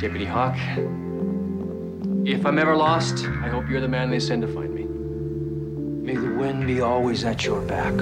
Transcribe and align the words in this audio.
Deputy 0.00 0.26
Hawk, 0.26 0.56
if 2.24 2.46
I'm 2.46 2.56
ever 2.56 2.76
lost, 2.76 3.24
I 3.24 3.48
hope 3.48 3.68
you're 3.68 3.80
the 3.80 3.88
man 3.88 4.10
they 4.10 4.20
send 4.20 4.42
to 4.42 4.48
find 4.48 4.72
me. 4.72 4.84
May 4.84 6.14
the 6.14 6.34
wind 6.34 6.68
be 6.68 6.80
always 6.80 7.24
at 7.24 7.44
your 7.44 7.60
back. 7.62 7.94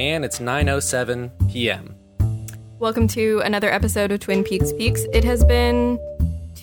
Diane, 0.00 0.24
it's 0.24 0.38
9:07 0.38 1.30
p.m. 1.52 1.94
Welcome 2.78 3.06
to 3.08 3.40
another 3.44 3.70
episode 3.70 4.10
of 4.10 4.20
Twin 4.20 4.42
Peaks 4.42 4.72
Peaks. 4.72 5.02
It 5.12 5.24
has 5.24 5.44
been 5.44 5.98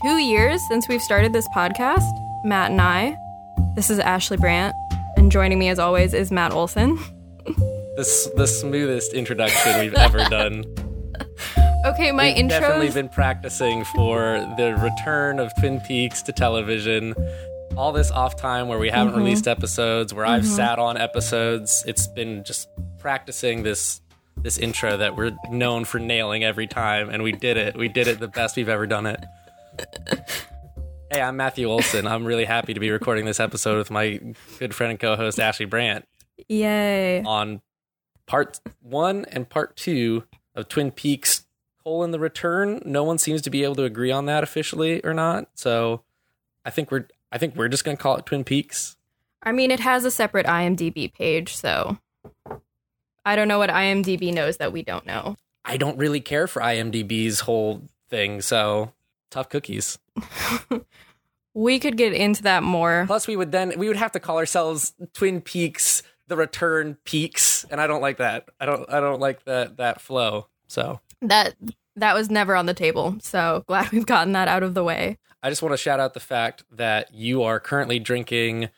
two 0.01 0.17
years 0.17 0.59
since 0.69 0.87
we've 0.89 1.03
started 1.03 1.33
this 1.33 1.47
podcast, 1.55 2.01
Matt 2.43 2.71
and 2.71 2.81
I. 2.81 3.15
This 3.75 3.91
is 3.91 3.99
Ashley 3.99 4.37
Brandt, 4.37 4.73
and 5.17 5.31
joining 5.31 5.59
me 5.59 5.69
as 5.69 5.77
always 5.77 6.15
is 6.15 6.31
Matt 6.31 6.51
Olson. 6.51 6.97
This 7.95 8.27
the 8.35 8.47
smoothest 8.47 9.13
introduction 9.13 9.81
we've 9.81 9.93
ever 9.93 10.23
done. 10.29 10.63
Okay, 11.85 12.11
my 12.11 12.29
intro. 12.31 12.57
We've 12.57 12.61
definitely 12.67 12.89
been 12.89 13.09
practicing 13.09 13.85
for 13.85 14.39
the 14.57 14.75
return 14.81 15.39
of 15.39 15.53
Twin 15.59 15.79
Peaks 15.81 16.23
to 16.23 16.31
television. 16.33 17.13
All 17.77 17.91
this 17.91 18.09
off 18.11 18.35
time 18.35 18.67
where 18.67 18.79
we 18.79 18.89
haven't 18.89 19.13
Mm-hmm. 19.13 19.21
released 19.23 19.47
episodes, 19.47 20.11
where 20.11 20.25
I've 20.25 20.45
sat 20.45 20.79
on 20.79 20.97
episodes. 20.97 21.83
It's 21.87 22.07
been 22.07 22.43
just 22.43 22.67
practicing 22.99 23.63
this 23.63 24.01
this 24.37 24.57
intro 24.57 24.97
that 24.97 25.15
we're 25.15 25.35
known 25.49 25.83
for 25.83 25.99
nailing 25.99 26.43
every 26.43 26.67
time, 26.67 27.09
and 27.09 27.23
we 27.23 27.31
did 27.31 27.57
it. 27.57 27.75
We 27.75 27.87
did 27.87 28.07
it 28.07 28.19
the 28.19 28.27
best 28.27 28.55
we've 28.55 28.69
ever 28.69 28.85
done 28.87 29.05
it. 29.07 29.23
Hey, 31.09 31.21
I'm 31.21 31.37
Matthew 31.37 31.69
Olson. 31.69 32.05
I'm 32.05 32.25
really 32.25 32.43
happy 32.43 32.73
to 32.73 32.81
be 32.81 32.91
recording 32.91 33.23
this 33.23 33.39
episode 33.39 33.77
with 33.77 33.89
my 33.89 34.19
good 34.59 34.75
friend 34.75 34.91
and 34.91 34.99
co-host 34.99 35.39
Ashley 35.39 35.65
Brandt 35.65 36.05
Yay. 36.49 37.23
on 37.23 37.61
part 38.25 38.59
one 38.81 39.23
and 39.31 39.47
part 39.47 39.77
two 39.77 40.25
of 40.53 40.67
Twin 40.67 40.91
Peaks 40.91 41.45
colon 41.81 42.11
the 42.11 42.19
return. 42.19 42.81
No 42.83 43.05
one 43.05 43.19
seems 43.19 43.41
to 43.43 43.49
be 43.49 43.63
able 43.63 43.75
to 43.75 43.85
agree 43.85 44.11
on 44.11 44.25
that 44.25 44.43
officially 44.43 45.01
or 45.05 45.13
not. 45.13 45.47
So 45.55 46.01
I 46.65 46.71
think 46.71 46.91
we're 46.91 47.07
I 47.31 47.37
think 47.37 47.55
we're 47.55 47.69
just 47.69 47.85
gonna 47.85 47.95
call 47.95 48.17
it 48.17 48.25
Twin 48.25 48.43
Peaks. 48.43 48.97
I 49.41 49.53
mean, 49.53 49.71
it 49.71 49.79
has 49.79 50.03
a 50.03 50.11
separate 50.11 50.45
IMDb 50.45 51.13
page, 51.13 51.55
so 51.55 51.99
I 53.27 53.35
don't 53.35 53.47
know 53.47 53.59
what 53.59 53.69
IMDb 53.69 54.33
knows 54.33 54.57
that 54.57 54.71
we 54.71 54.83
don't 54.83 55.05
know. 55.05 55.35
I 55.65 55.77
don't 55.77 55.97
really 55.97 56.21
care 56.21 56.47
for 56.47 56.61
IMDB's 56.61 57.41
whole 57.41 57.89
thing, 58.09 58.41
so 58.41 58.93
tough 59.29 59.49
cookies. 59.49 59.99
We 61.53 61.79
could 61.79 61.97
get 61.97 62.13
into 62.13 62.43
that 62.43 62.61
more. 62.61 63.05
Plus 63.07 63.25
we 63.25 63.35
would 63.35 63.51
then 63.51 63.73
we 63.79 63.87
would 63.87 63.97
have 63.97 64.11
to 64.11 64.19
call 64.19 64.37
ourselves 64.37 64.93
Twin 65.13 65.41
Peaks 65.41 66.03
the 66.27 66.35
Return 66.35 66.97
Peaks, 67.03 67.65
and 67.71 67.81
I 67.81 67.87
don't 67.87 68.01
like 68.01 68.17
that. 68.17 68.49
I 68.59 68.65
don't 68.65 68.87
I 68.91 68.99
don't 68.99 69.19
like 69.19 69.43
that 69.45 69.77
that 69.77 69.99
flow. 69.99 70.47
So 70.67 70.99
That 71.21 71.55
that 71.95 72.13
was 72.13 72.29
never 72.29 72.55
on 72.55 72.67
the 72.67 72.73
table. 72.73 73.17
So 73.21 73.63
glad 73.67 73.91
we've 73.91 74.05
gotten 74.05 74.33
that 74.33 74.47
out 74.47 74.63
of 74.63 74.73
the 74.75 74.83
way. 74.83 75.17
I 75.41 75.49
just 75.49 75.61
want 75.61 75.73
to 75.73 75.77
shout 75.77 75.99
out 75.99 76.13
the 76.13 76.19
fact 76.19 76.63
that 76.71 77.13
you 77.13 77.43
are 77.43 77.59
currently 77.59 77.99
drinking, 77.99 78.69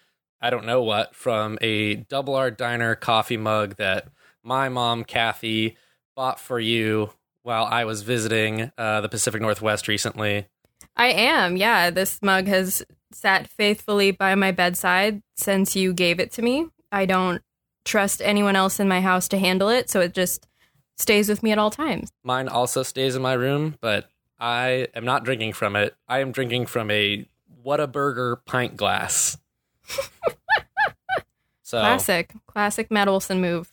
I 0.41 0.49
don't 0.49 0.65
know 0.65 0.81
what, 0.81 1.15
from 1.15 1.57
a 1.61 1.95
Double 1.95 2.35
R 2.35 2.51
Diner 2.51 2.95
coffee 2.95 3.37
mug 3.37 3.75
that 3.77 4.07
my 4.43 4.69
mom, 4.69 5.03
Kathy, 5.03 5.77
bought 6.15 6.39
for 6.39 6.59
you 6.59 7.11
while 7.43 7.65
I 7.65 7.85
was 7.85 8.01
visiting 8.01 8.71
uh, 8.77 9.01
the 9.01 9.09
Pacific 9.09 9.41
Northwest 9.41 9.87
recently. 9.87 10.47
I 10.95 11.07
am. 11.07 11.57
Yeah, 11.57 11.89
this 11.89 12.19
mug 12.21 12.47
has 12.47 12.83
sat 13.11 13.49
faithfully 13.49 14.11
by 14.11 14.35
my 14.35 14.51
bedside 14.51 15.21
since 15.35 15.75
you 15.75 15.93
gave 15.93 16.19
it 16.19 16.31
to 16.33 16.41
me. 16.41 16.67
I 16.91 17.05
don't 17.05 17.41
trust 17.85 18.21
anyone 18.21 18.55
else 18.55 18.79
in 18.79 18.87
my 18.87 19.01
house 19.01 19.27
to 19.29 19.37
handle 19.37 19.69
it, 19.69 19.89
so 19.89 20.01
it 20.01 20.13
just 20.13 20.47
stays 20.97 21.29
with 21.29 21.41
me 21.41 21.51
at 21.51 21.57
all 21.57 21.71
times. 21.71 22.09
Mine 22.23 22.47
also 22.47 22.83
stays 22.83 23.15
in 23.15 23.21
my 23.21 23.33
room, 23.33 23.75
but 23.81 24.09
I 24.39 24.87
am 24.93 25.05
not 25.05 25.23
drinking 25.23 25.53
from 25.53 25.75
it. 25.75 25.95
I 26.07 26.19
am 26.19 26.31
drinking 26.31 26.67
from 26.67 26.91
a 26.91 27.25
Whataburger 27.65 28.37
pint 28.45 28.77
glass. 28.77 29.37
so 31.63 31.79
Classic, 31.79 32.33
classic 32.47 32.91
Matt 32.91 33.07
Olson 33.07 33.41
move. 33.41 33.71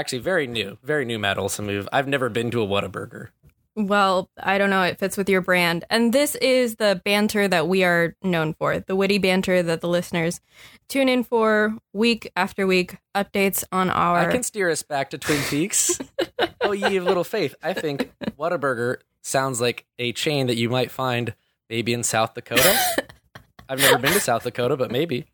Actually 0.00 0.18
very 0.18 0.46
new, 0.46 0.78
very 0.82 1.04
new 1.04 1.18
Matt 1.18 1.38
Olson 1.38 1.66
move. 1.66 1.88
I've 1.92 2.08
never 2.08 2.28
been 2.28 2.50
to 2.52 2.62
a 2.62 2.66
Whataburger. 2.66 3.28
Well, 3.76 4.28
I 4.42 4.58
don't 4.58 4.70
know. 4.70 4.82
It 4.82 4.98
fits 4.98 5.16
with 5.16 5.28
your 5.28 5.40
brand. 5.40 5.84
And 5.90 6.12
this 6.12 6.34
is 6.36 6.76
the 6.76 7.00
banter 7.04 7.46
that 7.46 7.68
we 7.68 7.84
are 7.84 8.16
known 8.22 8.54
for 8.54 8.80
the 8.80 8.96
witty 8.96 9.18
banter 9.18 9.62
that 9.62 9.80
the 9.80 9.88
listeners 9.88 10.40
tune 10.88 11.08
in 11.08 11.22
for 11.22 11.76
week 11.92 12.32
after 12.34 12.66
week, 12.66 12.96
updates 13.14 13.62
on 13.70 13.90
our. 13.90 14.18
I 14.18 14.32
can 14.32 14.42
steer 14.42 14.70
us 14.70 14.82
back 14.82 15.10
to 15.10 15.18
Twin 15.18 15.42
Peaks. 15.44 15.98
oh, 16.62 16.72
ye 16.72 16.96
of 16.96 17.04
little 17.04 17.24
faith. 17.24 17.54
I 17.62 17.74
think 17.74 18.10
Whataburger 18.38 18.96
sounds 19.22 19.60
like 19.60 19.86
a 19.98 20.12
chain 20.12 20.48
that 20.48 20.56
you 20.56 20.68
might 20.68 20.90
find 20.90 21.34
maybe 21.68 21.92
in 21.92 22.02
South 22.02 22.34
Dakota. 22.34 22.76
I've 23.68 23.78
never 23.78 23.98
been 23.98 24.12
to 24.12 24.20
South 24.20 24.42
Dakota, 24.42 24.76
but 24.76 24.90
maybe. 24.90 25.26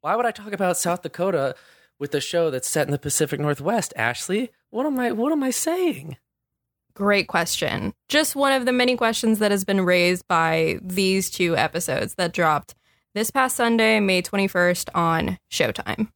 Why 0.00 0.14
would 0.14 0.26
I 0.26 0.30
talk 0.30 0.52
about 0.52 0.76
South 0.76 1.02
Dakota 1.02 1.56
with 2.04 2.14
a 2.14 2.20
show 2.20 2.50
that's 2.50 2.68
set 2.68 2.86
in 2.86 2.92
the 2.92 2.98
Pacific 2.98 3.40
Northwest, 3.40 3.94
Ashley? 3.96 4.50
What 4.68 4.84
am 4.84 5.00
I 5.00 5.10
what 5.12 5.32
am 5.32 5.42
I 5.42 5.48
saying? 5.48 6.18
Great 6.92 7.28
question. 7.28 7.94
Just 8.10 8.36
one 8.36 8.52
of 8.52 8.66
the 8.66 8.72
many 8.72 8.94
questions 8.94 9.38
that 9.38 9.50
has 9.50 9.64
been 9.64 9.80
raised 9.80 10.28
by 10.28 10.78
these 10.82 11.30
two 11.30 11.56
episodes 11.56 12.16
that 12.16 12.34
dropped 12.34 12.74
this 13.14 13.30
past 13.30 13.56
Sunday, 13.56 14.00
May 14.00 14.20
21st 14.20 14.90
on 14.94 15.38
Showtime. 15.50 16.10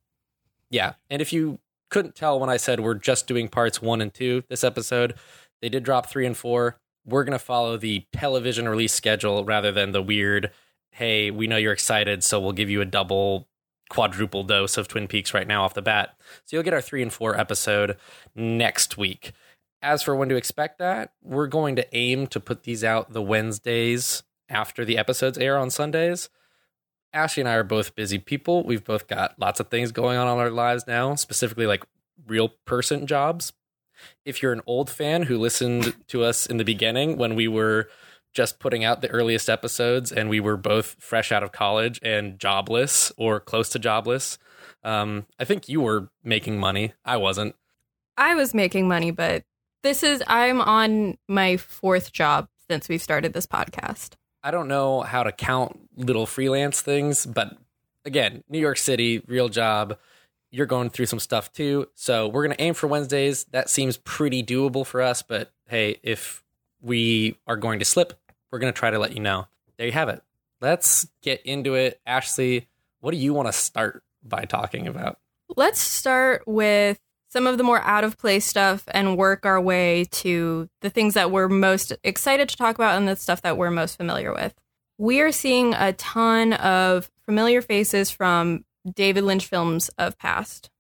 Yeah. 0.69 0.93
And 1.09 1.23
if 1.23 1.33
you 1.33 1.59
couldn't 1.89 2.15
tell 2.15 2.39
when 2.39 2.51
I 2.51 2.59
said 2.59 2.81
we're 2.81 2.93
just 2.93 3.27
doing 3.27 3.49
parts 3.49 3.81
one 3.81 4.03
and 4.03 4.13
two 4.13 4.45
this 4.51 4.63
episode, 4.63 5.15
they 5.63 5.71
did 5.71 5.85
drop 5.85 6.11
three 6.11 6.27
and 6.27 6.37
four. 6.37 6.79
We're 7.07 7.25
going 7.25 7.33
to 7.33 7.43
follow 7.43 7.79
the 7.79 8.05
television 8.13 8.69
release 8.69 8.93
schedule 8.93 9.43
rather 9.43 9.73
than 9.73 9.93
the 9.93 10.03
weird, 10.03 10.51
hey, 10.91 11.31
we 11.31 11.47
know 11.47 11.57
you're 11.57 11.73
excited, 11.73 12.23
so 12.25 12.39
we'll 12.39 12.53
give 12.53 12.69
you 12.69 12.83
a 12.83 12.85
double, 12.85 13.49
quadruple 13.89 14.45
dose 14.45 14.77
of 14.77 14.89
Twin 14.89 15.09
Peaks 15.09 15.35
right 15.35 15.47
now 15.47 15.65
off 15.65 15.75
the 15.75 15.83
bat. 15.83 16.17
So 16.45 16.57
you'll 16.57 16.65
get 16.65 16.75
our 16.75 16.81
three 16.81 17.03
and 17.03 17.13
four 17.13 17.39
episode 17.39 17.97
next 18.35 18.97
week. 18.97 19.33
As 19.81 20.03
for 20.03 20.17
when 20.17 20.29
to 20.29 20.37
expect 20.37 20.79
that, 20.79 21.13
we're 21.23 21.47
going 21.47 21.77
to 21.77 21.97
aim 21.97 22.27
to 22.29 22.41
put 22.41 22.65
these 22.65 22.83
out 22.83 23.13
the 23.13 23.23
Wednesdays 23.23 24.23
after 24.49 24.85
the 24.85 24.99
episodes 24.99 25.39
air 25.39 25.57
on 25.57 25.71
Sundays. 25.71 26.29
Ashley 27.13 27.43
and 27.43 27.49
I 27.49 27.55
are 27.55 27.65
both 27.65 27.95
busy 27.95 28.19
people. 28.19 28.65
We've 28.65 28.85
both 28.85 29.07
got 29.07 29.39
lots 29.39 29.61
of 29.61 29.69
things 29.69 29.93
going 29.93 30.19
on 30.19 30.27
in 30.27 30.39
our 30.39 30.51
lives 30.51 30.87
now, 30.87 31.15
specifically 31.15 31.67
like 31.67 31.85
real 32.27 32.51
person 32.67 33.07
jobs. 33.07 33.53
If 34.25 34.43
you're 34.43 34.53
an 34.53 34.63
old 34.67 34.91
fan 34.91 35.25
who 35.25 35.39
listened 35.39 35.95
to 36.09 36.23
us 36.23 36.47
in 36.47 36.59
the 36.59 36.65
beginning 36.65 37.17
when 37.17 37.35
we 37.35 37.49
were 37.49 37.89
just 38.35 38.59
putting 38.59 38.85
out 38.85 39.03
the 39.03 39.09
earliest 39.09 39.49
episodes 39.49 40.13
and 40.13 40.29
we 40.29 40.41
were 40.41 40.57
both 40.57 40.97
fresh 41.01 41.33
out 41.33 41.43
of 41.43 41.53
college 41.53 41.99
and 42.03 42.39
jobless 42.39 43.13
or 43.17 43.41
close 43.41 43.69
to 43.71 43.79
jobless, 43.79 44.39
um, 44.85 45.27
I 45.39 45.45
think 45.45 45.69
you 45.69 45.81
were 45.81 46.11
making 46.23 46.59
money. 46.59 46.93
I 47.05 47.17
wasn't. 47.17 47.55
I 48.17 48.35
was 48.35 48.55
making 48.55 48.89
money, 48.89 49.11
but 49.11 49.45
this 49.83 50.03
is, 50.03 50.23
I'm 50.27 50.61
on 50.61 51.19
my 51.29 51.57
fourth 51.57 52.13
job 52.13 52.49
since 52.69 52.89
we've 52.89 53.03
started 53.03 53.33
this 53.33 53.47
podcast. 53.47 54.15
I 54.43 54.51
don't 54.51 54.69
know 54.69 55.01
how 55.01 55.23
to 55.23 55.33
count 55.33 55.79
little 55.97 56.27
freelance 56.27 56.81
things, 56.81 57.27
but 57.27 57.57
again, 58.05 58.45
New 58.49 58.59
York 58.59 58.79
City, 58.79 59.23
real 59.27 59.49
job. 59.49 59.99
You're 60.51 60.67
going 60.67 60.91
through 60.91 61.07
some 61.07 61.21
stuff 61.21 61.53
too. 61.53 61.89
So 61.95 62.29
we're 62.29 62.47
going 62.47 62.57
to 62.57 62.63
aim 62.63 62.75
for 62.75 62.87
Wednesdays. 62.87 63.45
That 63.51 63.69
seems 63.69 63.99
pretty 63.99 64.43
doable 64.43 64.87
for 64.87 65.03
us. 65.03 65.23
But 65.23 65.53
hey, 65.67 65.97
if 66.03 66.43
we 66.81 67.37
are 67.47 67.57
going 67.57 67.81
to 67.81 67.85
slip, 67.85 68.18
we're 68.51 68.59
going 68.59 68.73
to 68.73 68.79
try 68.79 68.91
to 68.91 68.99
let 68.99 69.13
you 69.13 69.21
know. 69.21 69.47
There 69.77 69.87
you 69.87 69.93
have 69.93 70.09
it. 70.09 70.23
Let's 70.61 71.09
get 71.23 71.43
into 71.43 71.75
it. 71.75 72.01
Ashley, 72.07 72.69
what 73.01 73.13
do 73.13 73.17
you 73.17 73.33
want 73.33 73.49
to 73.49 73.53
start 73.53 74.03
by 74.23 74.45
talking 74.45 74.89
about? 74.89 75.19
Let's 75.57 75.81
start 75.81 76.43
with 76.47 76.99
some 77.31 77.47
of 77.47 77.59
the 77.59 77.65
more 77.65 77.83
out 77.83 78.05
of 78.05 78.19
place 78.19 78.45
stuff 78.45 78.85
and 78.89 79.17
work 79.17 79.45
our 79.45 79.61
way 79.61 80.07
to 80.11 80.69
the 80.81 80.91
things 80.91 81.15
that 81.15 81.31
we're 81.31 81.49
most 81.49 81.93
excited 82.03 82.49
to 82.49 82.57
talk 82.57 82.75
about 82.75 82.97
and 82.97 83.07
the 83.07 83.17
stuff 83.17 83.43
that 83.43 83.57
we're 83.57 83.71
most 83.71 83.97
familiar 83.97 84.33
with. 84.33 84.55
We 84.97 85.21
are 85.21 85.31
seeing 85.33 85.75
a 85.75 85.93
ton 85.93 86.55
of 86.55 87.11
familiar 87.25 87.63
faces 87.63 88.11
from 88.11 88.65
David 88.95 89.25
Lynch 89.25 89.47
films 89.47 89.91
of 89.99 90.19
past. 90.19 90.71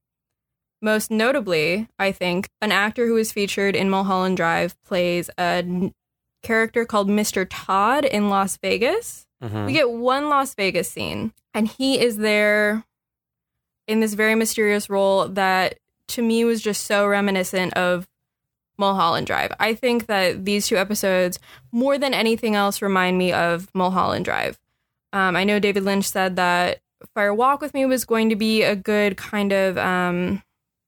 Most 0.80 1.10
notably, 1.10 1.88
I 1.98 2.12
think, 2.12 2.48
an 2.60 2.72
actor 2.72 3.06
who 3.06 3.14
was 3.14 3.32
featured 3.32 3.76
in 3.76 3.90
Mulholland 3.90 4.36
Drive 4.36 4.80
plays 4.84 5.28
a 5.38 5.92
character 6.42 6.84
called 6.84 7.08
Mr. 7.08 7.46
Todd 7.48 8.04
in 8.04 8.28
Las 8.30 8.56
Vegas. 8.58 9.26
Mhm. 9.42 9.66
We 9.66 9.72
get 9.72 9.90
one 9.90 10.28
Las 10.28 10.54
Vegas 10.54 10.90
scene, 10.90 11.32
and 11.54 11.68
he 11.68 12.00
is 12.00 12.16
there 12.18 12.84
in 13.86 14.00
this 14.00 14.14
very 14.14 14.34
mysterious 14.34 14.90
role 14.90 15.28
that 15.28 15.78
to 16.08 16.22
me 16.22 16.44
was 16.44 16.60
just 16.60 16.84
so 16.84 17.06
reminiscent 17.06 17.72
of 17.74 18.08
Mulholland 18.78 19.26
Drive. 19.26 19.52
I 19.58 19.74
think 19.74 20.06
that 20.06 20.44
these 20.44 20.66
two 20.68 20.76
episodes, 20.76 21.38
more 21.72 21.98
than 21.98 22.14
anything 22.14 22.54
else, 22.54 22.80
remind 22.80 23.18
me 23.18 23.32
of 23.32 23.68
Mulholland 23.74 24.24
Drive. 24.24 24.58
Um, 25.12 25.36
I 25.36 25.44
know 25.44 25.58
David 25.58 25.84
Lynch 25.84 26.04
said 26.08 26.36
that 26.36 26.80
Fire 27.14 27.34
Walk 27.34 27.60
with 27.60 27.74
Me 27.74 27.86
was 27.86 28.04
going 28.04 28.28
to 28.28 28.36
be 28.36 28.62
a 28.62 28.76
good 28.76 29.16
kind 29.16 29.52
of 29.52 29.76
um, 29.78 30.42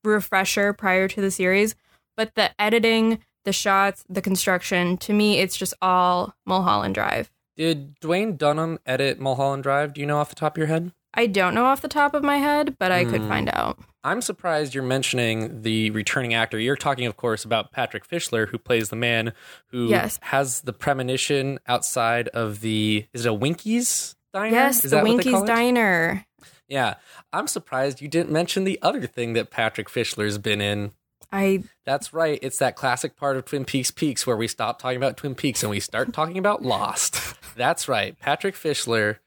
refresher 0.05 0.73
prior 0.73 1.09
to 1.09 1.21
the 1.21 1.31
series, 1.31 1.75
but 2.17 2.35
the 2.35 2.51
editing, 2.61 3.19
the 3.51 3.55
shots, 3.55 4.05
the 4.09 4.23
construction, 4.23 4.97
to 4.99 5.13
me, 5.13 5.39
it's 5.39 5.57
just 5.57 5.75
all 5.83 6.37
Mulholland 6.47 6.95
Drive. 6.95 7.33
Did 7.57 7.99
Duwayne 7.99 8.39
Dunham 8.39 8.79
edit 8.87 9.19
Mulholland 9.19 9.65
Drive? 9.65 9.93
Do 9.93 10.01
you 10.01 10.07
know 10.07 10.19
off 10.19 10.29
the 10.29 10.37
top 10.37 10.55
of 10.55 10.59
your 10.59 10.69
head? 10.69 10.93
I 11.15 11.27
don't 11.27 11.53
know 11.53 11.65
off 11.65 11.83
the 11.83 11.89
top 11.89 12.15
of 12.15 12.23
my 12.23 12.37
head, 12.37 12.77
but 12.79 12.93
I 12.93 13.05
could 13.05 13.23
Hmm. 13.23 13.29
find 13.29 13.51
out. 13.53 13.81
I'm 14.05 14.23
surprised 14.23 14.73
you're 14.73 14.85
mentioning 14.85 15.63
the 15.63 15.91
returning 15.91 16.33
actor. 16.33 16.61
You're 16.61 16.77
talking, 16.77 17.07
of 17.07 17.17
course, 17.17 17.45
about 17.45 17.73
Patrick 17.73 18.09
Fischler, 18.09 18.49
who 18.49 18.57
plays 18.59 18.89
the 18.91 18.97
man 18.97 19.33
who 19.73 19.89
Yes. 19.89 20.21
has 20.23 20.61
the 20.61 20.73
premonition 20.73 21.59
outside 21.67 22.29
of 22.29 22.61
the. 22.61 23.07
Is 23.13 23.27
it 23.27 23.29
a 23.31 23.35
Winkies 23.35 24.15
diner? 24.33 24.55
Yes, 24.55 24.77
Is 24.77 24.83
the 24.83 24.89
that 24.91 24.97
what 25.03 25.05
they 25.09 25.11
Winky's 25.17 25.33
call 25.33 25.43
it? 25.43 25.47
Diner. 25.49 26.25
Yeah, 26.69 26.95
I'm 27.33 27.49
surprised 27.49 28.01
you 28.01 28.07
didn't 28.07 28.31
mention 28.31 28.63
the 28.63 28.79
other 28.81 29.05
thing 29.09 29.33
that 29.33 29.51
Patrick 29.51 29.89
Fischler's 29.89 30.39
been 30.39 30.61
in. 30.61 30.93
I 31.33 31.65
That's 31.85 32.13
right. 32.13 32.39
It's 32.43 32.59
that 32.59 32.77
classic 32.77 33.17
part 33.17 33.37
of 33.37 33.45
Twin 33.45 33.65
Peaks 33.65 33.91
Peaks 33.91 34.27
where 34.27 34.37
we 34.37 34.49
stop 34.49 34.81
talking 34.81 34.97
about 34.97 35.17
Twin 35.17 35.35
Peaks 35.35 35.63
and 35.63 35.71
we 35.71 35.81
start 35.81 36.13
talking 36.13 36.39
about 36.39 36.63
Lost. 36.63 37.35
That's 37.57 37.89
right. 37.89 38.19
Patrick 38.19 38.55
Fischler 38.55 39.19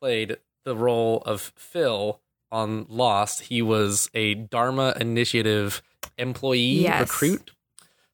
played 0.00 0.36
the 0.64 0.76
role 0.76 1.22
of 1.26 1.52
Phil 1.56 2.20
on 2.52 2.86
Lost. 2.88 3.42
He 3.42 3.62
was 3.62 4.10
a 4.14 4.34
Dharma 4.34 4.94
Initiative 5.00 5.82
employee 6.18 6.82
Yes. 6.82 7.00
recruit, 7.00 7.52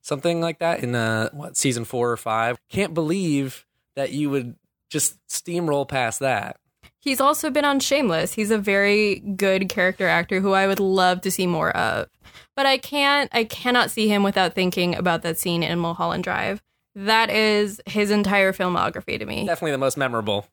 something 0.00 0.40
like 0.40 0.58
that 0.60 0.82
in 0.82 0.94
uh, 0.94 1.30
what 1.32 1.56
season 1.56 1.84
four 1.84 2.10
or 2.10 2.16
five. 2.16 2.58
Can't 2.68 2.94
believe 2.94 3.66
that 3.96 4.12
you 4.12 4.30
would 4.30 4.56
just 4.90 5.16
steamroll 5.28 5.88
past 5.88 6.20
that. 6.20 6.58
He's 6.98 7.20
also 7.20 7.50
been 7.50 7.64
on 7.64 7.80
Shameless. 7.80 8.34
He's 8.34 8.50
a 8.50 8.58
very 8.58 9.20
good 9.20 9.68
character 9.68 10.06
actor 10.08 10.40
who 10.40 10.52
I 10.52 10.66
would 10.66 10.80
love 10.80 11.20
to 11.22 11.30
see 11.30 11.46
more 11.46 11.70
of. 11.76 12.08
But 12.56 12.66
I 12.66 12.78
can't 12.78 13.30
I 13.32 13.44
cannot 13.44 13.90
see 13.90 14.08
him 14.08 14.22
without 14.22 14.54
thinking 14.54 14.94
about 14.94 15.22
that 15.22 15.38
scene 15.38 15.62
in 15.62 15.78
Mulholland 15.78 16.24
Drive. 16.24 16.62
That 16.94 17.28
is 17.30 17.80
his 17.86 18.10
entire 18.10 18.52
filmography 18.52 19.18
to 19.18 19.26
me. 19.26 19.44
Definitely 19.46 19.72
the 19.72 19.78
most 19.78 19.98
memorable. 19.98 20.46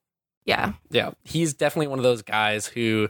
Yeah. 0.45 0.73
Yeah, 0.89 1.11
he's 1.23 1.53
definitely 1.53 1.87
one 1.87 1.99
of 1.99 2.03
those 2.03 2.21
guys 2.21 2.67
who, 2.67 3.07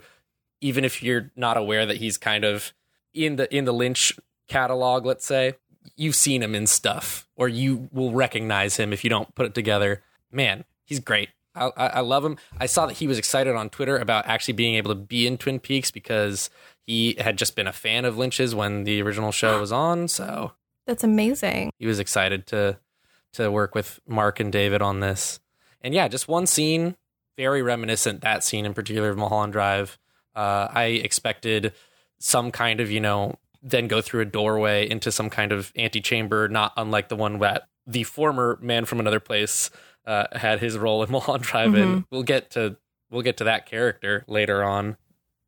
even 0.61 0.85
if 0.85 1.01
you're 1.01 1.31
not 1.35 1.57
aware 1.57 1.85
that 1.85 1.97
he's 1.97 2.17
kind 2.17 2.43
of 2.43 2.73
in 3.13 3.35
the 3.37 3.53
in 3.53 3.65
the 3.65 3.73
Lynch 3.73 4.13
catalog, 4.47 5.05
let's 5.05 5.25
say, 5.25 5.55
you've 5.95 6.15
seen 6.15 6.43
him 6.43 6.53
in 6.53 6.67
stuff, 6.67 7.27
or 7.35 7.49
you 7.49 7.89
will 7.91 8.11
recognize 8.11 8.77
him 8.77 8.93
if 8.93 9.03
you 9.03 9.09
don't 9.09 9.33
put 9.35 9.45
it 9.45 9.55
together. 9.55 10.03
Man, 10.31 10.63
he's 10.85 10.99
great. 10.99 11.29
I, 11.55 11.71
I, 11.77 11.87
I 11.87 11.99
love 12.01 12.25
him. 12.25 12.37
I 12.59 12.65
saw 12.65 12.85
that 12.87 12.97
he 12.97 13.07
was 13.07 13.17
excited 13.17 13.55
on 13.55 13.69
Twitter 13.69 13.97
about 13.97 14.27
actually 14.27 14.55
being 14.55 14.75
able 14.75 14.91
to 14.91 14.99
be 14.99 15.27
in 15.27 15.37
Twin 15.37 15.59
Peaks 15.59 15.91
because 15.91 16.49
he 16.85 17.15
had 17.19 17.37
just 17.37 17.55
been 17.55 17.67
a 17.67 17.73
fan 17.73 18.05
of 18.05 18.17
Lynch's 18.17 18.53
when 18.53 18.83
the 18.83 19.01
original 19.01 19.31
show 19.31 19.59
was 19.59 19.71
on. 19.71 20.07
So 20.07 20.51
That's 20.85 21.03
amazing. 21.03 21.71
he 21.79 21.85
was 21.85 21.99
excited 21.99 22.45
to 22.47 22.77
to 23.33 23.49
work 23.51 23.73
with 23.73 23.99
Mark 24.07 24.39
and 24.39 24.51
David 24.51 24.81
on 24.81 24.99
this. 24.99 25.39
And 25.81 25.93
yeah, 25.93 26.07
just 26.07 26.27
one 26.27 26.45
scene, 26.45 26.95
very 27.37 27.61
reminiscent. 27.61 28.21
That 28.21 28.43
scene 28.43 28.65
in 28.65 28.73
particular 28.73 29.09
of 29.09 29.17
Mulholland 29.17 29.53
Drive. 29.53 29.97
Uh, 30.35 30.67
I 30.71 30.85
expected 30.85 31.73
some 32.19 32.51
kind 32.51 32.79
of 32.79 32.89
you 32.91 32.99
know 32.99 33.35
then 33.61 33.87
go 33.87 34.01
through 34.01 34.21
a 34.21 34.25
doorway 34.25 34.89
into 34.89 35.11
some 35.11 35.29
kind 35.29 35.51
of 35.51 35.71
antechamber, 35.77 36.49
not 36.49 36.73
unlike 36.75 37.07
the 37.09 37.15
one 37.15 37.39
that 37.39 37.67
the 37.87 38.03
former 38.03 38.59
man 38.61 38.85
from 38.85 38.99
another 38.99 39.19
place 39.21 39.69
uh, 40.05 40.25
had 40.33 40.59
his 40.59 40.77
role 40.77 41.01
in 41.03 41.11
Mulholland 41.11 41.43
Drive 41.43 41.75
in. 41.75 42.05
We'll 42.11 42.23
get 42.23 42.51
to 42.51 42.75
we'll 43.09 43.21
get 43.21 43.37
to 43.37 43.45
that 43.45 43.65
character 43.65 44.23
later 44.27 44.63
on. 44.63 44.97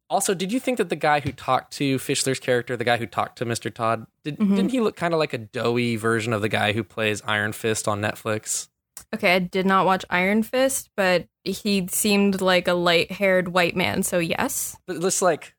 Also, 0.09 0.35
did 0.35 0.51
you 0.51 0.59
think 0.59 0.77
that 0.77 0.89
the 0.89 0.95
guy 0.95 1.19
who 1.19 1.31
talked 1.31 1.73
to 1.73 1.97
Fischler's 1.97 2.39
character, 2.39 2.77
the 2.77 2.83
guy 2.83 2.97
who 2.97 3.07
talked 3.07 3.37
to 3.39 3.45
Mr. 3.45 3.73
Todd, 3.73 4.05
did, 4.23 4.37
mm-hmm. 4.37 4.55
didn't 4.55 4.71
he 4.71 4.79
look 4.79 4.95
kind 4.95 5.13
of 5.13 5.19
like 5.19 5.33
a 5.33 5.39
doughy 5.39 5.95
version 5.95 6.31
of 6.31 6.41
the 6.41 6.49
guy 6.49 6.73
who 6.73 6.83
plays 6.83 7.21
Iron 7.25 7.53
Fist 7.53 7.87
on 7.87 8.01
Netflix? 8.01 8.67
Okay, 9.13 9.35
I 9.35 9.39
did 9.39 9.65
not 9.65 9.85
watch 9.85 10.05
Iron 10.09 10.43
Fist, 10.43 10.89
but 10.95 11.27
he 11.43 11.87
seemed 11.89 12.41
like 12.41 12.67
a 12.67 12.73
light 12.73 13.11
haired 13.11 13.49
white 13.49 13.75
man, 13.75 14.03
so 14.03 14.19
yes. 14.19 14.77
But 14.85 15.01
just 15.01 15.21
like 15.21 15.55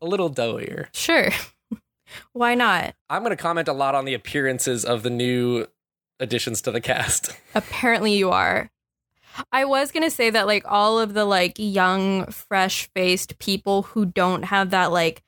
a 0.00 0.06
little 0.06 0.28
doughier. 0.28 0.88
Sure. 0.92 1.30
Why 2.32 2.54
not? 2.54 2.94
I'm 3.08 3.22
going 3.22 3.36
to 3.36 3.42
comment 3.42 3.68
a 3.68 3.72
lot 3.72 3.94
on 3.94 4.04
the 4.04 4.14
appearances 4.14 4.84
of 4.84 5.02
the 5.02 5.10
new 5.10 5.66
additions 6.20 6.62
to 6.62 6.70
the 6.70 6.80
cast. 6.80 7.34
Apparently 7.54 8.14
you 8.14 8.30
are. 8.30 8.70
I 9.52 9.64
was 9.64 9.92
going 9.92 10.02
to 10.02 10.10
say 10.10 10.30
that 10.30 10.46
like 10.46 10.64
all 10.66 10.98
of 10.98 11.14
the 11.14 11.24
like 11.24 11.54
young 11.58 12.26
fresh-faced 12.26 13.38
people 13.38 13.82
who 13.82 14.06
don't 14.06 14.44
have 14.44 14.70
that 14.70 14.92
like 14.92 15.22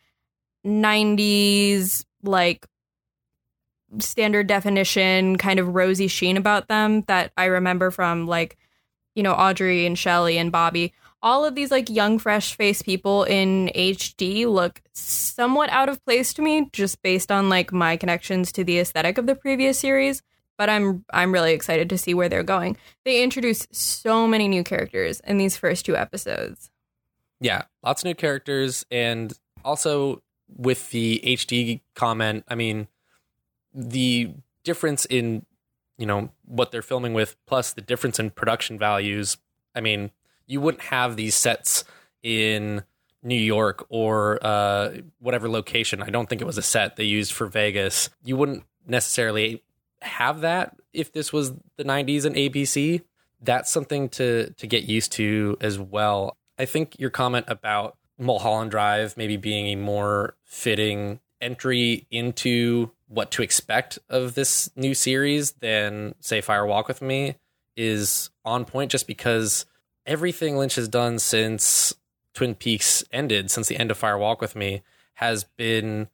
90s 0.67 2.05
like 2.23 2.67
standard 3.99 4.47
definition 4.47 5.39
kind 5.39 5.59
of 5.59 5.75
rosy 5.75 6.09
sheen 6.09 6.37
about 6.37 6.69
them 6.69 7.03
that 7.03 7.33
I 7.37 7.47
remember 7.47 7.91
from 7.91 8.27
like 8.27 8.57
you 9.15 9.23
know 9.23 9.33
Audrey 9.33 9.87
and 9.87 9.99
Shelley 9.99 10.37
and 10.37 10.53
Bobby 10.53 10.93
all 11.23 11.45
of 11.45 11.55
these 11.55 11.71
like 11.71 11.91
young 11.91 12.19
fresh-faced 12.19 12.85
people 12.85 13.25
in 13.25 13.71
HD 13.75 14.47
look 14.47 14.81
somewhat 14.93 15.71
out 15.71 15.89
of 15.89 16.05
place 16.05 16.33
to 16.35 16.43
me 16.43 16.69
just 16.73 17.03
based 17.03 17.33
on 17.33 17.49
like 17.49 17.73
my 17.73 17.97
connections 17.97 18.53
to 18.53 18.65
the 18.65 18.79
aesthetic 18.79 19.19
of 19.19 19.27
the 19.27 19.35
previous 19.35 19.79
series 19.79 20.23
but 20.59 20.69
I'm 20.69 21.05
I'm 21.11 21.33
really 21.33 21.53
excited 21.53 21.89
to 21.89 21.97
see 21.97 22.13
where 22.13 22.29
they're 22.29 22.43
going. 22.43 22.77
They 23.05 23.23
introduced 23.23 23.75
so 23.75 24.27
many 24.27 24.49
new 24.49 24.65
characters 24.65 25.21
in 25.21 25.39
these 25.39 25.57
first 25.57 25.87
two 25.87 25.97
episodes. 25.97 26.71
yeah, 27.41 27.63
lots 27.83 28.03
of 28.03 28.07
new 28.07 28.15
characters. 28.15 28.85
And 28.91 29.33
also 29.65 30.23
with 30.49 30.91
the 30.91 31.23
HD 31.25 31.81
comment, 31.95 32.45
I 32.49 32.55
mean, 32.57 32.89
the 33.73 34.33
difference 34.65 35.05
in, 35.05 35.47
you 35.97 36.07
know, 36.07 36.31
what 36.45 36.73
they're 36.73 36.83
filming 36.83 37.15
with, 37.15 37.37
plus 37.47 37.73
the 37.73 37.81
difference 37.81 38.19
in 38.19 38.31
production 38.31 38.79
values. 38.79 39.37
I 39.75 39.81
mean, 39.81 40.11
you 40.47 40.61
wouldn't 40.61 40.85
have 40.85 41.17
these 41.17 41.35
sets 41.37 41.85
in 42.23 42.83
New 43.23 43.37
York 43.37 43.87
or 43.89 44.39
uh, 44.43 44.95
whatever 45.21 45.49
location. 45.49 46.03
I 46.03 46.11
don't 46.11 46.29
think 46.29 46.41
it 46.41 46.47
was 46.47 46.59
a 46.59 46.63
set 46.63 46.97
they 46.97 47.05
used 47.05 47.33
for 47.33 47.47
Vegas. 47.47 48.11
You 48.25 48.37
wouldn't 48.37 48.65
necessarily 48.87 49.63
have 50.03 50.41
that 50.43 50.77
if 50.93 51.13
this 51.13 51.33
was 51.33 51.53
the 51.77 51.85
90s 51.85 52.25
and 52.25 52.37
ABC. 52.37 53.03
That's 53.41 53.71
something 53.71 54.09
to 54.11 54.53
to 54.57 54.67
get 54.67 54.85
used 54.85 55.13
to 55.13 55.57
as 55.61 55.79
well. 55.79 56.37
I 56.59 56.65
think 56.65 56.99
your 56.99 57.11
comment 57.11 57.47
about 57.49 57.97
Mulholland 58.19 58.71
Drive 58.71 59.17
maybe 59.17 59.37
being 59.37 59.67
a 59.69 59.77
more 59.77 60.35
fitting 60.45 61.21
entry 61.41 62.07
into 62.11 62.91
what 63.07 63.31
to 63.31 63.43
expect 63.43 63.99
of 64.09 64.35
this 64.35 64.71
new 64.77 64.95
series 64.95 65.53
than 65.53 66.15
say 66.21 66.41
Fire 66.41 66.67
Walk 66.67 66.89
with 66.89 67.01
Me 67.01 67.37
is 67.77 68.31
on 68.45 68.65
point 68.65 68.91
just 68.91 69.07
because 69.07 69.67
everything 70.05 70.57
Lynch 70.57 70.75
has 70.75 70.89
done 70.89 71.19
since 71.19 71.95
Twin 72.35 72.55
Peaks 72.55 73.05
ended, 73.13 73.51
since 73.51 73.69
the 73.69 73.77
end 73.77 73.91
of 73.91 73.97
Fire 73.97 74.19
Walk 74.19 74.41
with 74.41 74.57
Me, 74.57 74.83
has 75.15 75.45
been 75.45 76.09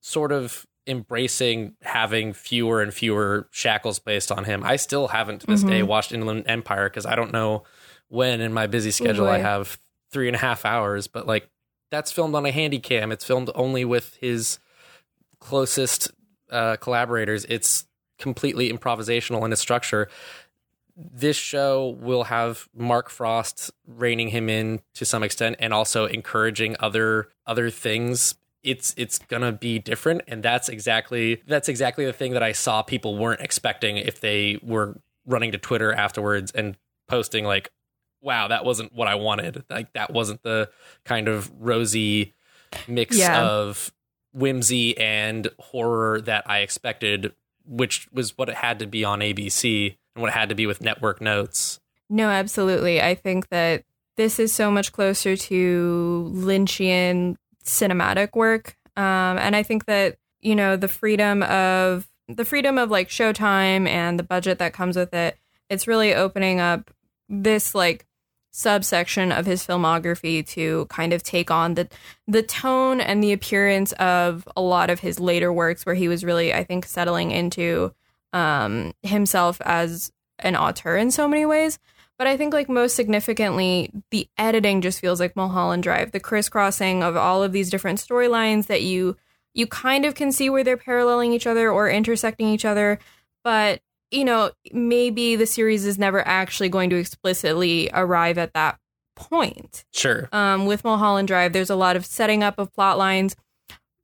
sort 0.00 0.32
of 0.32 0.66
embracing 0.86 1.74
having 1.82 2.32
fewer 2.32 2.82
and 2.82 2.92
fewer 2.92 3.48
shackles 3.50 3.98
placed 3.98 4.30
on 4.30 4.44
him. 4.44 4.62
I 4.64 4.76
still 4.76 5.08
haven't 5.08 5.40
to 5.40 5.46
this 5.46 5.62
day 5.62 5.82
watched 5.82 6.12
Inland 6.12 6.44
Empire 6.46 6.88
because 6.88 7.06
I 7.06 7.14
don't 7.14 7.32
know 7.32 7.64
when 8.08 8.40
in 8.40 8.52
my 8.52 8.66
busy 8.66 8.90
schedule 8.90 9.26
I 9.26 9.38
have 9.38 9.78
three 10.10 10.28
and 10.28 10.36
a 10.36 10.38
half 10.38 10.64
hours, 10.64 11.06
but 11.06 11.26
like 11.26 11.48
that's 11.90 12.12
filmed 12.12 12.34
on 12.34 12.44
a 12.44 12.50
handy 12.50 12.78
cam. 12.78 13.12
It's 13.12 13.24
filmed 13.24 13.50
only 13.54 13.84
with 13.84 14.16
his 14.16 14.58
closest 15.38 16.10
uh, 16.50 16.76
collaborators. 16.76 17.44
It's 17.48 17.86
completely 18.18 18.72
improvisational 18.72 19.44
in 19.44 19.52
its 19.52 19.60
structure. 19.60 20.08
This 20.96 21.36
show 21.36 21.96
will 22.00 22.24
have 22.24 22.68
Mark 22.74 23.10
Frost 23.10 23.72
reining 23.86 24.28
him 24.28 24.48
in 24.48 24.80
to 24.94 25.04
some 25.04 25.22
extent 25.22 25.56
and 25.58 25.74
also 25.74 26.06
encouraging 26.06 26.76
other 26.78 27.28
other 27.46 27.70
things. 27.70 28.36
It's 28.64 28.94
it's 28.96 29.18
gonna 29.18 29.52
be 29.52 29.78
different, 29.78 30.22
and 30.26 30.42
that's 30.42 30.68
exactly 30.68 31.42
that's 31.46 31.68
exactly 31.68 32.04
the 32.06 32.12
thing 32.12 32.32
that 32.32 32.42
I 32.42 32.52
saw 32.52 32.82
people 32.82 33.16
weren't 33.18 33.40
expecting 33.42 33.96
if 33.98 34.20
they 34.20 34.58
were 34.62 34.98
running 35.26 35.52
to 35.52 35.58
Twitter 35.58 35.92
afterwards 35.92 36.50
and 36.52 36.76
posting 37.08 37.44
like, 37.44 37.70
"Wow, 38.22 38.48
that 38.48 38.64
wasn't 38.64 38.92
what 38.94 39.06
I 39.06 39.14
wanted. 39.16 39.64
Like 39.70 39.92
that 39.92 40.10
wasn't 40.12 40.42
the 40.42 40.70
kind 41.04 41.28
of 41.28 41.50
rosy 41.60 42.32
mix 42.88 43.18
Yeah. 43.18 43.44
of 43.46 43.92
whimsy 44.32 44.96
and 44.98 45.48
horror 45.58 46.20
that 46.22 46.48
I 46.50 46.60
expected, 46.60 47.34
which 47.66 48.08
was 48.12 48.36
what 48.36 48.48
it 48.48 48.56
had 48.56 48.78
to 48.80 48.86
be 48.86 49.04
on 49.04 49.20
ABC 49.20 49.96
and 50.16 50.22
what 50.22 50.28
it 50.30 50.34
had 50.34 50.48
to 50.48 50.54
be 50.54 50.66
with 50.66 50.80
network 50.80 51.20
notes. 51.20 51.78
No, 52.10 52.28
absolutely. 52.30 53.00
I 53.00 53.14
think 53.14 53.48
that 53.50 53.84
this 54.16 54.38
is 54.38 54.52
so 54.52 54.70
much 54.70 54.92
closer 54.92 55.36
to 55.36 56.30
Lynchian 56.34 57.36
cinematic 57.64 58.34
work. 58.34 58.76
Um, 58.96 59.38
and 59.38 59.56
I 59.56 59.62
think 59.62 59.86
that, 59.86 60.18
you 60.40 60.54
know, 60.54 60.76
the 60.76 60.88
freedom 60.88 61.42
of 61.42 62.08
the 62.28 62.44
freedom 62.44 62.78
of 62.78 62.90
like 62.90 63.08
showtime 63.08 63.86
and 63.86 64.18
the 64.18 64.22
budget 64.22 64.58
that 64.58 64.72
comes 64.72 64.96
with 64.96 65.12
it, 65.12 65.38
it's 65.68 65.86
really 65.86 66.14
opening 66.14 66.60
up 66.60 66.90
this 67.28 67.74
like 67.74 68.06
subsection 68.50 69.32
of 69.32 69.46
his 69.46 69.66
filmography 69.66 70.46
to 70.46 70.86
kind 70.86 71.12
of 71.12 71.24
take 71.24 71.50
on 71.50 71.74
the 71.74 71.88
the 72.28 72.42
tone 72.42 73.00
and 73.00 73.22
the 73.22 73.32
appearance 73.32 73.90
of 73.94 74.46
a 74.56 74.62
lot 74.62 74.90
of 74.90 75.00
his 75.00 75.18
later 75.18 75.52
works 75.52 75.84
where 75.84 75.96
he 75.96 76.06
was 76.06 76.24
really 76.24 76.54
I 76.54 76.62
think 76.62 76.86
settling 76.86 77.32
into 77.32 77.92
um 78.32 78.94
himself 79.02 79.60
as 79.64 80.12
an 80.38 80.54
auteur 80.54 80.96
in 80.96 81.10
so 81.10 81.26
many 81.26 81.44
ways 81.44 81.80
but 82.18 82.26
I 82.26 82.36
think 82.36 82.54
like 82.54 82.68
most 82.68 82.94
significantly 82.94 83.90
the 84.10 84.28
editing 84.38 84.80
just 84.80 85.00
feels 85.00 85.20
like 85.20 85.36
Mulholland 85.36 85.82
Drive 85.82 86.12
the 86.12 86.20
crisscrossing 86.20 87.02
of 87.02 87.16
all 87.16 87.42
of 87.42 87.52
these 87.52 87.70
different 87.70 87.98
storylines 87.98 88.66
that 88.66 88.82
you 88.82 89.16
you 89.54 89.66
kind 89.66 90.04
of 90.04 90.14
can 90.14 90.32
see 90.32 90.50
where 90.50 90.64
they're 90.64 90.76
paralleling 90.76 91.32
each 91.32 91.46
other 91.46 91.70
or 91.70 91.88
intersecting 91.88 92.48
each 92.48 92.64
other 92.64 92.98
but 93.42 93.80
you 94.14 94.24
know, 94.24 94.52
maybe 94.72 95.36
the 95.36 95.46
series 95.46 95.84
is 95.84 95.98
never 95.98 96.26
actually 96.26 96.68
going 96.68 96.88
to 96.90 96.96
explicitly 96.96 97.90
arrive 97.92 98.38
at 98.38 98.54
that 98.54 98.78
point. 99.16 99.84
Sure. 99.92 100.28
Um, 100.32 100.66
with 100.66 100.84
Mulholland 100.84 101.28
Drive, 101.28 101.52
there's 101.52 101.70
a 101.70 101.76
lot 101.76 101.96
of 101.96 102.06
setting 102.06 102.42
up 102.42 102.58
of 102.58 102.72
plot 102.72 102.96
lines 102.96 103.34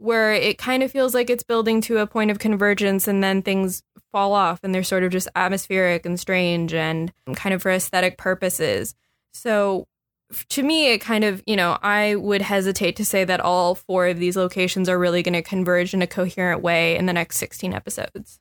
where 0.00 0.32
it 0.32 0.56
kind 0.56 0.82
of 0.82 0.90
feels 0.90 1.14
like 1.14 1.28
it's 1.28 1.42
building 1.42 1.82
to 1.82 1.98
a 1.98 2.06
point 2.06 2.30
of 2.30 2.38
convergence 2.38 3.06
and 3.06 3.22
then 3.22 3.42
things 3.42 3.82
fall 4.10 4.32
off 4.32 4.58
and 4.62 4.74
they're 4.74 4.82
sort 4.82 5.04
of 5.04 5.12
just 5.12 5.28
atmospheric 5.36 6.06
and 6.06 6.18
strange 6.18 6.72
and 6.72 7.12
kind 7.34 7.54
of 7.54 7.60
for 7.60 7.70
aesthetic 7.70 8.16
purposes. 8.16 8.94
So 9.34 9.86
to 10.48 10.62
me, 10.62 10.94
it 10.94 11.02
kind 11.02 11.22
of, 11.22 11.42
you 11.46 11.54
know, 11.54 11.76
I 11.82 12.14
would 12.14 12.40
hesitate 12.40 12.96
to 12.96 13.04
say 13.04 13.24
that 13.24 13.40
all 13.40 13.74
four 13.74 14.06
of 14.06 14.18
these 14.18 14.38
locations 14.38 14.88
are 14.88 14.98
really 14.98 15.22
going 15.22 15.34
to 15.34 15.42
converge 15.42 15.92
in 15.92 16.00
a 16.00 16.06
coherent 16.06 16.62
way 16.62 16.96
in 16.96 17.04
the 17.04 17.12
next 17.12 17.36
16 17.36 17.74
episodes. 17.74 18.40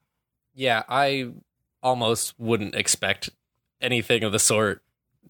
Yeah, 0.54 0.84
I 0.88 1.32
almost 1.84 2.40
wouldn't 2.40 2.74
expect 2.74 3.32
anything 3.82 4.24
of 4.24 4.32
the 4.32 4.40
sort 4.40 4.82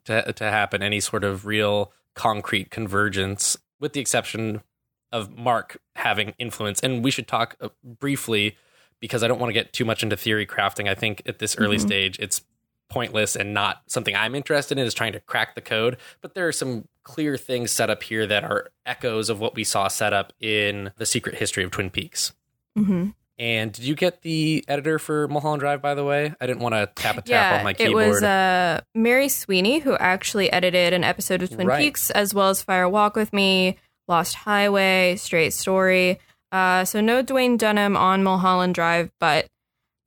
to 0.05 0.31
to 0.33 0.43
happen. 0.43 0.83
Any 0.83 0.99
sort 0.99 1.23
of 1.23 1.47
real 1.47 1.91
concrete 2.13 2.69
convergence, 2.69 3.57
with 3.79 3.93
the 3.93 3.99
exception 3.99 4.61
of 5.11 5.37
Mark 5.37 5.79
having 5.95 6.33
influence. 6.37 6.79
And 6.79 7.03
we 7.03 7.11
should 7.11 7.27
talk 7.27 7.55
uh, 7.61 7.69
briefly 7.83 8.57
because 8.99 9.23
I 9.23 9.27
don't 9.27 9.39
want 9.39 9.49
to 9.49 9.53
get 9.53 9.73
too 9.73 9.85
much 9.85 10.03
into 10.03 10.17
theory 10.17 10.45
crafting. 10.45 10.89
I 10.89 10.95
think 10.95 11.21
at 11.25 11.39
this 11.39 11.57
early 11.57 11.77
mm-hmm. 11.77 11.87
stage, 11.87 12.19
it's 12.19 12.41
pointless 12.89 13.35
and 13.35 13.53
not 13.53 13.83
something 13.87 14.15
I'm 14.15 14.35
interested 14.35 14.77
in 14.77 14.85
is 14.85 14.93
trying 14.93 15.13
to 15.13 15.19
crack 15.19 15.55
the 15.55 15.61
code. 15.61 15.97
But 16.21 16.33
there 16.33 16.47
are 16.47 16.51
some 16.51 16.87
clear 17.03 17.37
things 17.37 17.71
set 17.71 17.89
up 17.89 18.03
here 18.03 18.27
that 18.27 18.43
are 18.43 18.69
echoes 18.85 19.29
of 19.29 19.39
what 19.39 19.55
we 19.55 19.63
saw 19.63 19.87
set 19.87 20.13
up 20.13 20.33
in 20.39 20.91
the 20.97 21.05
secret 21.05 21.35
history 21.35 21.63
of 21.63 21.71
Twin 21.71 21.89
Peaks. 21.89 22.33
Mm-hmm. 22.77 23.09
And 23.37 23.71
did 23.71 23.85
you 23.85 23.95
get 23.95 24.21
the 24.21 24.65
editor 24.67 24.99
for 24.99 25.29
Mulholland 25.29 25.61
Drive, 25.61 25.81
by 25.81 25.95
the 25.95 26.03
way? 26.03 26.33
I 26.41 26.45
didn't 26.45 26.59
want 26.59 26.75
to 26.75 26.89
tap 26.93 27.17
a 27.17 27.21
tap 27.21 27.27
yeah, 27.29 27.57
on 27.57 27.63
my 27.63 27.73
keyboard. 27.73 28.03
It 28.03 28.09
was 28.09 28.23
uh, 28.23 28.81
Mary 28.93 29.29
Sweeney 29.29 29.79
who 29.79 29.95
actually 29.95 30.51
edited 30.51 30.91
an 30.91 31.05
episode 31.05 31.41
of 31.41 31.49
Twin 31.49 31.65
right. 31.65 31.79
Peaks, 31.79 32.09
as 32.11 32.33
well 32.33 32.49
as 32.49 32.61
Fire 32.61 32.89
Walk 32.89 33.15
with 33.15 33.31
Me, 33.31 33.77
Lost 34.09 34.35
Highway, 34.35 35.15
Straight 35.17 35.53
Story. 35.53 36.19
Uh, 36.51 36.83
so 36.83 36.99
no 36.99 37.23
Duwayne 37.23 37.57
Dunham 37.57 37.95
on 37.95 38.23
Mulholland 38.23 38.73
Drive, 38.73 39.11
but 39.19 39.45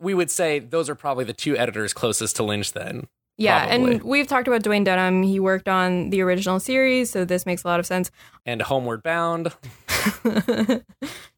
we 0.01 0.13
would 0.13 0.31
say 0.31 0.59
those 0.59 0.91
are 0.91 0.97
probably 0.97 1.25
the 1.25 1.33
two 1.33 1.57
editors 1.57 1.93
closest 1.93 2.37
to 2.37 2.43
Lynch. 2.43 2.73
Then, 2.73 3.07
yeah, 3.39 3.69
probably. 3.69 3.95
and 3.95 4.03
we've 4.03 4.27
talked 4.27 4.49
about 4.49 4.63
Duwayne 4.65 4.85
Dunham. 4.85 5.23
He 5.23 5.39
worked 5.39 5.69
on 5.69 6.11
the 6.11 6.21
original 6.21 6.59
series, 6.59 7.11
so 7.11 7.25
this 7.25 7.47
makes 7.47 7.63
a 7.63 7.69
lot 7.69 7.79
of 7.79 7.87
sense. 7.87 8.11
And 8.45 8.61
Homeward 8.61 9.05
Bound. 9.05 9.53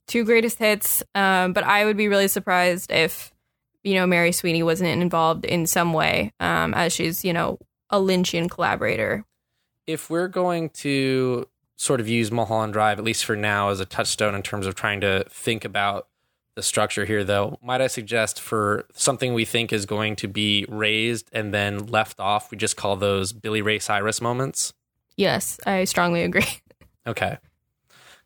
two 0.06 0.24
greatest 0.24 0.58
hits. 0.58 1.02
Um, 1.14 1.52
but 1.52 1.64
I 1.64 1.84
would 1.84 1.96
be 1.96 2.08
really 2.08 2.28
surprised 2.28 2.90
if, 2.90 3.32
you 3.82 3.94
know, 3.94 4.06
Mary 4.06 4.32
Sweeney 4.32 4.62
wasn't 4.62 5.02
involved 5.02 5.44
in 5.44 5.66
some 5.66 5.92
way, 5.92 6.32
um, 6.40 6.74
as 6.74 6.92
she's, 6.92 7.24
you 7.24 7.32
know, 7.32 7.58
a 7.90 7.98
Lynchian 7.98 8.50
collaborator. 8.50 9.24
If 9.86 10.08
we're 10.08 10.28
going 10.28 10.70
to 10.70 11.46
sort 11.76 12.00
of 12.00 12.08
use 12.08 12.30
Mulholland 12.30 12.72
Drive, 12.72 12.98
at 12.98 13.04
least 13.04 13.24
for 13.24 13.36
now, 13.36 13.70
as 13.70 13.80
a 13.80 13.84
touchstone 13.84 14.34
in 14.34 14.42
terms 14.42 14.66
of 14.66 14.74
trying 14.74 15.00
to 15.00 15.24
think 15.28 15.64
about 15.64 16.08
the 16.54 16.62
structure 16.62 17.04
here, 17.04 17.24
though, 17.24 17.58
might 17.62 17.80
I 17.80 17.88
suggest 17.88 18.40
for 18.40 18.86
something 18.94 19.34
we 19.34 19.44
think 19.44 19.72
is 19.72 19.86
going 19.86 20.16
to 20.16 20.28
be 20.28 20.64
raised 20.68 21.28
and 21.32 21.52
then 21.52 21.86
left 21.86 22.20
off, 22.20 22.50
we 22.50 22.56
just 22.56 22.76
call 22.76 22.96
those 22.96 23.32
Billy 23.32 23.60
Ray 23.60 23.80
Cyrus 23.80 24.20
moments? 24.20 24.72
Yes, 25.16 25.58
I 25.66 25.84
strongly 25.84 26.22
agree. 26.22 26.46
Okay. 27.06 27.36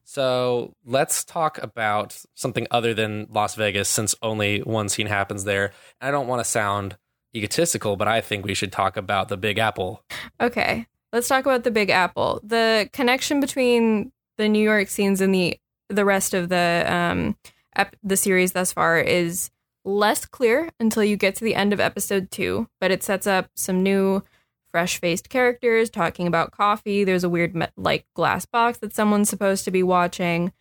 So 0.05 0.73
let's 0.87 1.25
talk 1.25 1.61
about 1.61 2.23
something 2.37 2.69
other 2.71 2.95
than 2.95 3.27
Las 3.29 3.57
Vegas, 3.57 3.89
since 3.89 4.15
only 4.23 4.61
one 4.61 4.89
scene 4.89 5.09
happens 5.09 5.43
there. 5.43 5.73
I 6.01 6.13
don't 6.13 6.29
want 6.29 6.39
to 6.39 6.49
sound 6.49 6.97
egotistical, 7.35 7.97
but 7.97 8.07
I 8.07 8.21
think 8.21 8.45
we 8.45 8.55
should 8.55 8.71
talk 8.71 8.97
about 8.97 9.29
the 9.29 9.37
Big 9.37 9.59
Apple. 9.59 10.05
Okay, 10.41 10.87
let's 11.13 11.29
talk 11.29 11.45
about 11.47 11.65
the 11.65 11.71
Big 11.71 11.91
Apple. 11.91 12.41
The 12.43 12.89
connection 12.93 13.41
between 13.41 14.13
the 14.37 14.49
New 14.49 14.63
York 14.63 14.89
scenes 14.89 15.21
and 15.21 15.35
the 15.35 15.59
the 15.89 16.05
rest 16.05 16.35
of 16.35 16.49
the 16.51 16.85
um 16.87 17.37
ep- 17.77 17.97
the 18.03 18.17
series 18.17 18.53
thus 18.53 18.73
far 18.73 18.99
is 18.99 19.51
less 19.85 20.27
clear 20.27 20.71
until 20.79 21.03
you 21.03 21.17
get 21.17 21.35
to 21.37 21.45
the 21.45 21.55
end 21.55 21.73
of 21.73 21.81
episode 21.81 22.31
two, 22.31 22.69
but 22.81 22.91
it 22.91 23.03
sets 23.03 23.27
up 23.27 23.49
some 23.55 23.83
new 23.83 24.23
fresh 24.71 25.01
faced 25.01 25.31
characters 25.31 25.89
talking 25.89 26.27
about 26.27 26.53
coffee. 26.53 27.05
There's 27.05 27.25
a 27.25 27.29
weird, 27.29 27.71
like, 27.77 28.05
glass 28.15 28.45
box 28.45 28.79
that 28.79 28.95
someone's 28.95 29.31
supposed 29.31 29.65
to 29.65 29.71
be 29.71 29.83
watching. 29.83 30.53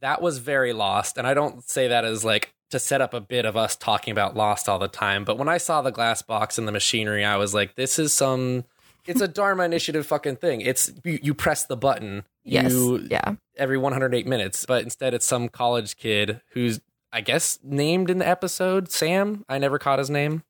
That 0.00 0.22
was 0.22 0.38
very 0.38 0.72
lost. 0.72 1.18
And 1.18 1.26
I 1.26 1.34
don't 1.34 1.68
say 1.68 1.88
that 1.88 2.04
as 2.04 2.24
like 2.24 2.54
to 2.70 2.78
set 2.78 3.00
up 3.00 3.12
a 3.12 3.20
bit 3.20 3.44
of 3.44 3.56
us 3.56 3.76
talking 3.76 4.12
about 4.12 4.36
Lost 4.36 4.68
all 4.68 4.78
the 4.78 4.88
time. 4.88 5.24
But 5.24 5.36
when 5.36 5.48
I 5.48 5.58
saw 5.58 5.82
the 5.82 5.90
glass 5.90 6.22
box 6.22 6.56
and 6.56 6.66
the 6.68 6.72
machinery, 6.72 7.24
I 7.24 7.36
was 7.36 7.52
like, 7.52 7.74
this 7.74 7.98
is 7.98 8.12
some. 8.12 8.64
It's 9.10 9.20
a 9.20 9.28
Dharma 9.28 9.64
Initiative 9.64 10.06
fucking 10.06 10.36
thing. 10.36 10.60
It's 10.60 10.92
you, 11.04 11.18
you 11.22 11.34
press 11.34 11.64
the 11.64 11.76
button. 11.76 12.24
Yes. 12.44 12.72
You, 12.72 13.06
yeah. 13.10 13.34
Every 13.56 13.76
108 13.76 14.26
minutes, 14.26 14.64
but 14.66 14.82
instead 14.82 15.14
it's 15.14 15.26
some 15.26 15.48
college 15.48 15.96
kid 15.96 16.40
who's 16.52 16.80
I 17.12 17.20
guess 17.20 17.58
named 17.62 18.08
in 18.08 18.18
the 18.18 18.28
episode 18.28 18.90
Sam. 18.90 19.44
I 19.48 19.58
never 19.58 19.78
caught 19.78 19.98
his 19.98 20.10
name, 20.10 20.44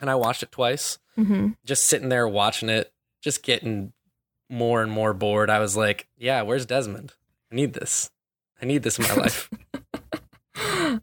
and 0.00 0.08
I 0.08 0.14
watched 0.14 0.42
it 0.42 0.52
twice 0.52 0.98
mm-hmm. 1.18 1.50
just 1.64 1.84
sitting 1.84 2.08
there 2.08 2.28
watching 2.28 2.68
it, 2.68 2.92
just 3.20 3.42
getting 3.42 3.92
more 4.48 4.82
and 4.82 4.90
more 4.90 5.12
bored. 5.12 5.50
I 5.50 5.58
was 5.58 5.76
like, 5.76 6.08
yeah, 6.16 6.42
where's 6.42 6.66
Desmond? 6.66 7.14
I 7.50 7.54
need 7.54 7.72
this. 7.72 8.10
I 8.60 8.66
need 8.66 8.82
this 8.82 8.98
in 8.98 9.06
my 9.06 9.14
life. 9.14 9.50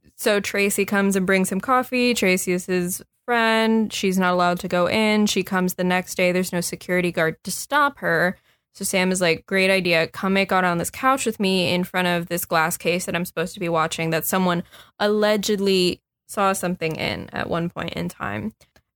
so 0.15 0.39
Tracy 0.39 0.86
comes 0.86 1.15
and 1.15 1.25
brings 1.25 1.51
him 1.51 1.62
coffee. 1.62 2.13
Tracy 2.13 2.53
is 2.53 2.65
his 2.65 3.03
friend. 3.25 3.92
She's 3.92 4.18
not 4.18 4.34
allowed 4.34 4.60
to 4.60 4.68
go 4.68 4.88
in. 4.88 5.25
She 5.25 5.44
comes 5.44 5.75
the 5.75 5.84
next 5.84 6.15
day. 6.15 6.32
There's 6.32 6.53
no 6.53 6.62
security 6.62 7.12
guard 7.12 7.38
to 7.44 7.51
stop 7.51 8.00
her. 8.00 8.38
So 8.75 8.84
Sam 8.84 9.12
is 9.12 9.22
like, 9.22 9.46
great 9.46 9.70
idea. 9.70 10.08
Come 10.08 10.34
make 10.34 10.51
out 10.51 10.63
on 10.63 10.80
this 10.80 10.89
couch 10.89 11.25
with 11.25 11.39
me 11.39 11.74
in 11.74 11.84
front 11.84 12.08
of 12.08 12.27
this 12.27 12.46
glass 12.46 12.75
case 12.75 13.06
that 13.06 13.15
I'm 13.15 13.25
supposed 13.25 13.53
to 13.53 13.60
be 13.60 13.70
watching 13.70 14.10
that 14.10 14.25
someone 14.25 14.63
allegedly 15.00 16.01
saw 16.27 16.53
something 16.53 16.96
in 16.96 17.30
at 17.32 17.50
one 17.50 17.70
point 17.70 17.94
in 17.94 18.10
time. 18.10 18.53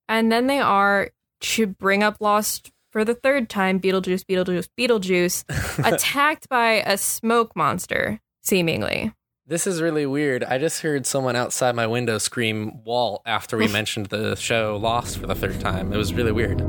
And 0.10 0.32
then 0.32 0.48
they 0.48 0.60
are 0.60 1.12
to 1.40 1.68
bring 1.68 2.02
up 2.02 2.18
Lost 2.20 2.72
for 2.92 3.06
the 3.06 3.14
third 3.14 3.50
time 3.50 3.80
Beetlejuice, 3.80 4.24
Beetlejuice, 4.26 4.70
Beetlejuice, 4.80 5.86
attacked 5.86 6.50
by 6.50 6.82
a 6.86 6.98
smoke 6.98 7.56
monster, 7.56 8.20
seemingly. 8.44 9.14
This 9.50 9.66
is 9.66 9.82
really 9.82 10.06
weird. 10.06 10.44
I 10.44 10.58
just 10.58 10.82
heard 10.82 11.06
someone 11.06 11.38
outside 11.38 11.74
my 11.74 11.88
window 11.88 12.18
scream 12.18 12.84
Walt 12.84 13.22
after 13.26 13.56
we 13.56 13.68
mentioned 13.72 14.08
the 14.08 14.36
show 14.36 14.76
Lost 14.76 15.18
for 15.18 15.26
the 15.26 15.36
third 15.36 15.62
time. 15.62 15.94
It 15.94 15.96
was 15.96 16.14
really 16.14 16.34
weird. 16.34 16.60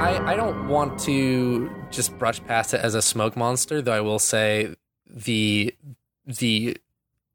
I, 0.00 0.32
I 0.32 0.34
don't 0.34 0.66
want 0.66 0.98
to 1.02 1.70
just 1.92 2.18
brush 2.18 2.42
past 2.42 2.74
it 2.74 2.80
as 2.80 2.96
a 2.96 3.02
smoke 3.02 3.36
monster, 3.36 3.80
though 3.80 3.92
I 3.92 4.00
will 4.00 4.18
say 4.18 4.74
the 5.06 5.72
the 6.26 6.76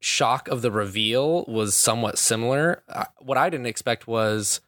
shock 0.00 0.48
of 0.48 0.60
the 0.60 0.70
reveal 0.70 1.46
was 1.46 1.74
somewhat 1.74 2.18
similar. 2.18 2.82
Uh, 2.90 3.04
what 3.20 3.38
I 3.38 3.48
didn't 3.48 3.66
expect 3.66 4.06
was, 4.06 4.60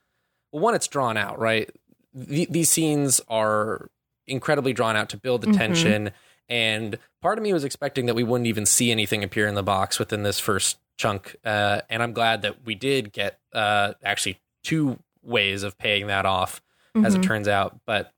well, 0.51 0.63
one, 0.63 0.75
it's 0.75 0.89
drawn 0.89 1.19
out, 1.19 1.39
right? 1.39 1.71
Th- 2.15 2.49
these 2.49 2.71
scenes 2.71 3.21
are 3.29 3.91
incredibly 4.27 4.73
drawn 4.73 4.97
out 4.97 5.09
to 5.11 5.17
build 5.17 5.41
the 5.41 5.49
mm-hmm. 5.49 5.59
tension. 5.59 6.11
And 6.49 6.99
part 7.21 7.39
of 7.39 7.45
me 7.45 7.53
was 7.53 7.65
expecting 7.65 8.07
that 8.07 8.15
we 8.15 8.25
wouldn't 8.25 8.47
even 8.47 8.67
see 8.67 8.91
anything 8.91 9.23
appear 9.23 9.47
in 9.47 9.55
the 9.55 9.63
box 9.63 9.99
within 9.99 10.23
this 10.23 10.39
first 10.39 10.79
chunk. 10.97 11.37
Uh, 11.45 11.83
and 11.89 12.03
I'm 12.03 12.13
glad 12.13 12.43
that 12.43 12.65
we 12.65 12.75
did 12.75 13.13
get 13.13 13.39
uh, 13.53 13.95
actually 14.03 14.41
two 14.63 14.99
ways 15.23 15.63
of 15.63 15.79
paying 15.79 16.07
that 16.07 16.27
off, 16.27 16.63
mm-hmm. 16.95 17.05
as 17.05 17.15
it 17.15 17.19
mm-hmm. 17.19 17.29
turns 17.29 17.49
out. 17.49 17.81
But 17.87 18.13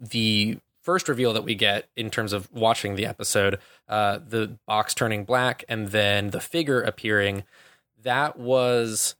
the 0.00 0.58
first 0.82 1.08
reveal 1.08 1.32
that 1.32 1.44
we 1.44 1.54
get 1.54 1.88
in 1.96 2.10
terms 2.10 2.32
of 2.32 2.52
watching 2.52 2.94
the 2.94 3.06
episode, 3.06 3.58
uh, 3.88 4.20
the 4.26 4.56
box 4.66 4.94
turning 4.94 5.24
black 5.24 5.64
and 5.68 5.88
then 5.88 6.30
the 6.30 6.40
figure 6.40 6.80
appearing, 6.80 7.44
that 8.02 8.38
was 8.38 9.16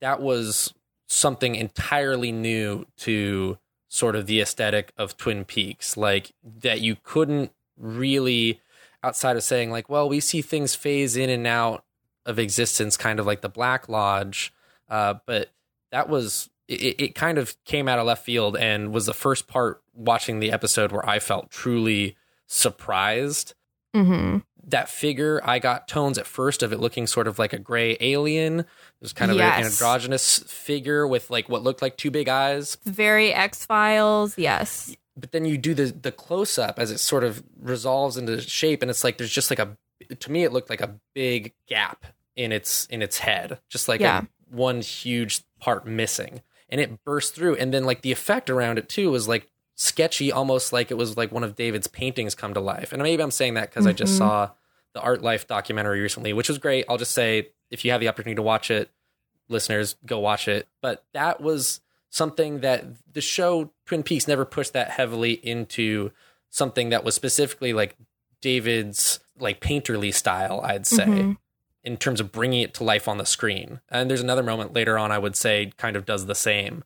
that 0.00 0.20
was 0.20 0.72
something 1.14 1.54
entirely 1.54 2.32
new 2.32 2.86
to 2.98 3.58
sort 3.88 4.16
of 4.16 4.26
the 4.26 4.40
aesthetic 4.40 4.92
of 4.96 5.16
Twin 5.16 5.44
Peaks, 5.44 5.96
like 5.96 6.32
that 6.42 6.80
you 6.80 6.96
couldn't 7.02 7.52
really 7.76 8.60
outside 9.02 9.36
of 9.36 9.42
saying 9.42 9.70
like, 9.70 9.88
well, 9.88 10.08
we 10.08 10.18
see 10.18 10.42
things 10.42 10.74
phase 10.74 11.16
in 11.16 11.30
and 11.30 11.46
out 11.46 11.84
of 12.26 12.38
existence, 12.38 12.96
kind 12.96 13.20
of 13.20 13.26
like 13.26 13.42
the 13.42 13.48
Black 13.48 13.88
Lodge, 13.88 14.52
uh, 14.88 15.14
but 15.26 15.50
that 15.90 16.08
was 16.08 16.50
it, 16.66 17.00
it 17.00 17.14
kind 17.14 17.38
of 17.38 17.56
came 17.64 17.88
out 17.88 17.98
of 17.98 18.06
left 18.06 18.24
field 18.24 18.56
and 18.56 18.92
was 18.92 19.06
the 19.06 19.12
first 19.12 19.46
part 19.46 19.82
watching 19.94 20.40
the 20.40 20.50
episode 20.50 20.90
where 20.90 21.06
I 21.08 21.18
felt 21.18 21.50
truly 21.50 22.16
surprised. 22.46 23.54
Mm-hmm. 23.94 24.38
That 24.68 24.88
figure, 24.88 25.40
I 25.44 25.58
got 25.58 25.88
tones 25.88 26.16
at 26.16 26.26
first 26.26 26.62
of 26.62 26.72
it 26.72 26.80
looking 26.80 27.06
sort 27.06 27.28
of 27.28 27.38
like 27.38 27.52
a 27.52 27.58
gray 27.58 27.96
alien. 28.00 28.60
It 28.60 28.66
was 29.00 29.12
kind 29.12 29.30
of 29.30 29.36
an 29.38 29.42
androgynous 29.64 30.38
figure 30.46 31.06
with 31.06 31.30
like 31.30 31.48
what 31.48 31.62
looked 31.62 31.82
like 31.82 31.96
two 31.96 32.10
big 32.10 32.28
eyes. 32.28 32.78
Very 32.84 33.32
X 33.32 33.66
Files. 33.66 34.38
Yes. 34.38 34.96
But 35.16 35.32
then 35.32 35.44
you 35.44 35.58
do 35.58 35.74
the 35.74 35.86
the 35.86 36.10
close 36.12 36.58
up 36.58 36.78
as 36.78 36.90
it 36.90 36.98
sort 36.98 37.24
of 37.24 37.44
resolves 37.60 38.16
into 38.16 38.40
shape, 38.40 38.80
and 38.82 38.90
it's 38.90 39.04
like 39.04 39.18
there's 39.18 39.30
just 39.30 39.50
like 39.50 39.58
a. 39.58 39.76
To 40.20 40.30
me, 40.32 40.44
it 40.44 40.52
looked 40.52 40.70
like 40.70 40.80
a 40.80 40.96
big 41.14 41.52
gap 41.68 42.06
in 42.34 42.50
its 42.50 42.86
in 42.86 43.00
its 43.02 43.18
head, 43.18 43.58
just 43.68 43.86
like 43.88 44.00
Yeah. 44.00 44.22
a, 44.22 44.54
one 44.56 44.80
huge 44.80 45.42
part 45.60 45.86
missing, 45.86 46.42
and 46.68 46.80
it 46.80 47.04
burst 47.04 47.34
through. 47.34 47.56
And 47.56 47.72
then 47.72 47.84
like 47.84 48.02
the 48.02 48.12
effect 48.12 48.50
around 48.50 48.78
it 48.78 48.88
too 48.88 49.10
was 49.10 49.28
like 49.28 49.46
sketchy, 49.76 50.30
almost 50.30 50.72
like 50.72 50.90
it 50.90 50.94
was 50.94 51.16
like 51.16 51.32
one 51.32 51.44
of 51.44 51.56
David's 51.56 51.86
paintings 51.86 52.34
come 52.34 52.54
to 52.54 52.60
life. 52.60 52.92
And 52.92 53.02
maybe 53.02 53.22
I'm 53.22 53.30
saying 53.30 53.54
that 53.54 53.70
because 53.70 53.86
I 53.86 53.92
just 53.92 54.14
Mhm. 54.14 54.18
saw 54.18 54.50
the 54.92 55.00
Art 55.00 55.22
Life 55.22 55.46
documentary 55.48 56.00
recently, 56.00 56.32
which 56.32 56.48
was 56.48 56.58
great. 56.58 56.84
I'll 56.88 56.98
just 56.98 57.12
say 57.12 57.48
if 57.70 57.84
you 57.84 57.90
have 57.90 58.00
the 58.00 58.08
opportunity 58.08 58.36
to 58.36 58.42
watch 58.42 58.70
it, 58.70 58.90
listeners, 59.48 59.96
go 60.06 60.18
watch 60.20 60.46
it. 60.46 60.68
But 60.80 61.04
that 61.12 61.40
was 61.40 61.80
something 62.10 62.60
that 62.60 62.84
the 63.12 63.20
show 63.20 63.72
Twin 63.86 64.04
Peaks 64.04 64.28
never 64.28 64.44
pushed 64.44 64.72
that 64.74 64.90
heavily 64.90 65.32
into 65.32 66.12
something 66.50 66.90
that 66.90 67.02
was 67.02 67.16
specifically 67.16 67.72
like 67.72 67.96
David's 68.40 69.18
like 69.40 69.60
painterly 69.60 70.14
style, 70.14 70.60
I'd 70.62 70.86
say, 70.86 71.04
Mhm. 71.06 71.36
in 71.82 71.96
terms 71.96 72.20
of 72.20 72.30
bringing 72.30 72.60
it 72.60 72.72
to 72.74 72.84
life 72.84 73.08
on 73.08 73.18
the 73.18 73.26
screen. 73.26 73.80
And 73.88 74.08
there's 74.08 74.20
another 74.20 74.44
moment 74.44 74.72
later 74.72 74.96
on 74.96 75.10
I 75.10 75.18
would 75.18 75.34
say 75.34 75.72
kind 75.76 75.96
of 75.96 76.04
does 76.06 76.26
the 76.26 76.34
same. 76.36 76.84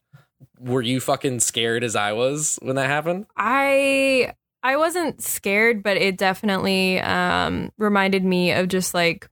Were 0.60 0.82
you 0.82 1.00
fucking 1.00 1.40
scared 1.40 1.84
as 1.84 1.96
I 1.96 2.12
was 2.12 2.58
when 2.62 2.76
that 2.76 2.88
happened? 2.88 3.26
I 3.36 4.34
I 4.62 4.76
wasn't 4.76 5.22
scared, 5.22 5.82
but 5.82 5.96
it 5.96 6.16
definitely 6.16 7.00
um, 7.00 7.70
reminded 7.78 8.24
me 8.24 8.52
of 8.52 8.68
just 8.68 8.92
like, 8.92 9.28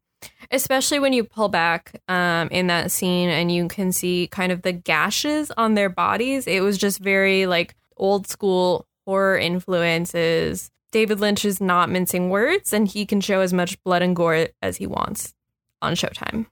especially 0.50 0.98
when 1.00 1.12
you 1.12 1.24
pull 1.24 1.48
back 1.48 2.00
um, 2.08 2.48
in 2.50 2.68
that 2.68 2.92
scene 2.92 3.28
and 3.28 3.50
you 3.50 3.66
can 3.68 3.90
see 3.92 4.28
kind 4.28 4.52
of 4.52 4.62
the 4.62 4.72
gashes 4.72 5.50
on 5.56 5.74
their 5.74 5.88
bodies. 5.88 6.46
It 6.46 6.62
was 6.62 6.78
just 6.78 7.00
very 7.00 7.46
like 7.46 7.74
old 7.96 8.28
school 8.28 8.86
horror 9.04 9.36
influences. 9.38 10.70
David 10.92 11.20
Lynch 11.20 11.44
is 11.44 11.60
not 11.60 11.90
mincing 11.90 12.30
words, 12.30 12.72
and 12.72 12.86
he 12.88 13.04
can 13.04 13.20
show 13.20 13.40
as 13.40 13.52
much 13.52 13.82
blood 13.82 14.02
and 14.02 14.14
gore 14.14 14.48
as 14.62 14.76
he 14.76 14.86
wants 14.86 15.34
on 15.82 15.94
Showtime. 15.94 16.46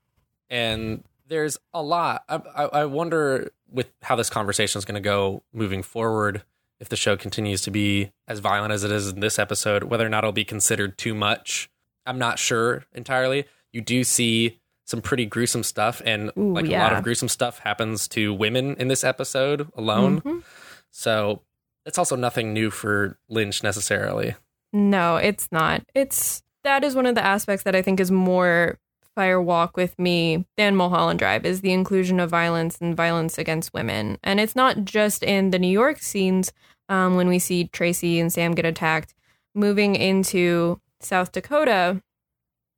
and 0.51 1.05
there's 1.27 1.57
a 1.73 1.83
lot. 1.83 2.23
I, 2.29 2.37
I, 2.55 2.65
I 2.65 2.85
wonder 2.85 3.51
with 3.75 3.91
how 4.03 4.17
this 4.17 4.31
conversation 4.31 4.79
is 4.79 4.85
going 4.85 4.95
to 4.95 5.01
go 5.01 5.43
moving 5.53 5.83
forward, 5.83 6.43
if 6.81 6.89
the 6.89 6.97
show 6.97 7.17
continues 7.17 7.61
to 7.63 7.71
be 7.71 8.13
as 8.29 8.39
violent 8.39 8.73
as 8.73 8.85
it 8.85 8.91
is 8.91 9.09
in 9.09 9.21
this 9.21 9.39
episode, 9.39 9.85
whether 9.85 10.07
or 10.07 10.09
not 10.09 10.19
it'll 10.19 10.33
be 10.33 10.45
considered 10.45 10.97
too 10.97 11.15
much. 11.15 11.69
I'm 12.07 12.19
not 12.19 12.39
sure 12.39 12.85
entirely. 12.93 13.45
You 13.73 13.81
do 13.81 14.05
see 14.05 14.61
some 14.85 15.01
pretty 15.01 15.25
gruesome 15.27 15.63
stuff, 15.63 16.03
and 16.05 16.31
Ooh, 16.39 16.53
like 16.53 16.67
a 16.67 16.71
lot 16.71 16.93
of 16.93 17.03
gruesome 17.03 17.29
stuff 17.29 17.59
happens 17.61 18.07
to 18.09 18.35
women 18.35 18.77
in 18.79 18.89
this 18.89 19.03
episode 19.03 19.69
alone. 19.75 20.21
Mhm. 20.21 20.43
So 20.91 21.43
it's 21.87 21.99
also 21.99 22.17
nothing 22.17 22.53
new 22.53 22.71
for 22.71 23.19
Lynch 23.29 23.63
necessarily. 23.63 24.35
No, 24.73 25.17
it's 25.17 25.49
not. 25.51 25.83
It's 25.95 26.43
that 26.65 26.85
is 26.85 26.95
one 26.95 27.07
of 27.07 27.15
the 27.15 27.25
aspects 27.25 27.65
that 27.65 27.75
I 27.75 27.83
think 27.83 27.99
is 28.01 28.11
more 28.11 28.79
Fire 29.15 29.41
Walk 29.41 29.77
with 29.77 29.99
me 29.99 30.45
than 30.57 30.77
Mulholland 30.77 31.19
Drive 31.19 31.45
is 31.45 31.61
the 31.61 31.73
inclusion 31.73 32.19
of 32.21 32.31
violence 32.31 32.79
and 32.81 32.97
violence 32.97 33.39
against 33.39 33.73
women. 33.73 34.19
And 34.23 34.41
it's 34.41 34.57
not 34.57 34.85
just 34.85 35.23
in 35.23 35.51
the 35.51 35.59
New 35.59 35.69
York 35.69 36.01
scenes 36.01 36.53
um, 36.89 37.17
when 37.17 37.29
we 37.29 37.39
see 37.39 37.69
Tracy 37.69 38.19
and 38.19 38.33
Sam 38.33 38.55
get 38.55 38.67
attacked, 38.67 39.15
moving 39.55 39.95
into 39.95 40.81
South 41.01 41.33
Dakota, 41.33 42.03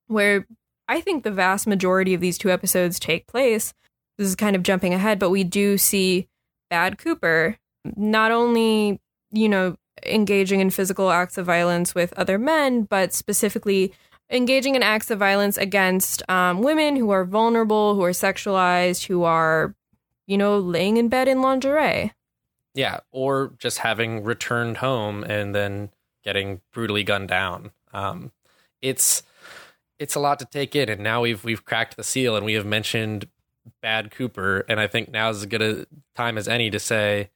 where 0.06 0.46
I 0.88 1.00
think 1.00 1.24
the 1.24 1.30
vast 1.30 1.66
majority 1.66 2.14
of 2.14 2.20
these 2.20 2.38
two 2.38 2.50
episodes 2.50 2.98
take 2.98 3.26
place. 3.26 3.72
This 4.18 4.28
is 4.28 4.36
kind 4.36 4.56
of 4.56 4.62
jumping 4.62 4.94
ahead, 4.94 5.18
but 5.18 5.30
we 5.30 5.44
do 5.44 5.78
see 5.78 6.28
Bad 6.70 6.98
Cooper 6.98 7.58
not 7.96 8.30
only, 8.30 9.00
you 9.30 9.48
know, 9.48 9.76
engaging 10.04 10.60
in 10.60 10.70
physical 10.70 11.10
acts 11.10 11.38
of 11.38 11.46
violence 11.46 11.94
with 11.94 12.12
other 12.14 12.38
men, 12.38 12.82
but 12.82 13.12
specifically 13.12 13.92
engaging 14.30 14.74
in 14.74 14.82
acts 14.82 15.10
of 15.10 15.18
violence 15.18 15.56
against 15.56 16.28
um, 16.28 16.62
women 16.62 16.96
who 16.96 17.10
are 17.10 17.24
vulnerable, 17.24 17.94
who 17.94 18.02
are 18.02 18.10
sexualized, 18.10 19.06
who 19.06 19.22
are, 19.24 19.74
you 20.26 20.36
know, 20.36 20.58
laying 20.58 20.96
in 20.96 21.08
bed 21.08 21.28
in 21.28 21.42
lingerie. 21.42 22.12
Yeah, 22.74 23.00
or 23.10 23.54
just 23.58 23.78
having 23.78 24.22
returned 24.22 24.78
home 24.78 25.24
and 25.24 25.54
then 25.54 25.90
getting 26.24 26.60
brutally 26.72 27.04
gunned 27.04 27.28
down. 27.28 27.70
Um, 27.92 28.32
it's 28.82 29.22
it's 29.98 30.14
a 30.14 30.20
lot 30.20 30.38
to 30.40 30.44
take 30.44 30.76
in, 30.76 30.88
and 30.88 31.00
now 31.00 31.22
we've 31.22 31.42
we've 31.42 31.64
cracked 31.64 31.96
the 31.96 32.04
seal, 32.04 32.36
and 32.36 32.44
we 32.44 32.52
have 32.52 32.66
mentioned 32.66 33.28
Bad 33.80 34.10
Cooper, 34.10 34.64
and 34.68 34.78
I 34.78 34.86
think 34.86 35.10
now 35.10 35.30
is 35.30 35.38
as 35.38 35.46
good 35.46 35.62
a 35.62 35.86
time 36.14 36.36
as 36.36 36.48
any 36.48 36.70
to 36.70 36.78
say, 36.78 37.30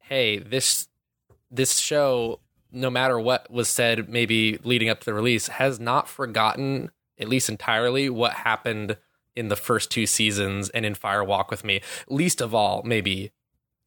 hey, 0.00 0.38
this 0.38 0.88
this 1.50 1.78
show, 1.78 2.40
no 2.74 2.90
matter 2.90 3.18
what 3.18 3.50
was 3.50 3.68
said, 3.68 4.08
maybe 4.08 4.58
leading 4.64 4.88
up 4.88 5.00
to 5.00 5.06
the 5.06 5.14
release, 5.14 5.48
has 5.48 5.78
not 5.80 6.08
forgotten 6.08 6.90
at 7.18 7.28
least 7.28 7.48
entirely 7.48 8.10
what 8.10 8.32
happened 8.34 8.96
in 9.36 9.48
the 9.48 9.56
first 9.56 9.90
two 9.90 10.06
seasons 10.06 10.68
and 10.70 10.84
in 10.84 10.94
Fire 10.94 11.24
Walk 11.24 11.50
with 11.50 11.64
Me. 11.64 11.80
Least 12.08 12.40
of 12.40 12.54
all, 12.54 12.82
maybe 12.84 13.32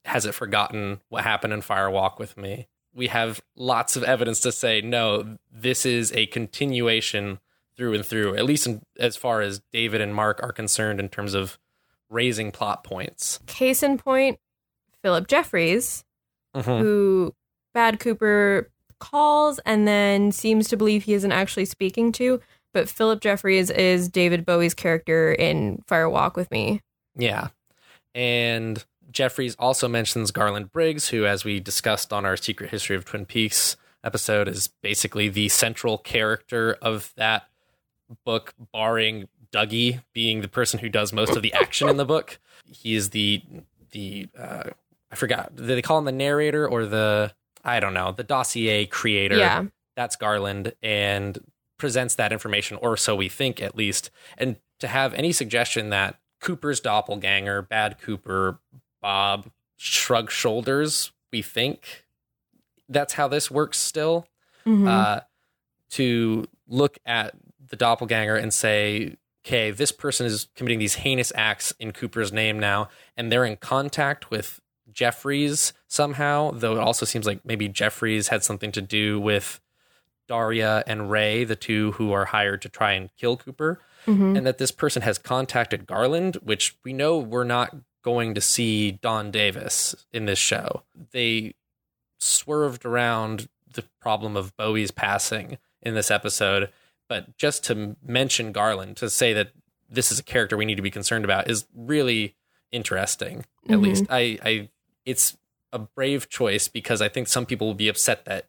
has 0.06 0.26
it 0.26 0.34
forgotten 0.34 1.00
what 1.10 1.24
happened 1.24 1.54
in 1.54 1.62
Fire 1.62 1.90
Walk 1.90 2.20
with 2.20 2.38
Me? 2.38 2.68
We 2.94 3.08
have 3.08 3.42
lots 3.56 3.96
of 3.96 4.04
evidence 4.04 4.40
to 4.42 4.52
say 4.52 4.82
no, 4.82 5.38
this 5.52 5.86
is 5.86 6.12
a 6.14 6.26
continuation 6.28 7.40
through 7.76 7.94
and 7.94 8.06
through, 8.06 8.36
at 8.36 8.46
least 8.46 8.66
in, 8.66 8.82
as 9.00 9.16
far 9.16 9.42
as 9.42 9.62
David 9.72 10.02
and 10.02 10.16
Mark 10.16 10.42
are 10.42 10.52
concerned 10.52 11.00
in 11.00 11.10
terms 11.10 11.34
of 11.34 11.60
raising 12.10 12.52
plot 12.52 12.84
points. 12.84 13.40
Case 13.46 13.84
in 13.84 13.98
point, 13.98 14.40
Philip 15.04 15.28
Jeffries, 15.28 16.04
Mhm. 16.56 16.80
who 16.80 17.36
Bad 17.74 18.00
Cooper 18.00 18.72
calls 19.00 19.60
and 19.60 19.88
then 19.88 20.32
seems 20.32 20.68
to 20.70 20.78
believe 20.78 21.04
he 21.04 21.14
isn't 21.14 21.32
actually 21.32 21.66
speaking 21.66 22.12
to. 22.14 22.42
But 22.74 22.90
Philip 22.90 23.22
Jeffries 23.22 23.70
is 23.70 24.10
David 24.10 24.46
Bowie's 24.46 24.74
character 24.74 25.34
in 25.34 25.84
Fire 25.88 26.10
Walk 26.10 26.36
with 26.36 26.52
Me. 26.52 26.82
Yeah. 27.16 27.50
And 28.14 28.84
Jeffries 29.12 29.56
also 29.58 29.88
mentions 29.88 30.32
Garland 30.32 30.72
Briggs, 30.72 31.10
who, 31.10 31.26
as 31.26 31.44
we 31.44 31.60
discussed 31.60 32.12
on 32.12 32.26
our 32.26 32.38
Secret 32.38 32.70
History 32.70 32.96
of 32.96 33.06
Twin 33.06 33.26
Peaks 33.26 33.78
episode, 34.04 34.48
is 34.48 34.68
basically 34.82 35.30
the 35.30 35.50
central 35.50 35.98
character 35.98 36.78
of 36.82 37.14
that 37.16 37.48
book, 38.26 38.54
barring 38.74 39.28
Dougie 39.52 40.04
being 40.14 40.42
the 40.42 40.48
person 40.48 40.80
who 40.80 40.90
does 40.90 41.14
most 41.14 41.36
of 41.36 41.42
the 41.42 41.54
action 41.54 41.90
in 41.90 41.98
the 41.98 42.06
book. 42.06 42.40
He 42.66 42.96
is 42.96 43.12
the 43.12 43.42
the 43.92 44.28
uh, 44.38 44.64
I 45.12 45.16
forgot. 45.16 45.56
Did 45.56 45.68
they 45.68 45.82
call 45.82 45.98
him 45.98 46.06
the 46.06 46.12
narrator 46.12 46.68
or 46.68 46.86
the 46.86 47.34
I 47.68 47.80
don't 47.80 47.94
know, 47.94 48.12
the 48.12 48.24
dossier 48.24 48.86
creator? 48.86 49.38
Yeah. 49.38 49.66
that's 49.96 50.16
Garland 50.16 50.74
and 50.82 51.40
presents 51.78 52.16
that 52.16 52.32
information, 52.32 52.78
or 52.82 52.96
so 52.98 53.16
we 53.16 53.30
think 53.30 53.62
at 53.62 53.76
least. 53.76 54.10
And 54.38 54.58
to 54.80 54.88
have 54.88 55.14
any 55.14 55.32
suggestion 55.32 55.90
that 55.90 56.20
Cooper's 56.40 56.80
doppelganger, 56.80 57.62
Bad 57.64 58.00
Cooper, 58.00 58.60
Bob, 59.02 59.50
shrug 59.76 60.30
shoulders, 60.32 61.12
we 61.32 61.42
think 61.42 62.06
that's 62.88 63.14
how 63.14 63.28
this 63.28 63.52
works 63.52 63.78
still. 63.78 64.28
Mhm. 64.66 64.88
Uh, 64.88 65.22
to 65.92 66.46
look 66.68 66.98
at 67.06 67.34
the 67.70 67.76
doppelganger 67.76 68.36
and 68.36 68.54
say, 68.54 69.16
okay, 69.46 69.72
this 69.72 69.92
person 69.92 70.26
is 70.26 70.48
committing 70.56 70.80
these 70.80 70.96
heinous 70.96 71.32
acts 71.36 71.72
in 71.80 71.92
Cooper's 71.92 72.32
name 72.34 72.60
now, 72.60 72.90
and 73.16 73.32
they're 73.32 73.46
in 73.46 73.56
contact 73.58 74.30
with 74.30 74.60
Jeffries 74.98 75.74
somehow, 75.88 76.50
though 76.52 76.74
it 76.76 76.80
also 76.80 77.06
seems 77.06 77.28
like 77.28 77.46
maybe 77.46 77.68
Jeffries 77.70 78.30
had 78.30 78.44
something 78.44 78.72
to 78.72 78.82
do 78.82 79.20
with 79.20 79.62
Daria 80.28 80.84
and 80.88 81.12
Ray, 81.12 81.44
the 81.44 81.56
two 81.56 81.92
who 81.94 82.12
are 82.14 82.26
hired 82.26 82.64
to 82.64 82.70
try 82.70 82.94
and 82.94 83.12
kill 83.16 83.38
Cooper, 83.38 83.80
Mhm. 84.08 84.36
and 84.36 84.48
that 84.48 84.58
this 84.58 84.72
person 84.72 85.04
has 85.04 85.20
contacted 85.20 85.86
Garland, 85.86 86.38
which 86.38 86.76
we 86.84 86.94
know 86.94 87.16
we're 87.20 87.44
not 87.44 87.76
going 88.02 88.34
to 88.34 88.42
see 88.42 88.94
Don 88.94 89.30
Davis 89.30 89.96
in 90.12 90.26
this 90.26 90.40
show. 90.40 90.82
They 91.12 91.54
swerved 92.20 92.84
around 92.84 93.50
the 93.72 93.84
problem 94.02 94.36
of 94.36 94.58
Bowie's 94.58 94.90
passing 94.92 95.60
in 95.84 95.94
this 95.94 96.10
episode, 96.10 96.72
but 97.08 97.38
just 97.38 97.64
to 97.66 97.96
mention 98.02 98.52
Garland, 98.52 98.98
to 98.98 99.12
say 99.12 99.32
that 99.34 99.52
this 99.88 100.12
is 100.12 100.18
a 100.20 100.24
character 100.24 100.58
we 100.58 100.66
need 100.66 100.76
to 100.76 100.82
be 100.82 100.90
concerned 100.90 101.24
about 101.24 101.50
is 101.50 101.68
really 101.76 102.36
interesting. 102.72 103.46
At 103.70 103.78
Mhm. 103.78 103.82
least 103.84 104.06
I, 104.10 104.40
I, 104.44 104.70
it's 105.08 105.38
a 105.72 105.80
brave 105.80 106.30
choice 106.30 106.68
because 106.68 107.02
I 107.02 107.08
think 107.08 107.28
some 107.28 107.46
people 107.46 107.66
will 107.66 107.74
be 107.74 107.88
upset 107.88 108.26
that 108.26 108.46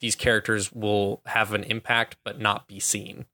these 0.00 0.14
characters 0.14 0.72
will 0.72 1.20
have 1.26 1.52
an 1.52 1.64
impact 1.64 2.16
but 2.24 2.40
not 2.40 2.68
be 2.68 2.78
seen. 2.78 3.26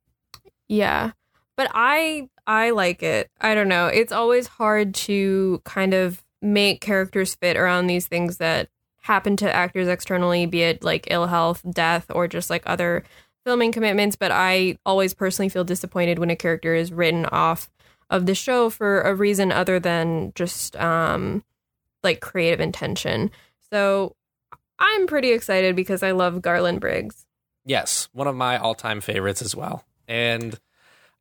Yeah. 0.69 1.13
But 1.57 1.71
I 1.75 2.31
I 2.47 2.71
like 2.71 3.03
it. 3.03 3.31
I 3.41 3.55
don't 3.55 3.69
know. 3.69 3.89
It's 3.89 4.13
always 4.13 4.47
hard 4.47 4.95
to 4.95 5.61
kind 5.65 5.93
of 5.93 6.25
make 6.41 6.81
characters 6.81 7.35
fit 7.35 7.57
around 7.59 7.87
these 7.87 8.07
things 8.07 8.39
that 8.39 8.69
happen 9.03 9.37
to 9.37 9.53
actors 9.53 9.87
externally, 9.87 10.47
be 10.47 10.63
it 10.63 10.83
like 10.83 11.09
ill 11.11 11.27
health, 11.27 11.63
death, 11.71 12.07
or 12.11 12.27
just 12.27 12.49
like 12.49 12.63
other 12.65 13.05
filming 13.45 13.71
commitments. 13.71 14.17
But 14.17 14.33
I 14.33 14.79
always 14.87 15.13
personally 15.13 15.51
feel 15.51 15.65
disappointed 15.65 16.19
when 16.19 16.31
a 16.31 16.37
character 16.37 16.75
is 16.75 16.91
written 16.91 17.27
off 17.27 17.69
of 18.09 18.25
the 18.25 18.35
show 18.35 18.71
for 18.71 19.03
a 19.03 19.15
reason 19.15 19.53
other 19.53 19.79
than 19.79 20.33
just 20.35 20.75
um 20.77 21.45
like 22.03 22.21
creative 22.21 22.61
intention. 22.61 23.31
So 23.71 24.17
I'm 24.79 25.07
pretty 25.07 25.33
excited 25.33 25.77
because 25.77 26.03
I 26.03 26.11
love 26.13 26.43
Garland 26.43 26.81
Briggs. 26.81 27.25
Yes, 27.65 28.09
one 28.13 28.27
of 28.27 28.35
my 28.35 28.59
all 28.59 28.75
time 28.75 29.01
favorites 29.01 29.41
as 29.43 29.55
well. 29.55 29.85
And 30.09 30.59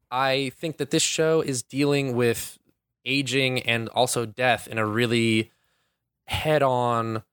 I 0.09 0.51
think 0.57 0.77
that 0.77 0.91
this 0.91 1.03
show 1.03 1.41
is 1.41 1.61
dealing 1.63 2.15
with 2.15 2.57
aging 3.05 3.59
and 3.61 3.87
also 3.89 4.25
death 4.25 4.67
in 4.67 4.77
a 4.77 4.85
really 4.85 5.51
head 6.25 6.63
on, 6.63 7.23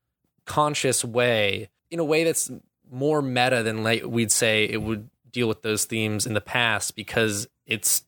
conscious 0.44 1.04
way, 1.04 1.68
in 1.90 1.98
a 1.98 2.04
way 2.04 2.24
that's 2.24 2.50
more 2.90 3.20
meta 3.22 3.62
than 3.62 3.82
like 3.82 4.02
we'd 4.04 4.32
say 4.32 4.64
it 4.64 4.80
would 4.82 5.08
deal 5.30 5.46
with 5.48 5.62
those 5.62 5.84
themes 5.84 6.26
in 6.26 6.32
the 6.34 6.40
past 6.40 6.96
because 6.96 7.46
it's 7.66 8.04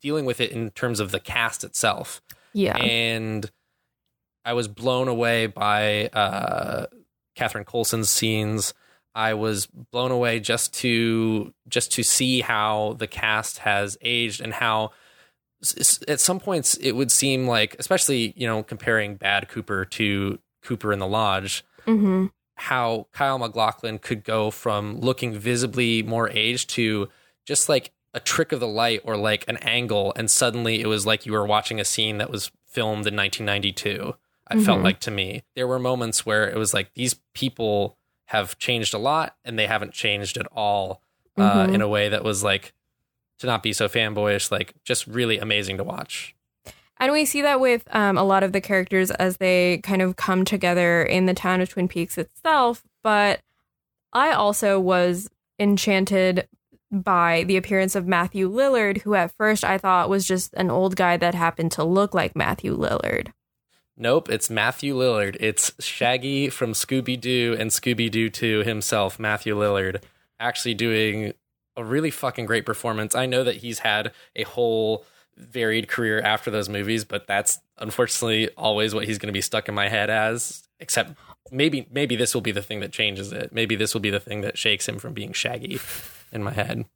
dealing 0.00 0.24
with 0.24 0.40
it 0.40 0.50
in 0.50 0.70
terms 0.70 0.98
of 0.98 1.12
the 1.12 1.20
cast 1.20 1.62
itself 1.62 2.20
Yeah. 2.52 2.76
and 2.78 3.48
I 4.44 4.54
was 4.54 4.68
blown 4.68 5.08
away 5.08 5.46
by 5.46 6.06
uh, 6.08 6.86
Catherine 7.36 7.64
Coulson's 7.64 8.10
scenes. 8.10 8.74
I 9.14 9.34
was 9.34 9.66
blown 9.66 10.10
away 10.10 10.40
just 10.40 10.72
to 10.74 11.52
just 11.68 11.92
to 11.92 12.02
see 12.02 12.40
how 12.40 12.96
the 12.98 13.06
cast 13.06 13.58
has 13.58 13.98
aged 14.00 14.40
and 14.40 14.54
how 14.54 14.92
at 16.08 16.18
some 16.20 16.40
points 16.40 16.74
it 16.74 16.92
would 16.92 17.12
seem 17.12 17.46
like, 17.46 17.76
especially 17.78 18.32
you 18.36 18.46
know 18.46 18.62
comparing 18.62 19.16
Bad 19.16 19.48
Cooper 19.48 19.84
to 19.84 20.38
Cooper 20.62 20.92
in 20.92 20.98
the 20.98 21.06
Lodge, 21.06 21.64
mm-hmm. 21.86 22.26
how 22.56 23.06
Kyle 23.12 23.38
MacLachlan 23.38 23.98
could 23.98 24.24
go 24.24 24.50
from 24.50 24.98
looking 25.00 25.34
visibly 25.34 26.02
more 26.02 26.30
aged 26.30 26.70
to 26.70 27.08
just 27.46 27.68
like 27.68 27.92
a 28.14 28.20
trick 28.20 28.52
of 28.52 28.60
the 28.60 28.68
light 28.68 29.00
or 29.04 29.16
like 29.16 29.44
an 29.46 29.58
angle, 29.58 30.12
and 30.16 30.30
suddenly 30.30 30.80
it 30.80 30.86
was 30.86 31.06
like 31.06 31.26
you 31.26 31.32
were 31.32 31.46
watching 31.46 31.80
a 31.80 31.84
scene 31.84 32.18
that 32.18 32.30
was 32.30 32.50
filmed 32.66 33.06
in 33.06 33.16
1992. 33.16 34.14
I 34.58 34.62
felt 34.62 34.82
like 34.82 35.00
to 35.00 35.10
me 35.10 35.42
there 35.56 35.66
were 35.66 35.78
moments 35.78 36.24
where 36.26 36.48
it 36.48 36.56
was 36.56 36.72
like 36.74 36.94
these 36.94 37.14
people 37.34 37.96
have 38.26 38.58
changed 38.58 38.94
a 38.94 38.98
lot 38.98 39.36
and 39.44 39.58
they 39.58 39.66
haven't 39.66 39.92
changed 39.92 40.36
at 40.36 40.46
all 40.52 41.02
uh, 41.36 41.66
Mhm. 41.66 41.74
in 41.74 41.80
a 41.82 41.88
way 41.88 42.08
that 42.08 42.22
was 42.24 42.42
like 42.44 42.72
to 43.38 43.46
not 43.46 43.62
be 43.62 43.72
so 43.72 43.88
fanboyish, 43.88 44.50
like 44.50 44.74
just 44.84 45.06
really 45.06 45.38
amazing 45.38 45.76
to 45.78 45.84
watch. 45.84 46.34
And 46.98 47.12
we 47.12 47.24
see 47.24 47.42
that 47.42 47.58
with 47.58 47.82
um, 47.94 48.16
a 48.16 48.22
lot 48.22 48.42
of 48.44 48.52
the 48.52 48.60
characters 48.60 49.10
as 49.12 49.38
they 49.38 49.78
kind 49.82 50.00
of 50.02 50.16
come 50.16 50.44
together 50.44 51.02
in 51.02 51.26
the 51.26 51.34
town 51.34 51.60
of 51.60 51.68
Twin 51.68 51.88
Peaks 51.88 52.16
itself. 52.18 52.84
But 53.02 53.40
I 54.12 54.30
also 54.32 54.78
was 54.78 55.28
enchanted 55.58 56.46
by 56.92 57.44
the 57.44 57.56
appearance 57.56 57.94
of 57.96 58.06
Matthew 58.06 58.48
Lillard, 58.50 59.02
who 59.02 59.14
at 59.14 59.32
first 59.32 59.64
I 59.64 59.78
thought 59.78 60.10
was 60.10 60.26
just 60.26 60.52
an 60.54 60.70
old 60.70 60.94
guy 60.94 61.16
that 61.16 61.34
happened 61.34 61.72
to 61.72 61.82
look 61.84 62.12
like 62.14 62.36
Matthew 62.36 62.76
Lillard. 62.76 63.28
Nope, 63.96 64.30
it's 64.30 64.48
Matthew 64.48 64.94
Lillard. 64.94 65.36
It's 65.38 65.72
Shaggy 65.78 66.48
from 66.48 66.72
Scooby 66.72 67.20
Doo 67.20 67.54
and 67.58 67.70
Scooby 67.70 68.10
Doo 68.10 68.30
2 68.30 68.60
himself, 68.60 69.18
Matthew 69.18 69.54
Lillard, 69.54 70.02
actually 70.40 70.74
doing 70.74 71.34
a 71.76 71.84
really 71.84 72.10
fucking 72.10 72.46
great 72.46 72.64
performance. 72.64 73.14
I 73.14 73.26
know 73.26 73.44
that 73.44 73.56
he's 73.56 73.80
had 73.80 74.12
a 74.34 74.44
whole 74.44 75.04
varied 75.36 75.88
career 75.88 76.20
after 76.20 76.50
those 76.50 76.68
movies, 76.68 77.04
but 77.04 77.26
that's 77.26 77.60
unfortunately 77.78 78.48
always 78.56 78.94
what 78.94 79.04
he's 79.04 79.18
going 79.18 79.28
to 79.28 79.32
be 79.32 79.40
stuck 79.42 79.68
in 79.68 79.74
my 79.74 79.88
head 79.88 80.10
as. 80.10 80.62
Except 80.80 81.12
maybe 81.50 81.86
maybe 81.92 82.16
this 82.16 82.34
will 82.34 82.40
be 82.40 82.50
the 82.50 82.62
thing 82.62 82.80
that 82.80 82.92
changes 82.92 83.30
it. 83.30 83.52
Maybe 83.52 83.76
this 83.76 83.94
will 83.94 84.00
be 84.00 84.10
the 84.10 84.20
thing 84.20 84.40
that 84.40 84.58
shakes 84.58 84.88
him 84.88 84.98
from 84.98 85.12
being 85.12 85.32
Shaggy 85.32 85.78
in 86.32 86.42
my 86.42 86.52
head. 86.52 86.86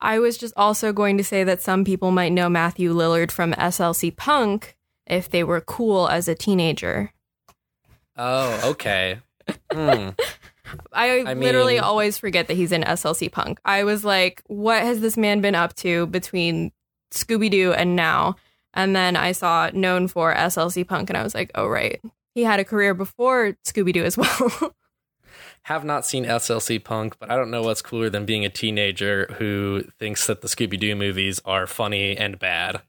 I 0.00 0.18
was 0.18 0.36
just 0.36 0.54
also 0.56 0.92
going 0.92 1.16
to 1.18 1.24
say 1.24 1.44
that 1.44 1.62
some 1.62 1.84
people 1.84 2.10
might 2.10 2.32
know 2.32 2.48
Matthew 2.48 2.92
Lillard 2.92 3.30
from 3.30 3.52
SLC 3.52 4.14
Punk 4.14 4.76
if 5.06 5.28
they 5.30 5.44
were 5.44 5.60
cool 5.60 6.08
as 6.08 6.28
a 6.28 6.34
teenager. 6.34 7.12
Oh, 8.16 8.70
okay. 8.72 9.18
Hmm. 9.72 10.10
I, 10.92 11.20
I 11.20 11.34
literally 11.34 11.74
mean- 11.74 11.82
always 11.82 12.18
forget 12.18 12.48
that 12.48 12.54
he's 12.54 12.72
in 12.72 12.82
SLC 12.82 13.30
Punk. 13.30 13.60
I 13.64 13.84
was 13.84 14.04
like, 14.04 14.42
what 14.46 14.82
has 14.82 15.00
this 15.00 15.16
man 15.16 15.40
been 15.40 15.54
up 15.54 15.74
to 15.76 16.06
between 16.06 16.72
Scooby 17.12 17.50
Doo 17.50 17.72
and 17.72 17.94
now? 17.94 18.36
And 18.72 18.96
then 18.96 19.14
I 19.14 19.32
saw 19.32 19.70
known 19.72 20.08
for 20.08 20.34
SLC 20.34 20.86
Punk, 20.86 21.08
and 21.10 21.16
I 21.16 21.22
was 21.22 21.34
like, 21.34 21.50
oh, 21.54 21.68
right. 21.68 22.00
He 22.34 22.42
had 22.42 22.58
a 22.58 22.64
career 22.64 22.92
before 22.94 23.56
Scooby 23.64 23.92
Doo 23.92 24.02
as 24.04 24.16
well. 24.18 24.74
have 25.62 25.84
not 25.84 26.04
seen 26.04 26.24
SLC 26.24 26.82
Punk, 26.82 27.16
but 27.20 27.30
I 27.30 27.36
don't 27.36 27.50
know 27.52 27.62
what's 27.62 27.82
cooler 27.82 28.10
than 28.10 28.24
being 28.24 28.44
a 28.44 28.50
teenager 28.50 29.26
who 29.38 29.84
thinks 30.00 30.26
that 30.26 30.40
the 30.40 30.48
Scooby 30.48 30.78
Doo 30.80 30.96
movies 30.96 31.40
are 31.44 31.66
funny 31.68 32.16
and 32.16 32.38
bad. 32.38 32.80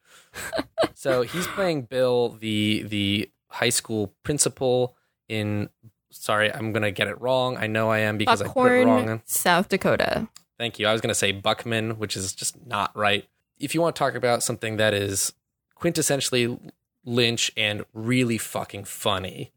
So 0.94 1.22
he's 1.24 1.48
playing 1.48 1.84
Bill, 1.84 2.30
the 2.30 2.84
the 2.84 3.30
high 3.48 3.70
school 3.70 4.14
principal 4.24 4.96
in. 5.28 5.70
Sorry, 6.12 6.54
I'm 6.54 6.72
gonna 6.72 6.92
get 6.92 7.08
it 7.08 7.20
wrong. 7.20 7.58
I 7.58 7.68
know 7.68 7.90
I 7.92 8.00
am 8.00 8.18
because 8.18 8.42
I 8.42 8.48
put 8.48 8.72
it 8.72 8.86
wrong. 8.86 9.02
Buckhorn, 9.02 9.22
South 9.26 9.70
Dakota. 9.70 10.28
Thank 10.58 10.80
you. 10.80 10.88
I 10.88 10.94
was 10.94 11.02
going 11.02 11.10
to 11.10 11.16
say 11.16 11.32
Buckman, 11.32 11.98
which 11.98 12.16
is 12.16 12.34
just 12.34 12.66
not 12.66 12.96
right. 12.96 13.26
If 13.60 13.76
you 13.76 13.82
want 13.82 13.96
to 13.96 14.00
talk 14.00 14.16
about 14.16 14.44
something 14.44 14.78
that 14.78 14.94
is 14.94 15.34
quintessentially 15.80 16.72
Lynch 17.04 17.52
and 17.58 17.86
really 17.94 18.38
fucking 18.38 18.86
funny, 18.86 19.52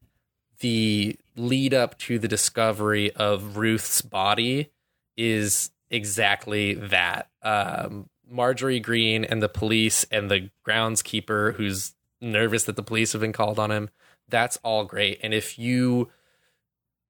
the 0.60 1.16
lead 1.36 1.72
up 1.72 1.98
to 1.98 2.18
the 2.18 2.28
discovery 2.28 3.12
of 3.12 3.56
Ruth's 3.56 4.02
body 4.02 4.72
is 5.16 5.70
exactly 5.90 6.74
that. 6.74 7.28
Um, 7.42 8.08
Marjorie 8.30 8.80
Green 8.80 9.24
and 9.24 9.42
the 9.42 9.48
police 9.48 10.04
and 10.10 10.30
the 10.30 10.50
groundskeeper 10.66 11.54
who's 11.54 11.94
nervous 12.20 12.64
that 12.64 12.76
the 12.76 12.82
police 12.82 13.12
have 13.12 13.20
been 13.20 13.32
called 13.32 13.58
on 13.58 13.70
him. 13.70 13.90
That's 14.28 14.58
all 14.62 14.84
great. 14.84 15.20
And 15.22 15.32
if 15.32 15.58
you 15.58 16.10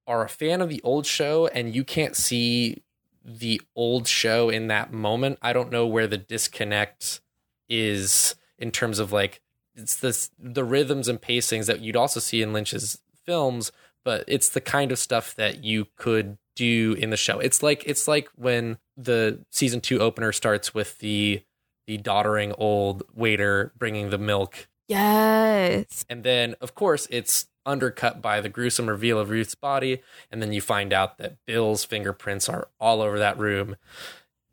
are 0.06 0.24
a 0.24 0.28
fan 0.28 0.60
of 0.60 0.68
the 0.68 0.80
old 0.82 1.06
show 1.06 1.48
and 1.48 1.74
you 1.74 1.84
can't 1.84 2.16
see 2.16 2.82
the 3.24 3.60
old 3.74 4.06
show 4.06 4.48
in 4.48 4.68
that 4.68 4.92
moment, 4.92 5.38
I 5.42 5.52
don't 5.52 5.70
know 5.70 5.86
where 5.86 6.06
the 6.06 6.16
disconnect 6.16 7.20
is 7.68 8.34
in 8.58 8.70
terms 8.70 8.98
of 8.98 9.12
like 9.12 9.40
it's 9.74 9.96
this 9.96 10.30
the 10.38 10.64
rhythms 10.64 11.08
and 11.08 11.20
pacings 11.20 11.66
that 11.66 11.80
you'd 11.80 11.96
also 11.96 12.20
see 12.20 12.42
in 12.42 12.52
Lynch's 12.52 12.98
films, 13.24 13.70
but 14.04 14.24
it's 14.26 14.48
the 14.48 14.60
kind 14.60 14.90
of 14.90 14.98
stuff 14.98 15.34
that 15.36 15.62
you 15.62 15.86
could 15.96 16.38
do 16.58 16.94
in 16.98 17.10
the 17.10 17.16
show. 17.16 17.38
It's 17.38 17.62
like 17.62 17.84
it's 17.86 18.06
like 18.06 18.28
when 18.36 18.78
the 18.96 19.44
season 19.50 19.80
2 19.80 20.00
opener 20.00 20.32
starts 20.32 20.74
with 20.74 20.98
the 20.98 21.42
the 21.86 21.96
doddering 21.96 22.52
old 22.58 23.02
waiter 23.14 23.72
bringing 23.78 24.10
the 24.10 24.18
milk 24.18 24.68
Yes. 24.88 26.04
and 26.08 26.24
then, 26.24 26.54
of 26.60 26.74
course, 26.74 27.06
it's 27.10 27.46
undercut 27.66 28.22
by 28.22 28.40
the 28.40 28.48
gruesome 28.48 28.88
reveal 28.88 29.18
of 29.18 29.28
Ruth's 29.28 29.54
body. 29.54 30.00
And 30.30 30.40
then 30.40 30.52
you 30.54 30.62
find 30.62 30.92
out 30.94 31.18
that 31.18 31.36
Bill's 31.46 31.84
fingerprints 31.84 32.48
are 32.48 32.68
all 32.80 33.02
over 33.02 33.18
that 33.18 33.38
room. 33.38 33.76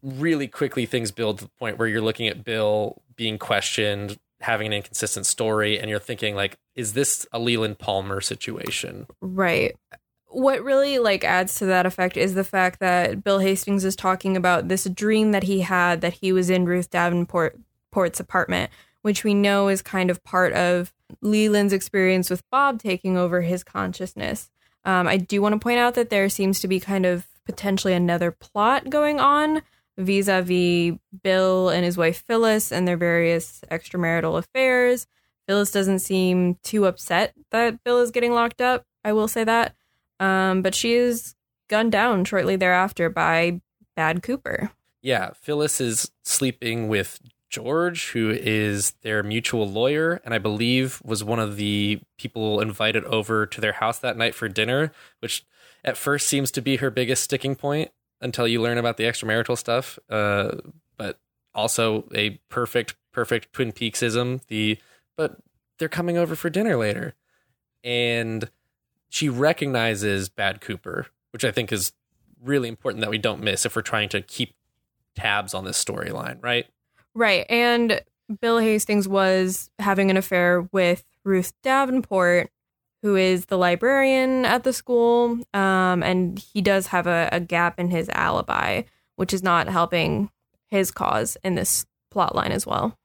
Really 0.03 0.47
quickly, 0.49 0.85
things 0.85 1.11
build 1.11 1.39
to 1.39 1.45
the 1.45 1.51
point 1.57 1.77
where 1.77 1.87
you're 1.87 2.01
looking 2.01 2.27
at 2.27 2.43
Bill 2.43 3.01
being 3.15 3.37
questioned, 3.39 4.19
having 4.41 4.67
an 4.67 4.73
inconsistent 4.73 5.25
story, 5.25 5.79
and 5.79 5.89
you're 5.89 5.99
thinking, 5.99 6.35
like, 6.35 6.57
is 6.75 6.91
this 6.93 7.25
a 7.31 7.39
Leland 7.39 7.79
Palmer 7.79 8.19
situation? 8.19 9.07
Right. 9.21 9.75
What 10.35 10.65
really 10.65 10.99
like 10.99 11.23
adds 11.23 11.55
to 11.59 11.65
that 11.67 11.85
effect 11.85 12.17
is 12.17 12.33
the 12.33 12.43
fact 12.43 12.81
that 12.81 13.23
Bill 13.23 13.39
Hastings 13.39 13.85
is 13.85 13.95
talking 13.95 14.35
about 14.35 14.67
this 14.67 14.83
dream 14.83 15.31
that 15.31 15.43
he 15.43 15.61
had 15.61 16.01
that 16.01 16.15
he 16.15 16.33
was 16.33 16.49
in 16.49 16.65
Ruth 16.65 16.89
Davenport 16.89 17.57
Port's 17.89 18.19
apartment, 18.19 18.69
which 19.01 19.23
we 19.23 19.33
know 19.33 19.69
is 19.69 19.81
kind 19.81 20.09
of 20.09 20.21
part 20.25 20.51
of 20.51 20.91
Leland's 21.21 21.71
experience 21.71 22.29
with 22.29 22.43
Bob 22.49 22.81
taking 22.81 23.15
over 23.15 23.43
his 23.43 23.63
consciousness. 23.63 24.51
Um, 24.83 25.07
I 25.07 25.15
do 25.15 25.41
want 25.41 25.53
to 25.53 25.59
point 25.59 25.79
out 25.79 25.93
that 25.95 26.09
there 26.09 26.27
seems 26.27 26.59
to 26.59 26.67
be 26.67 26.81
kind 26.81 27.05
of 27.05 27.27
potentially 27.45 27.93
another 27.93 28.29
plot 28.29 28.89
going 28.89 29.21
on 29.21 29.61
vis-a-vis 29.97 30.97
Bill 31.23 31.69
and 31.69 31.85
his 31.85 31.95
wife 31.95 32.25
Phyllis 32.27 32.73
and 32.73 32.85
their 32.85 32.97
various 32.97 33.61
extramarital 33.71 34.37
affairs. 34.37 35.07
Phyllis 35.47 35.71
doesn't 35.71 35.99
seem 35.99 36.55
too 36.61 36.87
upset 36.87 37.33
that 37.51 37.81
Bill 37.85 38.01
is 38.01 38.11
getting 38.11 38.33
locked 38.33 38.59
up. 38.59 38.83
I 39.05 39.13
will 39.13 39.29
say 39.29 39.45
that. 39.45 39.75
Um, 40.19 40.61
but 40.61 40.75
she 40.75 40.93
is 40.93 41.35
gunned 41.69 41.91
down 41.91 42.25
shortly 42.25 42.55
thereafter 42.55 43.09
by 43.09 43.61
Bad 43.95 44.23
Cooper. 44.23 44.71
Yeah, 45.01 45.31
Phyllis 45.33 45.79
is 45.79 46.11
sleeping 46.23 46.87
with 46.87 47.19
George, 47.49 48.09
who 48.11 48.31
is 48.31 48.91
their 49.01 49.23
mutual 49.23 49.69
lawyer, 49.69 50.19
and 50.25 50.33
I 50.33 50.39
believe 50.39 51.01
was 51.05 51.23
one 51.23 51.39
of 51.39 51.57
the 51.57 52.01
people 52.17 52.59
invited 52.59 53.05
over 53.05 53.45
to 53.45 53.61
their 53.61 53.73
house 53.73 53.99
that 53.99 54.17
night 54.17 54.35
for 54.35 54.49
dinner, 54.49 54.91
which 55.19 55.45
at 55.83 55.95
first 55.95 56.27
seems 56.27 56.51
to 56.51 56.61
be 56.61 56.77
her 56.77 56.89
biggest 56.89 57.23
sticking 57.23 57.55
point 57.55 57.91
until 58.19 58.47
you 58.47 58.61
learn 58.61 58.77
about 58.77 58.97
the 58.97 59.03
extramarital 59.03 59.57
stuff. 59.57 59.99
Uh, 60.09 60.55
but 60.97 61.19
also 61.53 62.05
a 62.13 62.31
perfect, 62.49 62.95
perfect 63.13 63.53
Twin 63.53 63.71
Peaksism. 63.71 64.45
The 64.47 64.77
but 65.15 65.37
they're 65.77 65.87
coming 65.87 66.17
over 66.17 66.35
for 66.35 66.49
dinner 66.49 66.75
later, 66.75 67.13
and 67.83 68.49
she 69.09 69.29
recognizes 69.29 70.29
Bad 70.29 70.61
Cooper, 70.61 71.07
which 71.31 71.45
I 71.45 71.51
think 71.51 71.71
is 71.71 71.93
really 72.43 72.67
important 72.67 73.01
that 73.01 73.09
we 73.09 73.17
don't 73.17 73.41
miss 73.41 73.65
if 73.65 73.75
we're 73.75 73.81
trying 73.81 74.09
to 74.09 74.21
keep 74.21 74.55
tabs 75.15 75.53
on 75.53 75.65
this 75.65 75.83
storyline, 75.83 76.41
right? 76.43 76.65
Right. 77.13 77.45
And 77.49 78.01
Bill 78.41 78.59
Hastings 78.59 79.07
was 79.07 79.69
having 79.79 80.09
an 80.09 80.17
affair 80.17 80.67
with 80.71 81.03
Ruth 81.23 81.53
Davenport, 81.63 82.49
who 83.01 83.15
is 83.15 83.45
the 83.45 83.57
librarian 83.57 84.45
at 84.45 84.63
the 84.63 84.73
school. 84.73 85.39
Um, 85.53 86.03
and 86.03 86.39
he 86.39 86.61
does 86.61 86.87
have 86.87 87.07
a, 87.07 87.29
a 87.31 87.39
gap 87.39 87.79
in 87.79 87.89
his 87.89 88.09
alibi, 88.09 88.83
which 89.15 89.33
is 89.33 89.43
not 89.43 89.67
helping 89.67 90.29
his 90.67 90.91
cause 90.91 91.37
in 91.43 91.55
this 91.55 91.85
plot 92.11 92.35
line 92.35 92.51
as 92.51 92.65
well. 92.65 92.97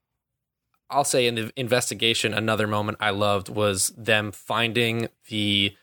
I'll 0.89 1.05
say 1.05 1.25
in 1.25 1.35
the 1.35 1.51
investigation, 1.55 2.33
another 2.33 2.67
moment 2.67 2.97
I 2.99 3.11
loved 3.11 3.47
was 3.47 3.93
them 3.97 4.31
finding 4.31 5.07
the 5.29 5.73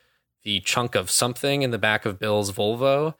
the 0.49 0.59
chunk 0.61 0.95
of 0.95 1.11
something 1.11 1.61
in 1.61 1.69
the 1.69 1.77
back 1.77 2.07
of 2.07 2.17
Bill's 2.17 2.51
Volvo. 2.51 3.13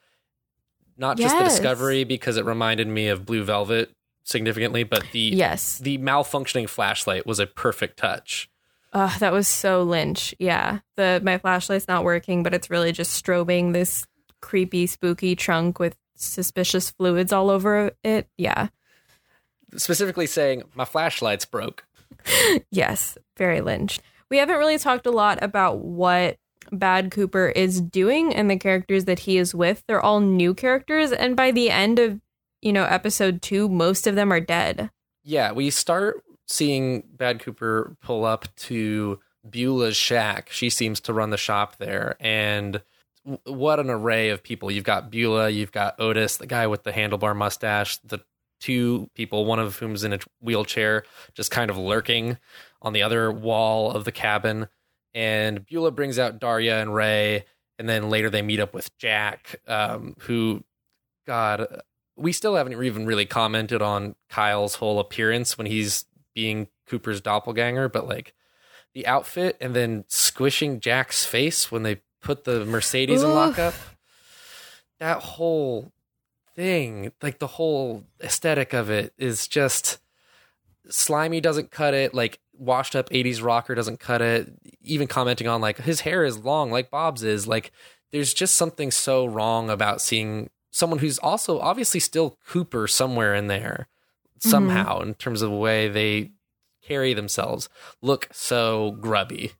Not 0.98 1.16
just 1.18 1.38
the 1.38 1.44
discovery 1.44 2.04
because 2.04 2.38
it 2.38 2.44
reminded 2.46 2.88
me 2.88 3.08
of 3.08 3.24
Blue 3.24 3.44
Velvet 3.44 3.92
significantly, 4.24 4.84
but 4.84 5.04
the 5.12 5.20
Yes. 5.20 5.78
the 5.78 6.00
malfunctioning 6.00 6.68
flashlight 6.68 7.28
was 7.28 7.40
a 7.40 7.46
perfect 7.46 7.98
touch. 7.98 8.50
Uh, 8.92 9.16
that 9.20 9.32
was 9.32 9.48
so 9.48 9.84
Lynch. 9.84 10.34
Yeah. 10.40 10.80
The 10.98 11.22
my 11.24 11.38
flashlight's 11.38 11.88
not 11.88 12.04
working, 12.04 12.42
but 12.42 12.56
it's 12.56 12.72
really 12.72 12.92
just 12.92 13.24
strobing 13.24 13.74
this 13.74 14.08
creepy, 14.42 14.88
spooky 14.88 15.36
trunk 15.36 15.78
with 15.78 15.96
suspicious 16.16 16.90
fluids 16.90 17.32
all 17.32 17.52
over 17.52 17.92
it. 18.04 18.28
Yeah. 18.40 18.70
Specifically 19.78 20.26
saying 20.26 20.64
my 20.74 20.86
flashlight's 20.86 21.46
broke. 21.46 21.86
Yes, 22.72 23.20
very 23.38 23.62
Lynch. 23.62 24.00
We 24.32 24.38
haven't 24.40 24.58
really 24.58 24.80
talked 24.80 25.06
a 25.06 25.12
lot 25.12 25.38
about 25.44 25.78
what 25.80 26.38
Bad 26.72 27.12
Cooper 27.12 27.50
is 27.50 27.82
doing 27.82 28.34
and 28.34 28.50
the 28.50 28.58
characters 28.58 29.06
that 29.06 29.20
he 29.20 29.38
is 29.38 29.54
with. 29.56 29.84
They're 29.88 30.02
all 30.02 30.20
new 30.20 30.54
characters, 30.54 31.12
and 31.12 31.36
by 31.36 31.52
the 31.52 31.70
end 31.70 32.00
of 32.00 32.20
you 32.62 32.74
know 32.74 32.86
episode 32.86 33.42
two, 33.42 33.70
most 33.70 34.08
of 34.08 34.16
them 34.16 34.32
are 34.32 34.40
dead. 34.40 34.90
Yeah, 35.24 35.52
we 35.52 35.70
start 35.70 36.24
seeing 36.48 37.04
Bad 37.12 37.40
Cooper 37.40 37.96
pull 38.02 38.26
up 38.26 38.54
to 38.56 39.20
Beulah's 39.48 39.96
shack. 39.96 40.50
She 40.52 40.70
seems 40.70 41.00
to 41.02 41.14
run 41.14 41.30
the 41.30 41.38
shop 41.38 41.78
there. 41.78 42.16
And 42.20 42.82
what 43.46 43.80
an 43.80 43.90
array 43.90 44.30
of 44.30 44.44
people. 44.44 44.72
You've 44.72 44.84
got 44.84 45.12
Beulah, 45.12 45.50
you've 45.50 45.72
got 45.72 46.00
Otis, 46.00 46.38
the 46.38 46.48
guy 46.48 46.68
with 46.68 46.84
the 46.84 46.92
handlebar 46.92 47.36
mustache, 47.36 47.98
the 47.98 48.20
two 48.60 49.10
people, 49.14 49.46
one 49.46 49.60
of 49.60 49.78
whom's 49.78 50.04
in 50.04 50.14
a 50.14 50.20
wheelchair, 50.42 51.04
just 51.34 51.52
kind 51.52 51.70
of 51.70 51.78
lurking 51.78 52.38
on 52.82 52.94
the 52.94 53.02
other 53.02 53.32
wall 53.32 53.92
of 53.92 54.06
the 54.06 54.12
cabin. 54.12 54.68
And 55.14 55.66
Beulah 55.66 55.92
brings 55.92 56.20
out 56.20 56.40
Daria 56.40 56.82
and 56.82 56.94
Ray. 56.94 57.46
And 57.78 57.88
then 57.88 58.10
later 58.10 58.30
they 58.30 58.42
meet 58.42 58.60
up 58.60 58.74
with 58.74 58.96
Jack, 58.98 59.62
um, 59.68 60.16
who, 60.20 60.64
God, 61.26 61.82
we 62.18 62.34
still 62.34 62.56
haven't 62.56 62.82
even 62.84 63.06
really 63.06 63.26
commented 63.26 63.82
on 63.82 64.16
Kyle's 64.30 64.76
whole 64.76 65.00
appearance 65.00 65.58
when 65.58 65.68
he's 65.68 66.06
being 66.36 66.68
Cooper's 66.88 67.22
doppelganger, 67.22 67.88
but 67.88 68.08
like 68.08 68.34
the 68.94 69.08
outfit 69.08 69.56
and 69.62 69.76
then 69.76 70.04
squishing 70.08 70.80
Jack's 70.80 71.26
face 71.26 71.72
when 71.72 71.84
they 71.84 72.02
put 72.22 72.44
the 72.44 72.66
Mercedes 72.66 73.24
in 73.24 73.30
lockup. 73.30 73.74
That 75.00 75.22
whole 75.22 75.94
thing, 76.56 77.14
like 77.22 77.40
the 77.40 77.48
whole 77.48 78.04
aesthetic 78.22 78.74
of 78.74 78.90
it 78.90 79.14
is 79.18 79.48
just 79.48 80.00
slimy 80.90 81.42
doesn't 81.42 81.72
cut 81.72 81.94
it, 81.94 82.14
like 82.14 82.40
washed 82.54 82.96
up 82.96 83.10
80s 83.10 83.44
rocker 83.44 83.76
doesn't 83.76 84.00
cut 84.00 84.22
it. 84.22 84.52
Even 84.82 85.08
commenting 85.08 85.48
on 85.48 85.62
like 85.62 85.78
his 85.78 86.02
hair 86.02 86.24
is 86.24 86.40
long 86.40 86.72
like 86.72 86.90
Bob's 86.90 87.24
is, 87.24 87.48
like 87.48 87.72
there's 88.12 88.34
just 88.34 88.56
something 88.56 88.92
so 88.92 89.26
wrong 89.26 89.70
about 89.70 90.02
seeing 90.02 90.50
someone 90.72 91.00
who's 91.00 91.20
also 91.20 91.60
obviously 91.60 92.00
still 92.00 92.38
Cooper 92.48 92.88
somewhere 92.88 93.34
in 93.34 93.48
there 93.48 93.88
mm-hmm. 94.40 94.50
somehow 94.50 95.02
in 95.02 95.14
terms 95.16 95.42
of 95.42 95.50
the 95.52 95.58
way 95.58 95.88
they 95.88 96.32
carry 96.82 97.14
themselves 97.14 97.70
look 98.02 98.28
so 98.32 98.92
grubby. 99.00 99.52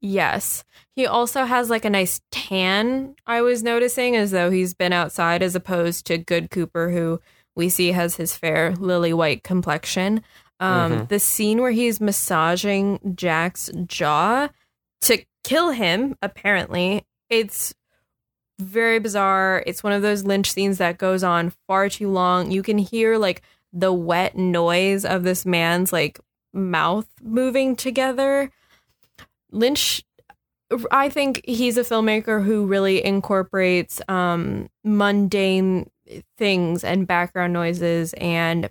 Yes. 0.00 0.64
He 0.94 1.06
also 1.06 1.44
has 1.44 1.70
like 1.70 1.84
a 1.84 1.90
nice 1.90 2.20
tan, 2.30 3.14
I 3.26 3.42
was 3.42 3.62
noticing, 3.62 4.16
as 4.16 4.30
though 4.30 4.50
he's 4.50 4.74
been 4.74 4.92
outside, 4.92 5.42
as 5.42 5.54
opposed 5.54 6.06
to 6.06 6.18
Good 6.18 6.50
Cooper, 6.50 6.90
who 6.90 7.20
we 7.54 7.68
see 7.68 7.92
has 7.92 8.16
his 8.16 8.36
fair 8.36 8.74
lily 8.76 9.12
white 9.12 9.42
complexion. 9.42 10.22
Um, 10.60 10.92
Mhm. 10.92 11.08
The 11.08 11.20
scene 11.20 11.60
where 11.60 11.70
he's 11.70 12.00
massaging 12.00 13.14
Jack's 13.14 13.70
jaw 13.86 14.48
to 15.02 15.24
kill 15.44 15.70
him, 15.70 16.16
apparently, 16.20 17.04
it's 17.30 17.74
very 18.58 18.98
bizarre. 18.98 19.62
It's 19.66 19.84
one 19.84 19.92
of 19.92 20.02
those 20.02 20.24
lynch 20.24 20.50
scenes 20.50 20.78
that 20.78 20.98
goes 20.98 21.22
on 21.22 21.52
far 21.68 21.88
too 21.88 22.10
long. 22.10 22.50
You 22.50 22.62
can 22.62 22.78
hear 22.78 23.16
like 23.16 23.42
the 23.72 23.92
wet 23.92 24.36
noise 24.36 25.04
of 25.04 25.22
this 25.22 25.46
man's 25.46 25.92
like 25.92 26.18
mouth 26.52 27.06
moving 27.22 27.76
together. 27.76 28.50
Lynch 29.52 30.02
I 30.90 31.08
think 31.08 31.40
he's 31.46 31.78
a 31.78 31.82
filmmaker 31.82 32.44
who 32.44 32.66
really 32.66 33.02
incorporates 33.02 34.02
um 34.08 34.68
mundane 34.84 35.88
things 36.36 36.84
and 36.84 37.06
background 37.06 37.52
noises 37.52 38.12
and 38.14 38.68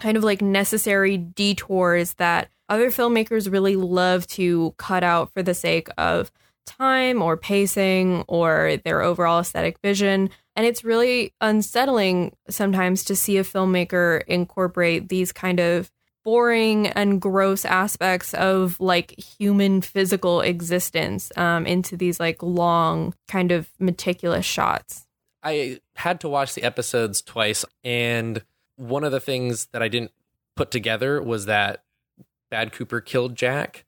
kind 0.00 0.16
of 0.16 0.24
like 0.24 0.42
necessary 0.42 1.16
detours 1.16 2.14
that 2.14 2.48
other 2.68 2.90
filmmakers 2.90 3.50
really 3.50 3.76
love 3.76 4.26
to 4.26 4.74
cut 4.78 5.04
out 5.04 5.32
for 5.32 5.42
the 5.42 5.54
sake 5.54 5.88
of 5.98 6.30
time 6.66 7.20
or 7.20 7.36
pacing 7.36 8.24
or 8.28 8.78
their 8.84 9.02
overall 9.02 9.40
aesthetic 9.40 9.78
vision. 9.80 10.30
And 10.56 10.66
it's 10.66 10.84
really 10.84 11.32
unsettling 11.40 12.36
sometimes 12.48 13.04
to 13.04 13.16
see 13.16 13.36
a 13.38 13.44
filmmaker 13.44 14.22
incorporate 14.26 15.08
these 15.08 15.32
kind 15.32 15.60
of 15.60 15.90
boring 16.24 16.86
and 16.88 17.20
gross 17.20 17.64
aspects 17.64 18.32
of 18.34 18.78
like 18.80 19.18
human 19.18 19.80
physical 19.80 20.40
existence 20.40 21.32
um, 21.36 21.66
into 21.66 21.96
these 21.96 22.20
like 22.20 22.42
long, 22.42 23.14
kind 23.28 23.50
of 23.50 23.68
meticulous 23.78 24.46
shots. 24.46 25.06
I 25.42 25.80
had 25.96 26.20
to 26.20 26.28
watch 26.28 26.54
the 26.54 26.62
episodes 26.62 27.20
twice, 27.20 27.64
and 27.82 28.42
one 28.76 29.04
of 29.04 29.12
the 29.12 29.20
things 29.20 29.66
that 29.66 29.82
I 29.82 29.88
didn't 29.88 30.12
put 30.56 30.70
together 30.70 31.22
was 31.22 31.46
that 31.46 31.84
Bad 32.50 32.72
Cooper 32.72 33.00
killed 33.00 33.36
Jack. 33.36 33.84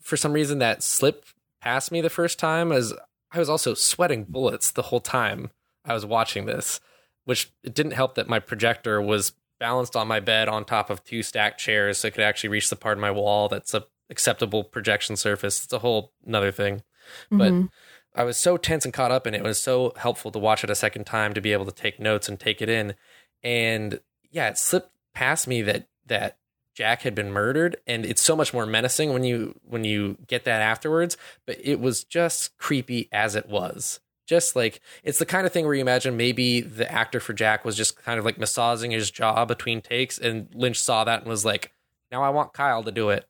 For 0.00 0.16
some 0.16 0.32
reason, 0.32 0.58
that 0.58 0.82
slipped 0.82 1.34
past 1.60 1.92
me 1.92 2.00
the 2.00 2.10
first 2.10 2.38
time, 2.38 2.72
as 2.72 2.94
I 3.30 3.38
was 3.38 3.48
also 3.48 3.74
sweating 3.74 4.24
bullets 4.24 4.70
the 4.70 4.82
whole 4.82 5.00
time 5.00 5.50
I 5.84 5.94
was 5.94 6.06
watching 6.06 6.46
this, 6.46 6.80
which 7.24 7.52
it 7.62 7.74
didn't 7.74 7.92
help 7.92 8.14
that 8.14 8.28
my 8.28 8.38
projector 8.38 9.00
was 9.00 9.32
balanced 9.60 9.96
on 9.96 10.08
my 10.08 10.20
bed 10.20 10.48
on 10.48 10.64
top 10.64 10.88
of 10.88 11.04
two 11.04 11.22
stacked 11.22 11.60
chairs, 11.60 11.98
so 11.98 12.08
it 12.08 12.14
could 12.14 12.24
actually 12.24 12.50
reach 12.50 12.70
the 12.70 12.76
part 12.76 12.96
of 12.96 13.02
my 13.02 13.10
wall 13.10 13.48
that's 13.48 13.74
a 13.74 13.84
acceptable 14.10 14.64
projection 14.64 15.16
surface. 15.16 15.62
It's 15.64 15.72
a 15.72 15.80
whole 15.80 16.12
another 16.26 16.50
thing, 16.52 16.82
but. 17.30 17.52
Mhm. 17.52 17.70
I 18.14 18.24
was 18.24 18.36
so 18.36 18.56
tense 18.56 18.84
and 18.84 18.92
caught 18.92 19.12
up 19.12 19.28
in 19.28 19.34
it. 19.34 19.42
It 19.42 19.44
was 19.44 19.62
so 19.62 19.92
helpful 19.96 20.32
to 20.32 20.40
watch 20.40 20.64
it 20.64 20.70
a 20.70 20.74
second 20.74 21.04
time 21.04 21.34
to 21.34 21.40
be 21.40 21.52
able 21.52 21.66
to 21.66 21.72
take 21.72 22.00
notes 22.00 22.28
and 22.28 22.40
take 22.40 22.60
it 22.60 22.68
in. 22.68 22.96
And 23.42 24.00
yeah, 24.30 24.48
it 24.48 24.58
slipped 24.58 24.90
past 25.14 25.46
me 25.46 25.62
that 25.62 25.88
that 26.06 26.38
Jack 26.74 27.02
had 27.02 27.14
been 27.14 27.32
murdered, 27.32 27.76
and 27.86 28.06
it's 28.06 28.22
so 28.22 28.36
much 28.36 28.54
more 28.54 28.64
menacing 28.64 29.12
when 29.12 29.24
you 29.24 29.58
when 29.64 29.84
you 29.84 30.16
get 30.26 30.44
that 30.44 30.62
afterwards. 30.62 31.16
But 31.46 31.58
it 31.62 31.80
was 31.80 32.04
just 32.04 32.56
creepy 32.56 33.08
as 33.10 33.34
it 33.34 33.48
was. 33.48 34.00
Just 34.28 34.54
like 34.54 34.80
it's 35.02 35.18
the 35.18 35.26
kind 35.26 35.46
of 35.46 35.52
thing 35.52 35.64
where 35.64 35.74
you 35.74 35.80
imagine 35.80 36.16
maybe 36.16 36.60
the 36.60 36.90
actor 36.90 37.18
for 37.18 37.32
Jack 37.32 37.64
was 37.64 37.76
just 37.76 37.96
kind 37.96 38.18
of 38.18 38.24
like 38.24 38.38
massaging 38.38 38.90
his 38.92 39.10
jaw 39.10 39.44
between 39.44 39.80
takes, 39.80 40.18
and 40.18 40.48
Lynch 40.54 40.80
saw 40.80 41.02
that 41.04 41.20
and 41.20 41.28
was 41.28 41.44
like, 41.44 41.72
"Now 42.12 42.22
I 42.22 42.28
want 42.28 42.52
Kyle 42.52 42.82
to 42.84 42.92
do 42.92 43.10
it." 43.10 43.26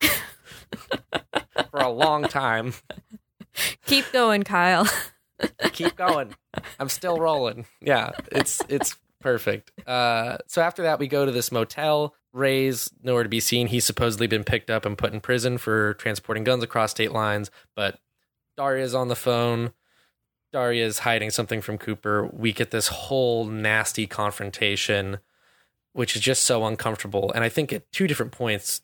For 1.70 1.80
a 1.80 1.90
long 1.90 2.24
time. 2.24 2.74
Keep 3.86 4.12
going, 4.12 4.42
Kyle. 4.42 4.88
keep 5.72 5.96
going. 5.96 6.34
I'm 6.80 6.88
still 6.88 7.18
rolling. 7.18 7.66
Yeah, 7.80 8.10
it's 8.32 8.62
it's 8.68 8.96
perfect. 9.20 9.72
Uh, 9.86 10.38
so 10.46 10.62
after 10.62 10.82
that, 10.82 10.98
we 10.98 11.08
go 11.08 11.24
to 11.24 11.32
this 11.32 11.52
motel. 11.52 12.14
Ray's 12.32 12.90
nowhere 13.02 13.22
to 13.22 13.28
be 13.28 13.40
seen. 13.40 13.68
He's 13.68 13.84
supposedly 13.84 14.26
been 14.26 14.44
picked 14.44 14.70
up 14.70 14.84
and 14.84 14.98
put 14.98 15.12
in 15.12 15.20
prison 15.20 15.58
for 15.58 15.94
transporting 15.94 16.44
guns 16.44 16.62
across 16.62 16.90
state 16.90 17.12
lines. 17.12 17.50
But 17.74 17.98
Daria's 18.56 18.94
on 18.94 19.08
the 19.08 19.16
phone 19.16 19.72
Daria's 20.52 21.00
hiding 21.00 21.30
something 21.30 21.60
from 21.60 21.78
Cooper. 21.78 22.26
We 22.26 22.52
get 22.52 22.70
this 22.70 22.88
whole 22.88 23.44
nasty 23.44 24.06
confrontation, 24.06 25.18
which 25.92 26.16
is 26.16 26.22
just 26.22 26.44
so 26.44 26.64
uncomfortable. 26.64 27.30
And 27.34 27.44
I 27.44 27.48
think 27.48 27.72
at 27.72 27.90
two 27.92 28.06
different 28.06 28.32
points, 28.32 28.80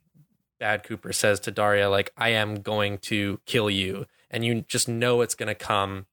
Bad 0.61 0.85
Cooper 0.85 1.13
says 1.13 1.41
to 1.41 1.51
Daria, 1.51 1.89
like, 1.89 2.13
I 2.17 2.31
am 2.31 2.57
going 2.61 2.99
to 2.99 3.41
kill 3.47 3.71
you. 3.71 4.07
And 4.31 4.45
you 4.45 4.63
just 4.63 4.89
know 4.89 5.21
it's 5.21 5.35
going 5.35 5.49
to 5.49 5.55
come. 5.55 6.07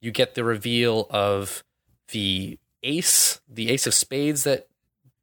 You 0.00 0.10
get 0.10 0.34
the 0.34 0.44
reveal 0.44 1.06
of 1.10 1.62
the 2.12 2.58
ace, 2.82 3.40
the 3.48 3.70
ace 3.70 3.86
of 3.86 3.94
spades 3.94 4.44
that 4.44 4.68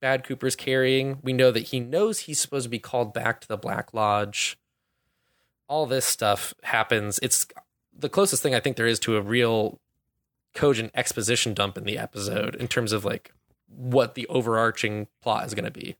Bad 0.01 0.25
Cooper's 0.25 0.55
carrying. 0.55 1.19
We 1.21 1.33
know 1.33 1.51
that 1.51 1.67
he 1.67 1.79
knows 1.79 2.19
he's 2.19 2.39
supposed 2.39 2.65
to 2.65 2.69
be 2.69 2.79
called 2.79 3.13
back 3.13 3.41
to 3.41 3.47
the 3.47 3.57
Black 3.57 3.93
Lodge. 3.93 4.57
All 5.67 5.85
this 5.85 6.05
stuff 6.05 6.53
happens. 6.63 7.19
It's 7.21 7.47
the 7.97 8.09
closest 8.09 8.43
thing 8.43 8.53
I 8.53 8.59
think 8.59 8.75
there 8.75 8.85
is 8.85 8.99
to 8.99 9.15
a 9.15 9.21
real 9.21 9.79
cogent 10.53 10.91
exposition 10.93 11.53
dump 11.53 11.77
in 11.77 11.85
the 11.85 11.97
episode 11.97 12.55
in 12.55 12.67
terms 12.67 12.91
of 12.91 13.05
like 13.05 13.33
what 13.67 14.15
the 14.15 14.27
overarching 14.27 15.07
plot 15.21 15.45
is 15.45 15.53
going 15.53 15.65
to 15.65 15.71
be. 15.71 15.95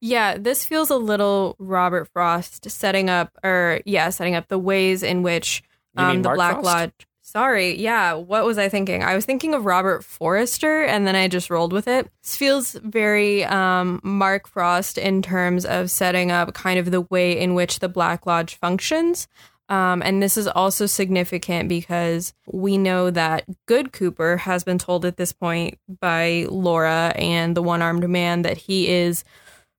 Yeah, 0.00 0.38
this 0.38 0.64
feels 0.64 0.90
a 0.90 0.96
little 0.96 1.56
Robert 1.58 2.08
Frost 2.12 2.70
setting 2.70 3.10
up, 3.10 3.36
or 3.42 3.80
yeah, 3.84 4.10
setting 4.10 4.36
up 4.36 4.46
the 4.46 4.58
ways 4.58 5.02
in 5.02 5.22
which 5.22 5.62
um, 5.96 6.22
the 6.22 6.28
Mark 6.28 6.36
Black 6.36 6.52
Frost? 6.54 6.64
Lodge. 6.64 7.07
Sorry, 7.30 7.78
yeah. 7.78 8.14
What 8.14 8.46
was 8.46 8.56
I 8.56 8.70
thinking? 8.70 9.02
I 9.02 9.14
was 9.14 9.26
thinking 9.26 9.52
of 9.52 9.66
Robert 9.66 10.02
Forster, 10.02 10.82
and 10.84 11.06
then 11.06 11.14
I 11.14 11.28
just 11.28 11.50
rolled 11.50 11.74
with 11.74 11.86
it. 11.86 12.10
This 12.22 12.36
feels 12.36 12.72
very 12.72 13.44
um, 13.44 14.00
Mark 14.02 14.48
Frost 14.48 14.96
in 14.96 15.20
terms 15.20 15.66
of 15.66 15.90
setting 15.90 16.30
up 16.30 16.54
kind 16.54 16.78
of 16.78 16.90
the 16.90 17.02
way 17.02 17.38
in 17.38 17.52
which 17.52 17.80
the 17.80 17.88
Black 17.90 18.24
Lodge 18.24 18.54
functions. 18.54 19.28
Um, 19.68 20.00
and 20.00 20.22
this 20.22 20.38
is 20.38 20.48
also 20.48 20.86
significant 20.86 21.68
because 21.68 22.32
we 22.50 22.78
know 22.78 23.10
that 23.10 23.44
Good 23.66 23.92
Cooper 23.92 24.38
has 24.38 24.64
been 24.64 24.78
told 24.78 25.04
at 25.04 25.18
this 25.18 25.32
point 25.34 25.78
by 26.00 26.46
Laura 26.48 27.12
and 27.14 27.54
the 27.54 27.62
one 27.62 27.82
armed 27.82 28.08
man 28.08 28.40
that 28.40 28.56
he 28.56 28.88
is 28.88 29.22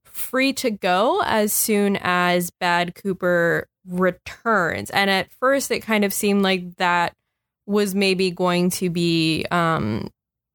free 0.03 0.53
to 0.53 0.69
go 0.69 1.23
as 1.25 1.51
soon 1.51 1.97
as 2.01 2.51
Bad 2.51 2.93
Cooper 2.93 3.67
returns. 3.87 4.91
And 4.91 5.09
at 5.09 5.31
first, 5.39 5.71
it 5.71 5.79
kind 5.79 6.05
of 6.05 6.13
seemed 6.13 6.43
like 6.43 6.75
that 6.75 7.15
was 7.69 7.93
maybe 7.93 8.31
going 8.31 8.71
to 8.71 8.89
be 8.89 9.45
um, 9.51 10.09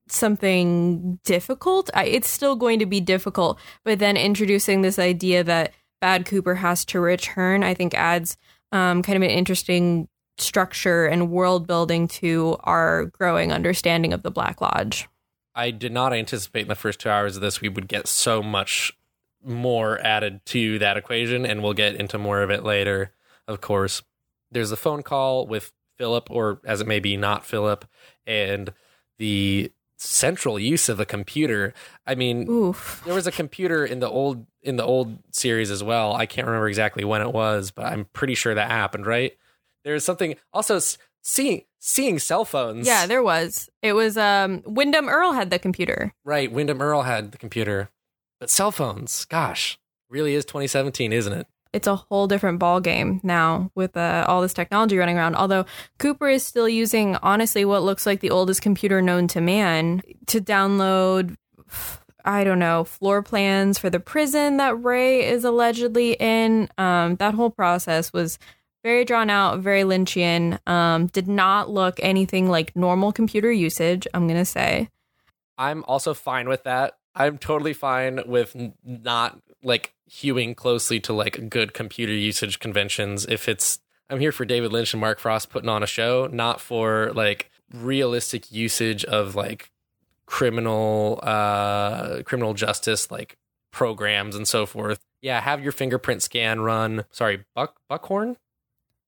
something 0.09 1.21
difficult. 1.25 1.89
I, 1.95 2.07
it's 2.07 2.29
still 2.29 2.57
going 2.57 2.81
to 2.81 2.87
be 2.87 3.01
difficult, 3.01 3.61
but 3.85 4.01
then 4.01 4.17
introducing 4.17 4.83
this 4.83 4.99
idea 4.99 5.45
that 5.45 5.73
Bad 6.01 6.27
Cooper 6.27 6.57
has 6.57 6.85
to 6.87 6.99
return, 6.99 7.63
I 7.63 7.73
think 7.73 7.95
adds 7.95 8.37
um, 8.73 9.01
kind 9.01 9.17
of 9.17 9.23
an 9.23 9.31
interesting 9.31 10.09
structure 10.39 11.07
and 11.07 11.31
world 11.31 11.69
building 11.69 12.09
to 12.09 12.57
our 12.65 13.05
growing 13.05 13.53
understanding 13.53 14.13
of 14.13 14.25
the 14.25 14.33
Black 14.33 14.61
Lodge. 14.61 15.09
I 15.55 15.71
did 15.71 15.93
not 15.93 16.13
anticipate 16.13 16.63
in 16.63 16.69
the 16.69 16.75
first 16.75 16.99
two 16.99 17.11
hours 17.11 17.37
of 17.37 17.43
this 17.43 17.61
we 17.61 17.69
would 17.69 17.87
get 17.87 18.09
so 18.09 18.43
much 18.43 18.93
more 19.45 20.05
added 20.05 20.45
to 20.47 20.81
that 20.81 20.97
equation, 20.97 21.47
and 21.47 21.63
we'll 21.63 21.75
get 21.75 21.95
into 21.95 22.19
more 22.19 22.43
of 22.43 22.51
it 22.51 22.65
later, 22.65 23.13
of 23.47 23.61
course. 23.61 24.03
There's 24.51 24.73
a 24.73 24.77
phone 24.77 25.05
call 25.05 25.47
with 25.47 25.73
Philip, 25.99 26.31
or 26.31 26.61
as 26.65 26.81
it 26.81 26.87
may 26.87 27.01
be, 27.01 27.17
not 27.17 27.45
Philip, 27.45 27.85
and 28.27 28.73
the 29.19 29.73
central 29.97 30.59
use 30.59 30.89
of 30.89 31.01
a 31.01 31.07
computer. 31.07 31.73
I 32.07 32.15
mean, 32.15 32.49
Oof. 32.49 33.03
there 33.05 33.15
was 33.15 33.27
a 33.27 33.33
computer 33.33 33.85
in 33.85 34.01
the 34.01 34.09
old 34.09 34.47
in 34.63 34.77
the 34.77 34.85
old 34.85 35.19
series 35.31 35.71
as 35.71 35.83
well. 35.83 36.15
I 36.15 36.27
can't 36.27 36.47
remember 36.47 36.69
exactly 36.69 37.05
when 37.05 37.23
it 37.23 37.33
was, 37.33 37.71
but 37.71 37.87
I'm 37.87 38.07
pretty 38.13 38.35
sure 38.35 38.55
that 38.55 38.71
happened, 38.71 39.07
right? 39.07 39.33
There's 39.85 40.05
something 40.05 40.37
also 40.53 40.81
seeing 41.23 41.63
seeing 41.79 42.19
cell 42.19 42.45
phones. 42.45 42.87
Yeah, 42.87 43.07
there 43.07 43.23
was. 43.23 43.69
It 43.83 43.93
was 43.93 44.17
um 44.17 44.63
Windom 44.67 45.09
Earle 45.09 45.33
had 45.33 45.51
the 45.51 45.59
computer. 45.59 46.13
Right, 46.25 46.51
Windom 46.51 46.81
Earle 46.81 47.03
had 47.03 47.33
the 47.33 47.39
computer, 47.39 47.91
but 48.41 48.51
cell 48.51 48.71
phones, 48.71 49.25
gosh, 49.27 49.79
really 50.09 50.35
is 50.35 50.45
2017, 50.45 51.13
isn't 51.13 51.33
it? 51.33 51.47
It's 51.75 51.89
a 51.89 51.97
whole 51.97 52.27
different 52.27 52.61
ball 52.61 52.81
game 52.81 53.21
now 53.23 53.71
with 53.75 53.97
uh, 53.97 54.25
all 54.29 54.41
this 54.41 54.55
technology 54.55 54.97
running 54.97 55.19
around. 55.19 55.35
Although 55.35 55.67
Cooper 55.99 56.29
is 56.29 56.45
still 56.45 56.69
using 56.69 57.17
honestly 57.17 57.65
what 57.65 57.83
looks 57.83 58.07
like 58.07 58.21
the 58.21 58.31
oldest 58.31 58.63
computer 58.63 59.03
known 59.03 59.27
to 59.29 59.41
man 59.41 60.01
to 60.27 60.41
download 60.41 61.37
I 62.25 62.43
don't 62.43 62.59
know, 62.59 62.85
floor 62.85 63.23
plans 63.23 63.79
for 63.79 63.91
the 63.91 64.01
prison 64.01 64.57
that 64.57 64.83
Ray 64.83 65.27
is 65.27 65.45
allegedly 65.45 66.13
in. 66.15 66.71
Um, 66.79 67.17
that 67.17 67.35
whole 67.35 67.51
process 67.51 68.13
was 68.15 68.39
very 68.83 69.05
drawn 69.05 69.29
out, 69.29 69.61
very 69.61 69.83
Lynchian. 69.83 70.59
Um, 70.67 71.07
did 71.09 71.29
not 71.29 71.71
look 71.71 71.99
anything 72.03 72.49
like 72.49 72.75
normal 72.75 73.13
computer 73.13 73.53
usage, 73.53 74.07
I'm 74.15 74.27
going 74.27 74.39
to 74.39 74.45
say. 74.45 74.89
I'm 75.59 75.85
also 75.85 76.15
fine 76.15 76.49
with 76.49 76.65
that. 76.65 76.99
I'm 77.15 77.39
totally 77.39 77.75
fine 77.75 78.21
with 78.27 78.57
not 78.85 79.39
like 79.63 79.94
hewing 80.07 80.55
closely 80.55 81.01
to 81.01 81.13
like 81.13 81.49
good 81.49 81.75
computer 81.75 82.13
usage 82.13 82.59
conventions. 82.59 83.27
If 83.27 83.49
it's, 83.49 83.81
I'm 84.11 84.21
here 84.21 84.33
for 84.33 84.45
David 84.45 84.73
Lynch 84.73 84.93
and 84.93 85.01
Mark 85.01 85.19
Frost 85.19 85.51
putting 85.51 85.69
on 85.69 85.83
a 85.83 85.87
show, 85.87 86.29
not 86.31 86.61
for 86.61 87.13
like 87.15 87.51
realistic 87.73 88.53
usage 88.53 89.05
of 89.05 89.35
like 89.35 89.71
criminal, 90.27 91.21
uh, 91.23 92.23
criminal 92.25 92.55
justice, 92.55 93.11
like 93.11 93.37
programs 93.71 94.37
and 94.37 94.47
so 94.47 94.67
forth. 94.67 95.01
Yeah, 95.21 95.41
have 95.41 95.63
your 95.63 95.73
fingerprint 95.73 96.23
scan 96.23 96.61
run. 96.61 97.07
Sorry, 97.11 97.45
Buck 97.55 97.77
Buckhorn. 97.89 98.37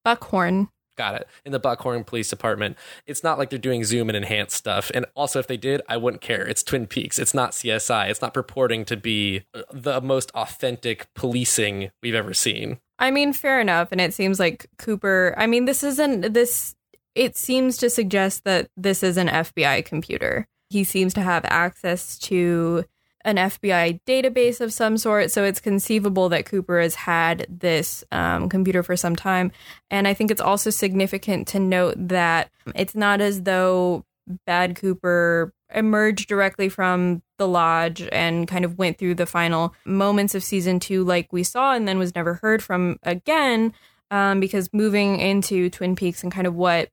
Buckhorn. 0.04 0.68
Got 0.96 1.14
it. 1.16 1.28
In 1.44 1.52
the 1.52 1.59
Buckhorn 1.59 2.04
Police 2.04 2.30
Department. 2.30 2.76
It's 3.06 3.22
not 3.22 3.38
like 3.38 3.50
they're 3.50 3.59
doing 3.59 3.85
zoom 3.85 4.09
and 4.09 4.16
enhance 4.16 4.54
stuff. 4.54 4.90
And 4.94 5.04
also, 5.14 5.38
if 5.38 5.46
they 5.46 5.59
did, 5.59 5.82
I 5.88 5.96
wouldn't 5.98 6.22
care. 6.22 6.46
It's 6.46 6.62
Twin 6.62 6.87
Peaks. 6.87 7.18
It's 7.18 7.35
not 7.35 7.52
CSI. 7.52 8.09
It's 8.09 8.22
not 8.22 8.32
purporting 8.32 8.85
to 8.87 8.96
be 8.96 9.42
uh, 9.54 9.62
the 9.72 10.00
most 10.00 10.30
authentic 10.32 11.12
policing 11.14 11.90
we've 12.02 12.14
ever 12.14 12.32
seen. 12.32 12.78
I 12.98 13.11
mean, 13.11 13.32
fair 13.35 13.61
enough. 13.61 13.92
And 13.92 14.00
it 14.00 14.14
seems 14.14 14.40
like 14.40 14.66
Cooper, 14.78 15.35
I 15.37 15.46
mean, 15.46 15.66
this 15.66 15.82
isn't 15.82 16.32
this, 16.32 16.74
it 17.14 17.37
seems 17.37 17.76
to 17.78 17.90
suggest 17.90 18.44
that 18.44 18.68
this 18.76 19.02
is 19.02 19.18
an 19.18 19.28
FBI 19.28 19.85
computer. 19.85 20.46
He 20.70 20.82
seems 20.82 21.12
to 21.14 21.20
have 21.20 21.44
access 21.44 22.18
to 22.20 22.85
an 23.27 23.37
FBI 23.37 24.01
database 24.07 24.61
of 24.61 24.73
some 24.73 24.97
sort. 24.97 25.33
So 25.33 25.43
it's 25.43 25.61
conceivable 25.61 26.29
that 26.29 26.47
Cooper 26.47 26.81
has 26.81 26.95
had 26.95 27.45
this 27.51 28.05
um, 28.12 28.49
computer 28.49 28.85
for 28.85 28.97
some 28.97 29.17
time. 29.17 29.51
And 29.91 30.07
I 30.07 30.15
think 30.15 30.31
it's 30.31 30.41
also 30.41 30.71
significant 30.71 31.49
to 31.49 31.59
note 31.59 31.97
that 31.99 32.51
it's 32.77 32.95
not 32.95 33.21
as 33.21 33.43
though 33.43 34.05
Bad 34.47 34.77
Cooper 34.77 35.53
emerged 35.75 36.29
directly 36.29 36.69
from 36.69 37.21
the 37.39 37.49
lodge 37.49 38.09
and 38.12 38.47
kind 38.47 38.65
of 38.65 38.79
went 38.79 38.97
through 38.97 39.17
the 39.17 39.27
final 39.27 39.75
moments 39.85 40.37
of 40.37 40.45
season 40.45 40.79
two, 40.79 41.03
like 41.03 41.33
we 41.33 41.43
saw, 41.43 41.75
and 41.75 41.87
then 41.89 41.99
was 41.99 42.15
never 42.15 42.35
heard 42.35 42.62
from 42.62 42.97
again. 43.03 43.75
Um, 44.12 44.39
because 44.39 44.73
moving 44.73 45.19
into 45.19 45.69
Twin 45.69 45.97
Peaks 45.97 46.23
and 46.23 46.31
kind 46.31 46.47
of 46.47 46.55
what 46.55 46.91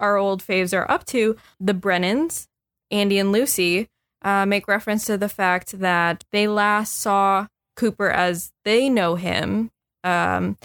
our 0.00 0.16
old 0.16 0.42
faves 0.42 0.76
are 0.76 0.90
up 0.90 1.04
to, 1.06 1.36
the 1.60 1.72
Brennans, 1.72 2.48
Andy 2.90 3.20
and 3.20 3.30
Lucy, 3.30 3.88
uh, 4.22 4.46
make 4.46 4.68
reference 4.68 5.04
to 5.06 5.18
the 5.18 5.28
fact 5.28 5.78
that 5.80 6.24
they 6.32 6.48
last 6.48 6.94
saw 6.94 7.46
Cooper 7.76 8.10
as 8.10 8.52
they 8.64 8.88
know 8.88 9.14
him 9.14 9.70
um, 10.04 10.56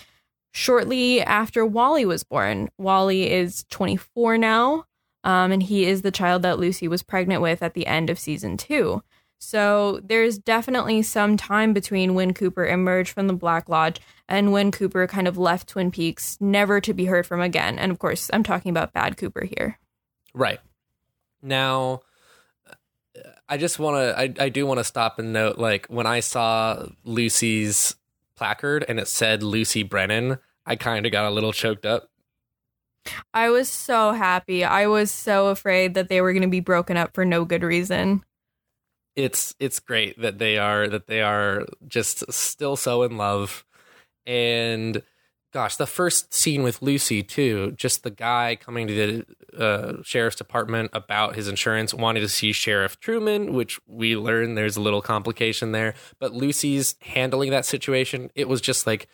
shortly 0.51 1.21
after 1.21 1.65
Wally 1.65 2.05
was 2.05 2.23
born. 2.23 2.69
Wally 2.77 3.31
is 3.31 3.65
24 3.69 4.37
now, 4.37 4.85
um, 5.23 5.51
and 5.51 5.63
he 5.63 5.85
is 5.85 6.01
the 6.01 6.11
child 6.11 6.41
that 6.41 6.59
Lucy 6.59 6.87
was 6.87 7.03
pregnant 7.03 7.41
with 7.41 7.61
at 7.61 7.73
the 7.73 7.87
end 7.87 8.09
of 8.09 8.19
season 8.19 8.57
two. 8.57 9.01
So 9.39 9.99
there's 10.03 10.39
definitely 10.39 11.03
some 11.03 11.37
time 11.37 11.73
between 11.73 12.15
when 12.15 12.33
Cooper 12.33 12.65
emerged 12.65 13.11
from 13.11 13.27
the 13.27 13.33
Black 13.33 13.69
Lodge 13.69 14.01
and 14.27 14.51
when 14.51 14.71
Cooper 14.71 15.05
kind 15.05 15.27
of 15.27 15.37
left 15.37 15.69
Twin 15.69 15.91
Peaks, 15.91 16.37
never 16.41 16.81
to 16.81 16.93
be 16.93 17.05
heard 17.05 17.27
from 17.27 17.41
again. 17.41 17.77
And 17.77 17.91
of 17.91 17.99
course, 17.99 18.29
I'm 18.33 18.43
talking 18.43 18.71
about 18.71 18.93
Bad 18.93 19.17
Cooper 19.17 19.45
here. 19.45 19.79
Right. 20.33 20.59
Now, 21.41 22.01
I 23.49 23.57
just 23.57 23.79
want 23.79 23.97
to, 23.97 24.19
I, 24.19 24.45
I 24.45 24.49
do 24.49 24.65
want 24.65 24.79
to 24.79 24.83
stop 24.83 25.19
and 25.19 25.31
note 25.33 25.57
like 25.57 25.87
when 25.87 26.05
I 26.05 26.19
saw 26.19 26.85
Lucy's 27.03 27.95
placard 28.35 28.85
and 28.87 28.99
it 28.99 29.07
said 29.07 29.43
Lucy 29.43 29.83
Brennan, 29.83 30.37
I 30.65 30.75
kind 30.75 31.05
of 31.05 31.11
got 31.11 31.25
a 31.25 31.31
little 31.33 31.53
choked 31.53 31.85
up. 31.85 32.09
I 33.33 33.49
was 33.49 33.69
so 33.69 34.11
happy. 34.11 34.65
I 34.65 34.87
was 34.87 35.11
so 35.11 35.47
afraid 35.47 35.93
that 35.93 36.09
they 36.09 36.19
were 36.21 36.33
going 36.33 36.41
to 36.43 36.49
be 36.49 36.59
broken 36.59 36.97
up 36.97 37.13
for 37.13 37.23
no 37.23 37.45
good 37.45 37.63
reason. 37.63 38.23
it's 39.15 39.55
it's 39.59 39.79
great 39.79 40.19
that 40.21 40.37
they 40.37 40.57
are 40.57 40.87
that 40.87 41.07
they 41.07 41.21
are 41.21 41.65
just 41.87 42.31
still 42.31 42.75
so 42.75 43.03
in 43.03 43.17
love 43.17 43.65
and 44.25 45.01
gosh 45.57 45.75
the 45.75 45.87
first 45.87 46.33
scene 46.33 46.63
with 46.63 46.81
lucy 46.81 47.23
too 47.23 47.71
just 47.71 48.03
the 48.03 48.11
guy 48.11 48.57
coming 48.59 48.87
to 48.87 48.93
the 48.93 49.25
uh, 49.57 50.03
sheriff's 50.03 50.35
department 50.35 50.89
about 50.93 51.35
his 51.35 51.47
insurance 51.47 51.93
wanting 51.93 52.21
to 52.21 52.29
see 52.29 52.51
sheriff 52.51 52.99
truman 52.99 53.53
which 53.53 53.79
we 53.87 54.15
learn 54.15 54.55
there's 54.55 54.77
a 54.77 54.81
little 54.81 55.01
complication 55.01 55.71
there. 55.71 55.93
But 56.19 56.33
lucy's 56.33 56.95
handling 57.01 57.51
that 57.51 57.65
situation 57.65 58.31
it 58.35 58.47
was 58.47 58.61
just 58.61 58.87
like 58.87 59.07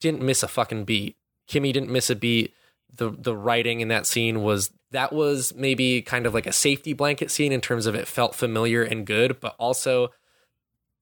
didn't 0.00 0.22
miss 0.22 0.42
a 0.42 0.48
fucking 0.48 0.84
beat. 0.84 1.16
Kimmy 1.48 1.72
didn't 1.72 1.90
miss 1.90 2.10
a 2.10 2.16
beat. 2.16 2.52
The 2.92 3.10
the 3.10 3.36
writing 3.36 3.80
in 3.80 3.88
that 3.88 4.06
scene 4.06 4.42
was 4.42 4.70
that 4.90 5.12
was 5.12 5.54
maybe 5.54 6.02
kind 6.02 6.26
of 6.26 6.34
like 6.34 6.46
a 6.46 6.52
safety 6.52 6.92
blanket 6.92 7.30
scene 7.30 7.52
in 7.52 7.60
terms 7.60 7.86
of 7.86 7.94
it 7.94 8.06
felt 8.06 8.34
familiar 8.34 8.82
and 8.82 9.06
good, 9.06 9.40
but 9.40 9.56
also 9.58 10.10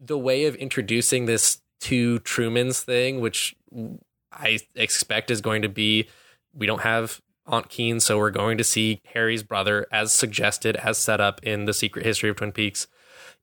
the 0.00 0.18
way 0.18 0.46
of 0.46 0.54
introducing 0.56 1.26
this 1.26 1.60
two 1.80 2.20
Trumans 2.20 2.82
thing, 2.82 3.20
which 3.20 3.54
I 4.32 4.60
expect 4.74 5.30
is 5.30 5.40
going 5.40 5.62
to 5.62 5.68
be 5.68 6.08
we 6.54 6.66
don't 6.66 6.82
have 6.82 7.20
Ontkean, 7.48 8.00
so 8.00 8.18
we're 8.18 8.30
going 8.30 8.58
to 8.58 8.64
see 8.64 9.00
Harry's 9.14 9.42
brother 9.42 9.86
as 9.90 10.12
suggested, 10.12 10.76
as 10.76 10.98
set 10.98 11.20
up 11.20 11.40
in 11.42 11.64
the 11.64 11.74
Secret 11.74 12.04
History 12.04 12.30
of 12.30 12.36
Twin 12.36 12.52
Peaks. 12.52 12.86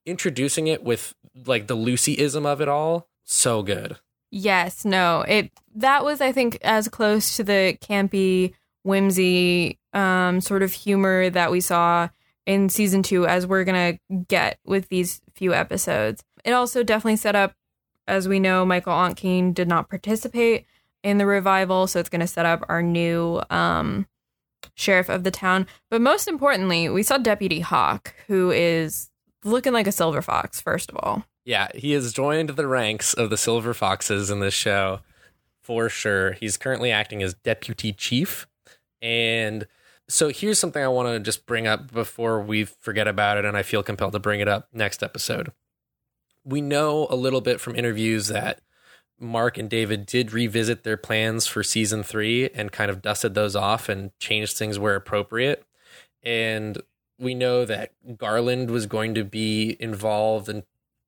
Introducing 0.06 0.66
it 0.66 0.82
with 0.82 1.14
like 1.46 1.66
the 1.66 1.76
Lucyism 1.76 2.46
of 2.46 2.60
it 2.60 2.68
all, 2.68 3.08
so 3.24 3.62
good. 3.62 3.98
Yes, 4.30 4.84
no. 4.84 5.22
It 5.22 5.50
that 5.74 6.04
was 6.04 6.20
I 6.20 6.32
think 6.32 6.58
as 6.62 6.88
close 6.88 7.36
to 7.36 7.44
the 7.44 7.76
campy 7.82 8.54
whimsy 8.82 9.78
um 9.92 10.40
sort 10.40 10.62
of 10.62 10.72
humor 10.72 11.28
that 11.28 11.50
we 11.50 11.60
saw 11.60 12.08
in 12.46 12.68
season 12.68 13.02
2 13.02 13.26
as 13.26 13.46
we're 13.46 13.64
going 13.64 13.98
to 13.98 14.24
get 14.28 14.58
with 14.64 14.88
these 14.88 15.20
few 15.34 15.52
episodes. 15.52 16.24
It 16.44 16.52
also 16.52 16.82
definitely 16.82 17.16
set 17.16 17.36
up 17.36 17.52
as 18.08 18.26
we 18.26 18.40
know 18.40 18.64
Michael 18.64 18.94
Ontkean 18.94 19.52
did 19.52 19.68
not 19.68 19.90
participate 19.90 20.66
in 21.02 21.18
the 21.18 21.26
revival, 21.26 21.86
so 21.86 21.98
it's 21.98 22.08
going 22.08 22.20
to 22.20 22.26
set 22.26 22.46
up 22.46 22.64
our 22.68 22.82
new 22.82 23.40
um 23.50 24.06
sheriff 24.74 25.08
of 25.08 25.24
the 25.24 25.30
town. 25.30 25.66
But 25.90 26.00
most 26.00 26.28
importantly, 26.28 26.88
we 26.88 27.02
saw 27.02 27.18
Deputy 27.18 27.60
Hawk 27.60 28.14
who 28.26 28.50
is 28.50 29.10
looking 29.44 29.72
like 29.72 29.86
a 29.86 29.92
silver 29.92 30.22
fox 30.22 30.60
first 30.60 30.90
of 30.90 30.96
all. 31.02 31.24
Yeah, 31.44 31.68
he 31.74 31.92
has 31.92 32.12
joined 32.12 32.50
the 32.50 32.66
ranks 32.66 33.14
of 33.14 33.30
the 33.30 33.38
Silver 33.38 33.72
Foxes 33.72 34.30
in 34.30 34.40
this 34.40 34.54
show 34.54 35.00
for 35.62 35.88
sure. 35.88 36.32
He's 36.32 36.56
currently 36.56 36.92
acting 36.92 37.22
as 37.22 37.34
deputy 37.34 37.92
chief. 37.92 38.46
And 39.00 39.66
so 40.08 40.28
here's 40.28 40.58
something 40.58 40.82
I 40.82 40.88
want 40.88 41.08
to 41.08 41.20
just 41.20 41.46
bring 41.46 41.66
up 41.66 41.92
before 41.92 42.42
we 42.42 42.64
forget 42.64 43.08
about 43.08 43.38
it, 43.38 43.44
and 43.44 43.56
I 43.56 43.62
feel 43.62 43.82
compelled 43.82 44.12
to 44.12 44.18
bring 44.18 44.40
it 44.40 44.48
up 44.48 44.68
next 44.72 45.02
episode. 45.02 45.52
We 46.44 46.60
know 46.60 47.06
a 47.08 47.16
little 47.16 47.40
bit 47.40 47.60
from 47.60 47.76
interviews 47.76 48.28
that 48.28 48.60
Mark 49.20 49.58
and 49.58 49.68
David 49.68 50.06
did 50.06 50.32
revisit 50.32 50.82
their 50.82 50.96
plans 50.96 51.46
for 51.46 51.62
season 51.62 52.02
three 52.02 52.48
and 52.50 52.72
kind 52.72 52.90
of 52.90 53.02
dusted 53.02 53.34
those 53.34 53.54
off 53.54 53.88
and 53.88 54.10
changed 54.18 54.56
things 54.56 54.78
where 54.78 54.96
appropriate. 54.96 55.64
And 56.22 56.80
we 57.18 57.34
know 57.34 57.66
that 57.66 57.92
Garland 58.16 58.70
was 58.70 58.86
going 58.86 59.14
to 59.14 59.24
be 59.24 59.76
involved 59.78 60.48
in 60.48 60.64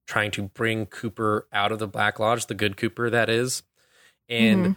trying 0.06 0.30
to 0.32 0.42
bring 0.42 0.86
Cooper 0.86 1.46
out 1.52 1.72
of 1.72 1.78
the 1.78 1.88
Black 1.88 2.20
Lodge, 2.20 2.46
the 2.46 2.54
good 2.54 2.76
Cooper 2.76 3.08
that 3.08 3.30
is. 3.30 3.62
And 4.28 4.62
mm-hmm. 4.62 4.72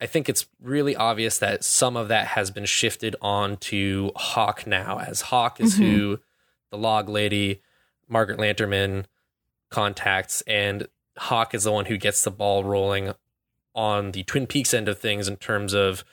I 0.00 0.06
think 0.06 0.28
it's 0.28 0.46
really 0.62 0.96
obvious 0.96 1.38
that 1.38 1.64
some 1.64 1.96
of 1.96 2.08
that 2.08 2.28
has 2.28 2.50
been 2.50 2.64
shifted 2.64 3.16
on 3.20 3.58
to 3.58 4.12
Hawk 4.16 4.66
now, 4.66 4.98
as 4.98 5.22
Hawk 5.22 5.60
is 5.60 5.74
mm-hmm. 5.74 5.84
who 5.84 6.20
the 6.70 6.78
log 6.78 7.08
lady, 7.08 7.60
Margaret 8.08 8.38
Lanterman, 8.38 9.04
contacts, 9.70 10.42
and 10.42 10.86
Hawk 11.18 11.54
is 11.54 11.64
the 11.64 11.72
one 11.72 11.86
who 11.86 11.96
gets 11.96 12.22
the 12.22 12.30
ball 12.30 12.64
rolling 12.64 13.12
on 13.74 14.12
the 14.12 14.22
Twin 14.24 14.46
Peaks 14.46 14.74
end 14.74 14.88
of 14.88 14.98
things 14.98 15.28
in 15.28 15.36
terms 15.36 15.72
of 15.74 16.04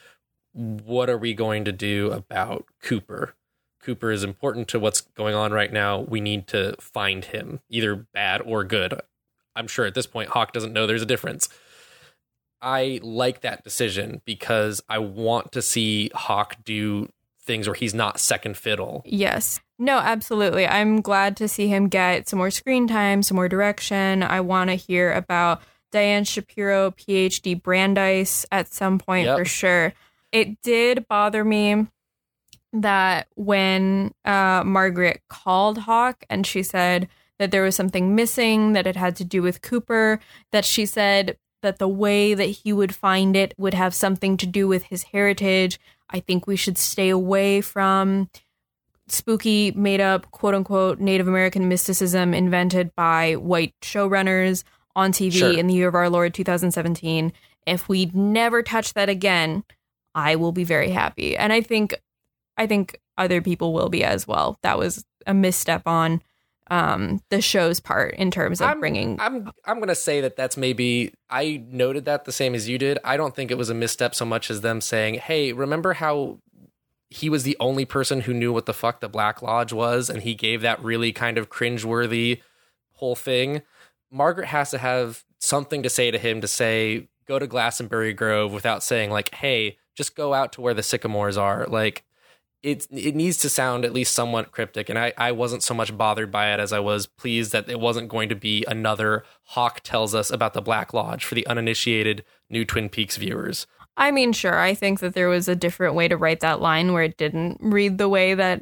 what 0.54 1.10
are 1.10 1.18
we 1.18 1.34
going 1.34 1.66
to 1.66 1.72
do 1.72 2.12
about 2.12 2.66
Cooper? 2.82 3.36
Cooper 3.82 4.12
is 4.12 4.24
important 4.24 4.68
to 4.70 4.80
what's 4.80 5.02
going 5.02 5.36
on 5.36 5.52
right 5.52 5.72
now. 5.72 6.00
We 6.00 6.22
need 6.22 6.48
to 6.48 6.76
find 6.80 7.24
him, 7.24 7.60
either 7.70 7.96
bad 7.96 8.42
or 8.42 8.64
good. 8.64 9.00
I'm 9.56 9.68
sure 9.68 9.86
at 9.86 9.94
this 9.94 10.08
point, 10.08 10.30
Hawk 10.30 10.54
doesn't 10.54 10.74
know 10.74 10.88
there's 10.88 11.02
a 11.02 11.06
difference. 11.06 11.50
I 12.62 13.00
like 13.04 13.42
that 13.42 13.64
decision 13.64 14.22
because 14.26 14.82
I 14.90 14.98
want 14.98 15.52
to 15.52 15.62
see 15.62 16.10
Hawk 16.16 16.58
do 16.64 17.10
things 17.42 17.68
where 17.68 17.76
he's 17.76 17.94
not 17.94 18.20
second 18.20 18.58
fiddle. 18.58 19.04
Yes. 19.06 19.60
No, 19.78 19.98
absolutely. 19.98 20.66
I'm 20.68 21.02
glad 21.02 21.36
to 21.38 21.48
see 21.48 21.68
him 21.68 21.90
get 21.90 22.30
some 22.30 22.40
more 22.40 22.52
screen 22.52 22.88
time, 22.88 23.22
some 23.24 23.36
more 23.36 23.50
direction. 23.50 24.24
I 24.24 24.40
want 24.42 24.70
to 24.70 24.76
hear 24.76 25.12
about 25.12 25.62
Diane 25.92 26.24
Shapiro, 26.24 26.92
PhD 26.92 27.62
Brandeis 27.62 28.46
at 28.52 28.72
some 28.72 29.00
point 29.00 29.26
yep. 29.26 29.38
for 29.38 29.46
sure. 29.46 29.94
It 30.32 30.62
did 30.62 31.08
bother 31.08 31.44
me 31.44 31.88
that 32.74 33.28
when 33.36 34.14
uh, 34.24 34.64
Margaret 34.66 35.22
called 35.30 35.80
Hawk 35.80 36.26
and 36.30 36.46
she 36.46 36.64
said 36.64 37.08
that 37.40 37.52
there 37.52 37.64
was 37.64 37.76
something 37.76 38.16
missing, 38.16 38.74
that 38.74 38.88
it 38.88 38.96
had 38.96 39.16
to 39.18 39.26
do 39.26 39.42
with 39.42 39.62
Cooper, 39.62 40.20
that 40.52 40.66
she 40.66 40.86
said 40.86 41.38
that 41.62 41.80
the 41.80 41.88
way 41.88 42.34
that 42.34 42.44
he 42.44 42.72
would 42.72 42.94
find 42.94 43.36
it 43.36 43.54
would 43.58 43.74
have 43.74 43.94
something 43.94 44.38
to 44.38 44.46
do 44.46 44.68
with 44.68 44.84
his 44.84 45.04
heritage. 45.04 45.80
I 46.10 46.20
think 46.20 46.48
we 46.48 46.56
should 46.56 46.78
stay 46.78 47.10
away 47.10 47.62
from 47.62 48.30
spooky, 49.08 49.72
made 49.72 50.02
up, 50.02 50.30
quote 50.32 50.56
unquote, 50.56 51.00
Native 51.00 51.28
American 51.28 51.68
mysticism 51.68 52.34
invented 52.34 52.96
by 52.96 53.34
white 53.34 53.74
showrunners 53.82 54.64
on 54.96 55.12
TV 55.12 55.34
sure. 55.34 55.58
in 55.58 55.68
the 55.68 55.74
year 55.74 55.88
of 55.88 55.96
our 55.96 56.10
Lord 56.10 56.34
2017. 56.34 57.34
If 57.66 57.90
we 57.90 58.06
never 58.14 58.64
touch 58.64 58.94
that 58.94 59.10
again, 59.10 59.64
I 60.14 60.36
will 60.36 60.52
be 60.52 60.64
very 60.64 60.90
happy. 60.90 61.36
And 61.36 61.52
I 61.52 61.62
think 61.62 61.96
I 62.58 62.68
think 62.68 63.00
other 63.18 63.42
people 63.42 63.74
will 63.74 63.90
be 63.90 64.04
as 64.04 64.28
well. 64.28 64.58
That 64.64 64.78
was 64.78 65.06
a 65.28 65.34
misstep 65.34 65.88
on 65.88 66.22
um 66.72 67.22
the 67.30 67.42
show's 67.42 67.80
part 67.80 68.16
in 68.16 68.32
terms 68.32 68.60
of 68.60 68.68
I'm, 68.68 68.80
bringing 68.80 69.20
I'm 69.20 69.52
I'm 69.66 69.78
going 69.78 69.90
to 69.90 69.94
say 69.94 70.22
that 70.22 70.36
that's 70.36 70.58
maybe 70.58 71.14
I 71.30 71.64
noted 71.70 72.06
that 72.06 72.26
the 72.26 72.32
same 72.32 72.56
as 72.56 72.68
you 72.68 72.80
did. 72.80 72.98
I 73.04 73.18
don't 73.18 73.36
think 73.36 73.52
it 73.52 73.58
was 73.58 73.70
a 73.70 73.76
misstep 73.76 74.16
so 74.16 74.26
much 74.26 74.50
as 74.50 74.62
them 74.62 74.82
saying, 74.82 75.16
"Hey, 75.16 75.54
remember 75.54 75.94
how 75.94 76.40
he 77.10 77.30
was 77.30 77.44
the 77.44 77.58
only 77.60 77.86
person 77.86 78.22
who 78.22 78.34
knew 78.34 78.52
what 78.52 78.66
the 78.66 78.74
fuck 78.74 79.00
the 79.00 79.10
Black 79.10 79.42
Lodge 79.42 79.72
was 79.72 80.10
and 80.10 80.24
he 80.24 80.36
gave 80.36 80.62
that 80.62 80.84
really 80.84 81.12
kind 81.12 81.38
of 81.38 81.50
cringeworthy 81.50 82.42
whole 82.94 83.16
thing." 83.16 83.62
Margaret 84.12 84.48
has 84.48 84.72
to 84.72 84.78
have 84.78 85.24
something 85.40 85.84
to 85.84 85.90
say 85.90 86.12
to 86.12 86.18
him 86.18 86.42
to 86.42 86.48
say, 86.48 87.10
"Go 87.28 87.40
to 87.40 87.48
Glastonbury 87.48 88.14
Grove" 88.14 88.54
without 88.54 88.84
saying 88.84 89.12
like, 89.12 89.34
"Hey, 89.36 89.78
just 89.96 90.16
go 90.16 90.34
out 90.34 90.54
to 90.54 90.62
where 90.62 90.74
the 90.74 90.84
sycamores 90.84 91.38
are." 91.38 91.66
Like 91.68 92.04
it 92.66 92.88
it 92.92 93.16
needs 93.16 93.38
to 93.38 93.50
sound 93.50 93.86
at 93.86 93.94
least 93.94 94.14
somewhat 94.14 94.52
cryptic, 94.52 94.90
and 94.90 94.98
I, 94.98 95.14
I 95.18 95.32
wasn't 95.32 95.62
so 95.62 95.76
much 95.76 95.96
bothered 95.96 96.32
by 96.32 96.52
it 96.52 96.60
as 96.60 96.74
I 96.74 96.80
was 96.80 97.06
pleased 97.06 97.52
that 97.52 97.70
it 97.70 97.80
wasn't 97.80 98.10
going 98.10 98.28
to 98.30 98.36
be 98.36 98.66
another 98.68 99.24
Hawk 99.50 99.82
tells 99.84 100.16
us 100.16 100.32
about 100.32 100.54
the 100.54 100.64
Black 100.64 100.92
Lodge 100.92 101.24
for 101.24 101.36
the 101.36 101.46
uninitiated 101.46 102.26
new 102.50 102.66
Twin 102.66 102.90
Peaks 102.90 103.18
viewers. 103.18 103.68
I 103.98 104.12
mean, 104.12 104.34
sure, 104.34 104.60
I 104.60 104.74
think 104.74 105.00
that 105.00 105.14
there 105.14 105.30
was 105.30 105.48
a 105.48 105.56
different 105.56 105.96
way 105.96 106.08
to 106.08 106.18
write 106.18 106.42
that 106.42 106.62
line 106.62 106.92
where 106.94 107.04
it 107.04 107.18
didn't 107.18 107.60
read 107.62 107.98
the 107.98 108.10
way 108.10 108.34
that 108.34 108.62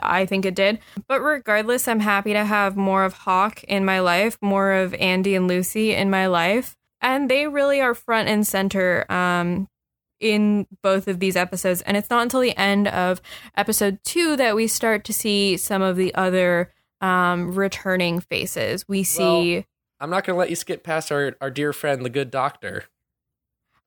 I 0.00 0.26
think 0.26 0.44
it 0.44 0.54
did. 0.54 0.78
But 1.06 1.20
regardless, 1.20 1.88
I'm 1.88 2.00
happy 2.00 2.32
to 2.32 2.44
have 2.44 2.76
more 2.76 3.04
of 3.04 3.12
Hawk 3.14 3.64
in 3.64 3.84
my 3.84 4.00
life, 4.00 4.38
more 4.40 4.72
of 4.72 4.94
Andy 4.94 5.34
and 5.34 5.48
Lucy 5.48 5.94
in 5.94 6.10
my 6.10 6.26
life. 6.26 6.76
And 7.00 7.30
they 7.30 7.46
really 7.46 7.80
are 7.80 7.94
front 7.94 8.28
and 8.28 8.46
center 8.46 9.10
um, 9.10 9.68
in 10.20 10.66
both 10.82 11.08
of 11.08 11.20
these 11.20 11.36
episodes. 11.36 11.82
And 11.82 11.96
it's 11.96 12.10
not 12.10 12.22
until 12.22 12.40
the 12.40 12.56
end 12.56 12.88
of 12.88 13.20
episode 13.56 13.98
two 14.04 14.36
that 14.36 14.56
we 14.56 14.66
start 14.66 15.04
to 15.04 15.12
see 15.12 15.56
some 15.56 15.82
of 15.82 15.96
the 15.96 16.14
other 16.14 16.72
um, 17.00 17.54
returning 17.54 18.20
faces. 18.20 18.86
We 18.88 19.04
see. 19.04 19.56
Well, 19.56 19.64
I'm 20.00 20.10
not 20.10 20.24
going 20.24 20.34
to 20.34 20.38
let 20.38 20.50
you 20.50 20.56
skip 20.56 20.84
past 20.84 21.10
our, 21.10 21.36
our 21.40 21.50
dear 21.50 21.72
friend, 21.72 22.04
the 22.04 22.10
good 22.10 22.30
doctor. 22.30 22.84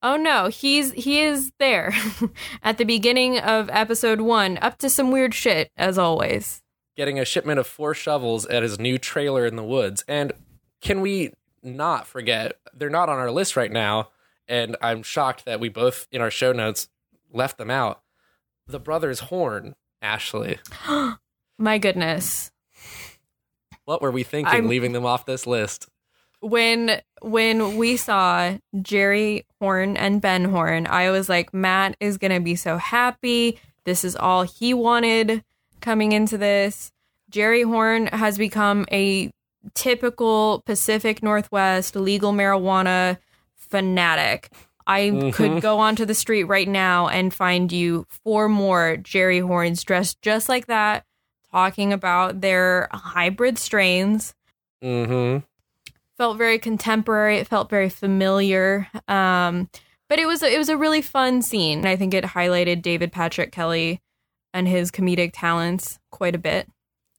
Oh 0.04 0.16
no, 0.16 0.48
he's 0.48 0.92
he 0.94 1.22
is 1.22 1.52
there 1.60 1.94
at 2.64 2.78
the 2.78 2.86
beginning 2.86 3.40
of 3.40 3.70
episode 3.72 4.22
one, 4.22 4.58
up 4.60 4.78
to 4.80 4.90
some 4.90 5.12
weird 5.12 5.34
shit 5.34 5.72
as 5.78 5.98
always. 5.98 6.62
Getting 6.98 7.20
a 7.20 7.26
shipment 7.26 7.60
of 7.60 7.68
four 7.68 7.94
shovels 7.94 8.46
at 8.48 8.64
his 8.64 8.80
new 8.80 8.98
trailer 8.98 9.46
in 9.46 9.56
the 9.56 9.64
woods, 9.64 10.04
and 10.08 10.34
can 10.82 11.02
we 11.02 11.34
not 11.64 12.08
forget 12.08 12.54
they're 12.74 12.90
not 12.90 13.10
on 13.10 13.20
our 13.20 13.32
list 13.32 13.56
right 13.56 13.72
now, 13.72 14.10
and 14.48 14.76
I'm 14.82 15.04
shocked 15.04 15.46
that 15.46 15.60
we 15.60 15.70
both 15.70 16.08
in 16.12 16.22
our 16.22 16.32
show 16.32 16.52
notes 16.52 16.90
left 17.32 17.58
them 17.58 17.70
out. 17.70 18.02
The 18.68 18.80
brothers 18.80 19.22
Horn, 19.22 19.76
Ashley. 20.02 20.60
My 21.62 21.78
goodness. 21.78 22.52
What 23.86 24.02
were 24.02 24.10
we 24.10 24.24
thinking 24.24 24.52
I'm, 24.52 24.68
leaving 24.68 24.94
them 24.94 25.06
off 25.06 25.28
this 25.28 25.46
list? 25.46 25.88
When 26.42 27.02
when 27.22 27.78
we 27.78 27.98
saw 27.98 28.58
Jerry 28.82 29.46
Horn 29.60 29.96
and 29.96 30.22
Ben 30.22 30.46
Horn, 30.46 30.88
I 30.88 31.12
was 31.12 31.30
like, 31.30 31.54
Matt 31.54 31.96
is 32.00 32.18
gonna 32.18 32.40
be 32.40 32.56
so 32.56 32.78
happy. 32.78 33.60
This 33.86 34.04
is 34.04 34.16
all 34.16 34.44
he 34.44 34.74
wanted 34.74 35.44
coming 35.82 36.12
into 36.12 36.38
this. 36.38 36.92
Jerry 37.30 37.62
Horn 37.62 38.08
has 38.08 38.38
become 38.38 38.86
a 38.92 39.32
typical 39.74 40.64
Pacific 40.66 41.24
Northwest 41.24 41.96
legal 41.96 42.34
marijuana 42.34 43.18
fanatic. 43.56 44.50
I 44.88 45.10
mm-hmm. 45.10 45.30
could 45.30 45.62
go 45.62 45.80
onto 45.80 46.06
the 46.06 46.16
street 46.16 46.44
right 46.46 46.68
now 46.68 47.08
and 47.08 47.34
find 47.34 47.72
you 47.72 48.06
four 48.10 48.50
more 48.50 48.98
Jerry 48.98 49.40
Horns 49.40 49.84
dressed 49.84 50.22
just 50.22 50.50
like 50.50 50.66
that, 50.68 51.06
talking 51.52 51.94
about 51.94 52.42
their 52.42 52.90
hybrid 52.92 53.58
strains. 53.58 54.34
Mm-hmm. 54.84 55.46
Felt 56.22 56.38
very 56.38 56.60
contemporary. 56.60 57.38
It 57.38 57.48
felt 57.48 57.68
very 57.68 57.90
familiar. 57.90 58.88
Um, 59.08 59.72
But 60.08 60.20
it 60.20 60.28
was 60.28 60.44
it 60.44 60.60
was 60.60 60.70
a 60.70 60.78
really 60.78 61.02
fun 61.02 61.42
scene. 61.42 61.80
And 61.80 61.88
I 61.88 61.96
think 61.96 62.14
it 62.14 62.24
highlighted 62.24 62.84
David 62.84 63.12
Patrick 63.12 63.52
Kelly 63.52 64.02
and 64.54 64.68
his 64.68 64.92
comedic 64.92 65.32
talents 65.34 65.98
quite 66.12 66.36
a 66.36 66.38
bit. 66.38 66.68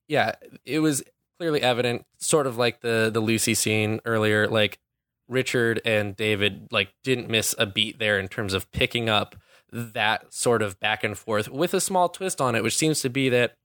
Yeah, 0.07 0.37
it 0.65 0.79
was 0.79 1.03
clearly 1.37 1.63
evident, 1.63 2.05
sort 2.19 2.47
of 2.47 2.59
like 2.59 2.81
the 2.81 3.11
the 3.13 3.19
Lucy 3.19 3.55
scene 3.55 4.01
earlier. 4.05 4.47
Like 4.47 4.79
Richard 5.27 5.81
and 5.85 6.15
David 6.15 6.69
like 6.71 6.95
didn't 7.03 7.29
miss 7.29 7.57
a 7.59 7.67
beat 7.67 7.99
there 7.99 8.21
in 8.21 8.29
terms 8.29 8.55
of 8.55 8.71
picking 8.71 9.09
up 9.09 9.35
that 9.73 10.33
sort 10.33 10.63
of 10.63 10.79
back 10.79 11.03
and 11.03 11.19
forth 11.19 11.49
with 11.49 11.75
a 11.75 11.81
small 11.81 12.09
twist 12.09 12.41
on 12.41 12.55
it, 12.55 12.63
which 12.63 12.77
seems 12.77 13.01
to 13.01 13.09
be 13.09 13.31
that 13.31 13.57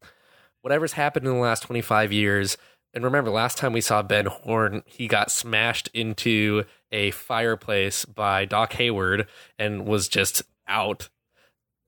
whatever's 0.63 0.93
happened 0.93 1.27
in 1.27 1.33
the 1.33 1.39
last 1.39 1.61
25 1.61 2.11
years. 2.11 2.57
And 2.93 3.03
remember, 3.03 3.29
last 3.29 3.57
time 3.57 3.73
we 3.73 3.81
saw 3.81 4.01
Ben 4.01 4.25
Horn, 4.25 4.83
he 4.85 5.07
got 5.07 5.29
smashed 5.31 5.89
into 5.93 6.63
a 6.91 7.11
fireplace 7.11 8.05
by 8.05 8.45
Doc 8.45 8.73
Hayward 8.73 9.27
and 9.59 9.85
was 9.85 10.07
just 10.07 10.41
out. 10.67 11.09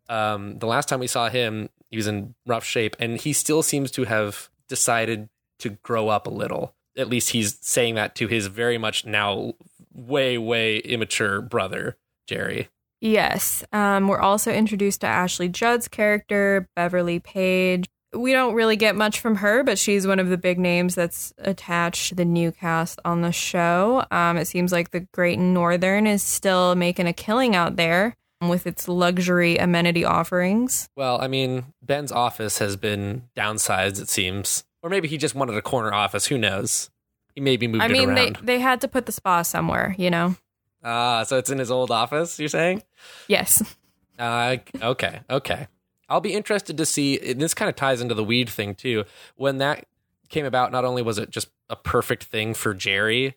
Um, 0.07 0.59
the 0.59 0.67
last 0.67 0.89
time 0.89 0.99
we 0.99 1.07
saw 1.07 1.29
him, 1.29 1.69
he 1.89 1.97
was 1.97 2.07
in 2.07 2.35
rough 2.45 2.63
shape, 2.63 2.95
and 2.99 3.19
he 3.19 3.33
still 3.33 3.63
seems 3.63 3.91
to 3.91 4.03
have 4.03 4.49
decided 4.67 5.29
to 5.59 5.69
grow 5.69 6.09
up 6.09 6.27
a 6.27 6.31
little. 6.31 6.75
At 6.97 7.09
least 7.09 7.29
he's 7.29 7.57
saying 7.61 7.95
that 7.95 8.15
to 8.15 8.27
his 8.27 8.47
very 8.47 8.77
much 8.77 9.05
now 9.05 9.53
way, 9.93 10.37
way 10.37 10.77
immature 10.77 11.41
brother, 11.41 11.97
Jerry. 12.27 12.69
Yes. 13.01 13.63
Um, 13.71 14.07
we're 14.07 14.19
also 14.19 14.51
introduced 14.51 15.01
to 15.01 15.07
Ashley 15.07 15.47
Judd's 15.47 15.87
character, 15.87 16.67
Beverly 16.75 17.19
Paige. 17.19 17.87
We 18.13 18.31
don't 18.31 18.55
really 18.55 18.75
get 18.75 18.95
much 18.95 19.19
from 19.19 19.35
her, 19.35 19.63
but 19.63 19.77
she's 19.77 20.07
one 20.07 20.19
of 20.19 20.29
the 20.29 20.37
big 20.37 20.57
names 20.57 20.95
that's 20.95 21.31
attached 21.37 22.09
to 22.09 22.15
the 22.15 22.25
new 22.25 22.51
cast 22.51 22.99
on 23.05 23.21
the 23.21 23.31
show. 23.31 24.03
Um, 24.09 24.37
it 24.37 24.45
seems 24.45 24.71
like 24.71 24.91
the 24.91 25.01
Great 25.01 25.37
Northern 25.37 26.07
is 26.07 26.23
still 26.23 26.73
making 26.75 27.07
a 27.07 27.13
killing 27.13 27.55
out 27.55 27.75
there 27.75 28.15
with 28.41 28.65
its 28.65 28.87
luxury 28.87 29.57
amenity 29.57 30.05
offerings. 30.05 30.89
Well, 30.95 31.21
I 31.21 31.27
mean, 31.27 31.65
Ben's 31.81 32.11
office 32.11 32.57
has 32.59 32.75
been 32.77 33.23
downsized, 33.35 34.01
it 34.01 34.09
seems. 34.09 34.63
Or 34.81 34.89
maybe 34.89 35.07
he 35.07 35.17
just 35.17 35.35
wanted 35.35 35.55
a 35.55 35.61
corner 35.61 35.93
office. 35.93 36.27
Who 36.27 36.37
knows? 36.37 36.89
He 37.35 37.41
maybe 37.41 37.67
moved 37.67 37.83
I 37.83 37.87
it 37.87 37.91
mean, 37.91 38.13
they, 38.15 38.31
they 38.41 38.59
had 38.59 38.81
to 38.81 38.87
put 38.87 39.05
the 39.05 39.11
spa 39.11 39.41
somewhere, 39.41 39.93
you 39.97 40.09
know? 40.09 40.35
Ah, 40.83 41.23
so 41.23 41.37
it's 41.37 41.49
in 41.49 41.59
his 41.59 41.69
old 41.69 41.91
office, 41.91 42.39
you're 42.39 42.49
saying? 42.49 42.83
Yes. 43.27 43.75
Uh, 44.17 44.57
okay, 44.81 45.19
okay. 45.29 45.67
I'll 46.09 46.21
be 46.21 46.33
interested 46.33 46.77
to 46.77 46.85
see. 46.85 47.19
and 47.19 47.41
This 47.41 47.53
kind 47.53 47.69
of 47.69 47.75
ties 47.75 48.01
into 48.01 48.15
the 48.15 48.23
weed 48.23 48.49
thing 48.49 48.75
too. 48.75 49.05
When 49.35 49.57
that 49.59 49.85
came 50.29 50.45
about, 50.45 50.71
not 50.71 50.85
only 50.85 51.01
was 51.01 51.17
it 51.17 51.29
just 51.29 51.49
a 51.69 51.75
perfect 51.75 52.25
thing 52.25 52.53
for 52.53 52.73
Jerry, 52.73 53.35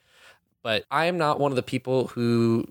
but 0.63 0.85
I 0.91 1.07
am 1.07 1.19
not 1.19 1.41
one 1.41 1.53
of 1.53 1.57
the 1.57 1.63
people 1.63 2.09
who 2.09 2.69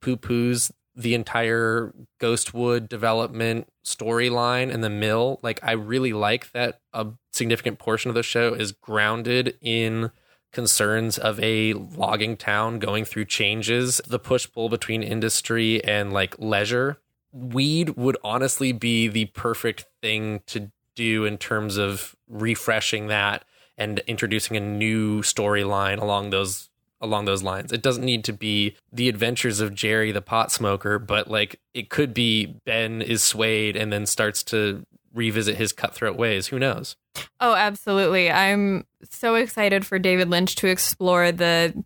poo 0.00 0.16
poos 0.16 0.70
the 0.94 1.14
entire 1.14 1.94
Ghostwood 2.20 2.88
development 2.88 3.68
storyline 3.84 4.72
and 4.72 4.82
the 4.82 4.90
mill. 4.90 5.38
Like, 5.42 5.60
I 5.62 5.72
really 5.72 6.12
like 6.12 6.50
that 6.52 6.80
a 6.92 7.06
significant 7.32 7.78
portion 7.78 8.08
of 8.08 8.16
the 8.16 8.24
show 8.24 8.52
is 8.52 8.72
grounded 8.72 9.56
in 9.60 10.10
concerns 10.52 11.16
of 11.16 11.38
a 11.40 11.74
logging 11.74 12.36
town 12.36 12.80
going 12.80 13.04
through 13.04 13.26
changes, 13.26 14.00
the 14.08 14.18
push 14.18 14.50
pull 14.50 14.68
between 14.68 15.02
industry 15.02 15.82
and 15.84 16.12
like 16.12 16.38
leisure. 16.38 16.98
Weed 17.32 17.90
would 17.90 18.16
honestly 18.24 18.72
be 18.72 19.08
the 19.08 19.26
perfect 19.26 19.86
thing 20.02 20.40
to 20.46 20.70
do 20.94 21.24
in 21.24 21.38
terms 21.38 21.76
of 21.76 22.16
refreshing 22.28 23.06
that 23.08 23.44
and 23.76 24.00
introducing 24.06 24.56
a 24.56 24.60
new 24.60 25.22
storyline 25.22 26.00
along 26.00 26.30
those 26.30 26.68
along 27.00 27.26
those 27.26 27.44
lines. 27.44 27.70
It 27.72 27.80
doesn't 27.80 28.04
need 28.04 28.24
to 28.24 28.32
be 28.32 28.74
the 28.92 29.08
adventures 29.08 29.60
of 29.60 29.74
Jerry 29.74 30.10
the 30.10 30.20
pot 30.20 30.50
smoker, 30.50 30.98
but 30.98 31.28
like 31.28 31.60
it 31.72 31.90
could 31.90 32.12
be 32.12 32.46
Ben 32.64 33.00
is 33.00 33.22
swayed 33.22 33.76
and 33.76 33.92
then 33.92 34.04
starts 34.04 34.42
to 34.44 34.84
revisit 35.14 35.56
his 35.56 35.72
cutthroat 35.72 36.16
ways. 36.16 36.48
Who 36.48 36.58
knows? 36.58 36.96
Oh, 37.40 37.54
absolutely. 37.54 38.30
I'm 38.30 38.84
so 39.10 39.36
excited 39.36 39.86
for 39.86 39.98
David 39.98 40.28
Lynch 40.28 40.56
to 40.56 40.66
explore 40.66 41.32
the 41.32 41.84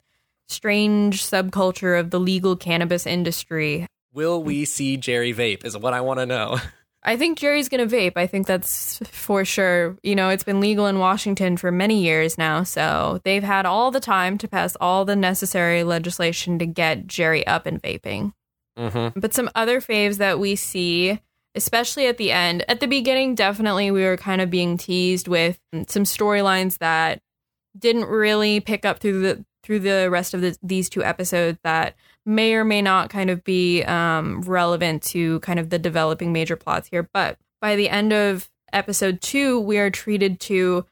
strange 0.48 1.22
subculture 1.22 1.98
of 1.98 2.10
the 2.10 2.20
legal 2.20 2.56
cannabis 2.56 3.06
industry. 3.06 3.86
Will 4.12 4.42
we 4.42 4.64
see 4.64 4.96
Jerry 4.96 5.32
vape? 5.32 5.64
Is 5.64 5.76
what 5.76 5.94
I 5.94 6.00
want 6.00 6.20
to 6.20 6.26
know. 6.26 6.58
I 7.04 7.16
think 7.16 7.38
Jerry's 7.38 7.68
going 7.68 7.86
to 7.86 7.96
vape. 7.96 8.12
I 8.14 8.28
think 8.28 8.46
that's 8.46 8.98
for 9.10 9.44
sure. 9.44 9.96
You 10.02 10.14
know, 10.14 10.28
it's 10.28 10.44
been 10.44 10.60
legal 10.60 10.86
in 10.86 11.00
Washington 11.00 11.56
for 11.56 11.72
many 11.72 12.02
years 12.02 12.38
now, 12.38 12.62
so 12.62 13.20
they've 13.24 13.42
had 13.42 13.66
all 13.66 13.90
the 13.90 14.00
time 14.00 14.38
to 14.38 14.46
pass 14.46 14.76
all 14.80 15.04
the 15.04 15.16
necessary 15.16 15.82
legislation 15.82 16.58
to 16.60 16.66
get 16.66 17.08
Jerry 17.08 17.44
up 17.46 17.66
and 17.66 17.82
vaping. 17.82 18.34
Mm-hmm. 18.78 19.18
But 19.18 19.34
some 19.34 19.50
other 19.54 19.80
faves 19.80 20.18
that 20.18 20.38
we 20.38 20.54
see, 20.54 21.20
especially 21.56 22.06
at 22.06 22.18
the 22.18 22.30
end, 22.30 22.64
at 22.68 22.78
the 22.78 22.86
beginning, 22.86 23.34
definitely 23.34 23.90
we 23.90 24.04
were 24.04 24.16
kind 24.16 24.40
of 24.40 24.48
being 24.48 24.76
teased 24.76 25.26
with 25.26 25.58
some 25.88 26.04
storylines 26.04 26.78
that 26.78 27.20
didn't 27.76 28.04
really 28.04 28.60
pick 28.60 28.84
up 28.84 29.00
through 29.00 29.22
the 29.22 29.44
through 29.62 29.78
the 29.78 30.08
rest 30.10 30.34
of 30.34 30.40
the, 30.40 30.56
these 30.62 30.88
two 30.88 31.04
episodes 31.04 31.58
that 31.62 31.94
may 32.24 32.54
or 32.54 32.64
may 32.64 32.82
not 32.82 33.10
kind 33.10 33.30
of 33.30 33.42
be 33.44 33.82
um, 33.84 34.42
relevant 34.42 35.02
to 35.02 35.40
kind 35.40 35.58
of 35.58 35.70
the 35.70 35.78
developing 35.78 36.32
major 36.32 36.56
plots 36.56 36.88
here. 36.88 37.08
But 37.12 37.38
by 37.60 37.76
the 37.76 37.88
end 37.88 38.12
of 38.12 38.50
episode 38.72 39.20
two, 39.20 39.60
we 39.60 39.78
are 39.78 39.90
treated 39.90 40.40
to 40.40 40.86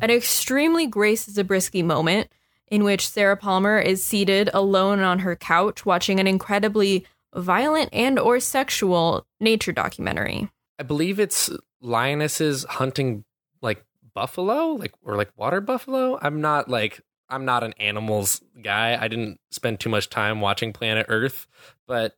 an 0.00 0.10
extremely 0.10 0.86
Grace 0.86 1.26
Zabriskie 1.26 1.82
moment 1.82 2.28
in 2.68 2.84
which 2.84 3.08
Sarah 3.08 3.36
Palmer 3.36 3.78
is 3.78 4.02
seated 4.02 4.48
alone 4.54 5.00
on 5.00 5.20
her 5.20 5.36
couch 5.36 5.84
watching 5.84 6.18
an 6.18 6.26
incredibly 6.26 7.06
violent 7.34 7.90
and 7.92 8.18
or 8.18 8.40
sexual 8.40 9.26
nature 9.40 9.72
documentary. 9.72 10.48
I 10.78 10.82
believe 10.82 11.20
it's 11.20 11.50
lionesses 11.80 12.64
hunting 12.68 13.24
like 13.60 13.84
buffalo, 14.14 14.68
like 14.68 14.94
or 15.04 15.16
like 15.16 15.30
water 15.36 15.60
buffalo. 15.60 16.18
I'm 16.20 16.40
not 16.40 16.68
like 16.68 17.00
I'm 17.32 17.44
not 17.44 17.64
an 17.64 17.74
animals 17.78 18.42
guy. 18.62 18.96
I 19.00 19.08
didn't 19.08 19.40
spend 19.50 19.80
too 19.80 19.88
much 19.88 20.10
time 20.10 20.40
watching 20.40 20.72
Planet 20.72 21.06
Earth, 21.08 21.46
but 21.86 22.16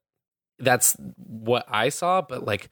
that's 0.59 0.97
what 1.17 1.65
I 1.69 1.89
saw. 1.89 2.21
But 2.21 2.45
like 2.45 2.69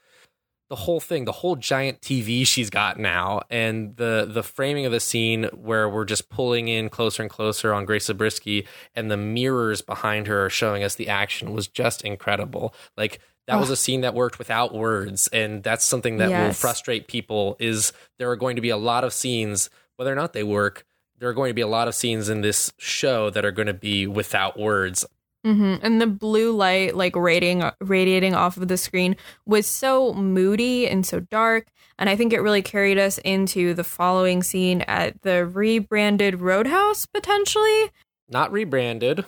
the 0.69 0.77
whole 0.77 1.01
thing, 1.01 1.27
the 1.27 1.33
whole 1.33 1.55
giant 1.55 2.01
TV 2.01 2.47
she's 2.47 2.71
got 2.71 2.99
now, 2.99 3.43
and 3.51 3.97
the 3.97 4.27
the 4.29 4.43
framing 4.43 4.87
of 4.87 4.93
the 4.93 5.01
scene 5.01 5.45
where 5.55 5.89
we're 5.89 6.05
just 6.05 6.31
pulling 6.31 6.69
in 6.69 6.89
closer 6.89 7.23
and 7.23 7.31
closer 7.31 7.73
on 7.73 7.85
Grace 7.85 8.07
Zabriskie, 8.07 8.67
and 8.95 9.11
the 9.11 9.17
mirrors 9.17 9.83
behind 9.83 10.27
her 10.27 10.47
are 10.47 10.51
showing 10.51 10.83
us 10.83 10.95
the 10.95 11.09
action 11.09 11.53
was 11.53 11.69
just 11.69 12.03
incredible. 12.03 12.75
Like 12.97 13.21
that 13.49 13.61
was 13.61 13.71
a 13.71 13.77
scene 13.77 14.01
that 14.03 14.15
worked 14.15 14.39
without 14.39 14.75
words, 14.75 15.29
and 15.29 15.63
that's 15.63 15.85
something 15.85 16.17
that 16.19 16.31
will 16.31 16.55
frustrate 16.55 17.07
people. 17.07 17.57
Is 17.59 17.93
there 18.19 18.31
are 18.31 18.37
going 18.37 18.57
to 18.57 18.63
be 18.63 18.71
a 18.71 18.77
lot 18.77 19.05
of 19.05 19.13
scenes, 19.13 19.69
whether 19.97 20.13
or 20.13 20.17
not 20.17 20.33
they 20.33 20.45
work, 20.45 20.87
there 21.23 21.31
are 21.31 21.35
going 21.35 21.51
to 21.51 21.55
be 21.55 21.61
a 21.61 21.69
lot 21.69 21.87
of 21.87 21.95
scenes 21.95 22.29
in 22.29 22.41
this 22.41 22.73
show 22.79 23.31
that 23.31 23.45
are 23.45 23.53
going 23.53 23.69
to 23.69 23.73
be 23.73 24.09
without 24.09 24.59
words. 24.59 25.07
hmm 25.45 25.77
And 25.81 26.01
the 26.01 26.09
blue 26.09 26.51
light, 26.51 26.97
like 26.97 27.15
radiating 27.15 27.63
radiating 27.81 28.35
off 28.35 28.57
of 28.57 28.67
the 28.67 28.77
screen, 28.77 29.15
was 29.47 29.65
so 29.69 30.13
moody 30.15 30.89
and 30.89 31.07
so 31.07 31.21
dark. 31.21 31.69
And 31.97 32.11
I 32.11 32.17
think 32.17 32.33
it 32.33 32.41
really 32.41 32.61
carried 32.61 32.99
us 32.99 33.19
into 33.19 33.73
the 33.73 33.85
following 33.85 34.43
scene 34.43 34.81
at 34.83 35.23
the 35.23 35.47
rebranded 35.47 36.41
Roadhouse, 36.41 37.07
potentially. 37.07 37.93
Not 38.29 38.51
rebranded. 38.51 39.25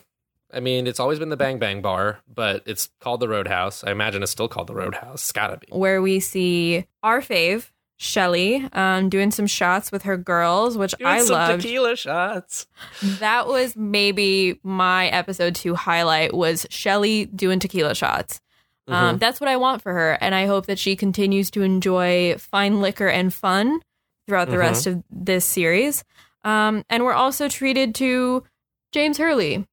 I 0.53 0.59
mean, 0.59 0.89
it's 0.89 0.99
always 0.99 1.21
been 1.21 1.29
the 1.29 1.37
Bang 1.37 1.61
Bang 1.61 1.81
Bar, 1.81 2.19
but 2.27 2.65
it's 2.67 2.91
called 3.01 3.21
the 3.21 3.29
Roadhouse. 3.29 3.85
I 3.85 3.93
imagine 3.93 4.25
it's 4.25 4.33
still 4.33 4.49
called 4.49 4.67
the 4.67 4.75
Roadhouse. 4.75 5.23
It's 5.23 5.33
gotta 5.33 5.59
be. 5.59 5.69
where 5.71 6.03
we 6.03 6.19
see 6.19 6.87
our 7.05 7.21
fave, 7.21 7.71
Shelly, 7.97 8.69
um, 8.73 9.09
doing 9.09 9.31
some 9.31 9.47
shots 9.47 9.93
with 9.93 10.03
her 10.03 10.17
girls, 10.17 10.77
which 10.77 10.93
Doing 10.99 11.11
I 11.11 11.21
some 11.21 11.35
loved. 11.35 11.63
tequila 11.63 11.97
shots. 11.97 12.67
That 13.03 13.47
was 13.47 13.77
maybe 13.77 14.59
my 14.63 15.07
episode 15.09 15.55
two 15.55 15.75
highlight 15.75 16.35
was 16.35 16.67
Shelly 16.71 17.27
doing 17.27 17.61
tequila 17.61 17.95
shots. 17.95 18.41
Um, 18.87 19.17
that's 19.19 19.41
what 19.41 19.49
I 19.49 19.57
want 19.57 19.81
for 19.81 19.95
her, 19.95 20.19
and 20.21 20.35
I 20.35 20.45
hope 20.47 20.67
that 20.67 20.79
she 20.79 20.95
continues 20.97 21.51
to 21.53 21.63
enjoy 21.63 22.37
fine 22.37 22.83
liquor 22.83 23.09
and 23.09 23.33
fun 23.33 23.81
throughout 24.29 24.49
the 24.51 24.57
Mhm. 24.57 24.61
rest 24.61 24.87
of 24.87 25.03
this 25.11 25.47
series. 25.47 26.05
Um, 26.45 26.85
and 26.91 27.03
we're 27.05 27.15
also 27.15 27.49
treated 27.49 27.95
to 27.97 28.45
James 28.93 29.17
Hurley, 29.17 29.67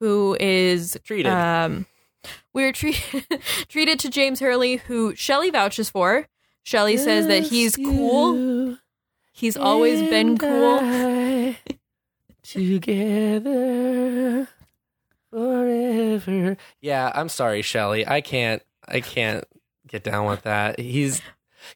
who 0.00 0.34
is 0.40 0.98
Treated. 1.04 1.30
um, 1.30 1.84
we're 2.54 2.72
treated 2.72 3.02
treated 3.68 3.98
to 4.00 4.08
James 4.08 4.40
Hurley, 4.40 4.76
who 4.76 5.14
Shelly 5.14 5.50
vouches 5.50 5.90
for. 5.90 6.26
Shelly 6.64 6.96
says 6.96 7.26
that 7.28 7.44
he's 7.44 7.76
cool. 7.76 8.78
He's 9.32 9.56
always 9.56 10.00
been 10.08 10.38
cool. 10.38 11.54
together 12.42 14.48
forever. 15.30 16.56
Yeah, 16.80 17.12
I'm 17.14 17.28
sorry, 17.28 17.62
Shelly. 17.62 18.06
I 18.06 18.20
can't. 18.20 18.62
I 18.86 19.00
can't 19.00 19.44
get 19.86 20.04
down 20.04 20.26
with 20.26 20.42
that. 20.42 20.78
He's 20.78 21.22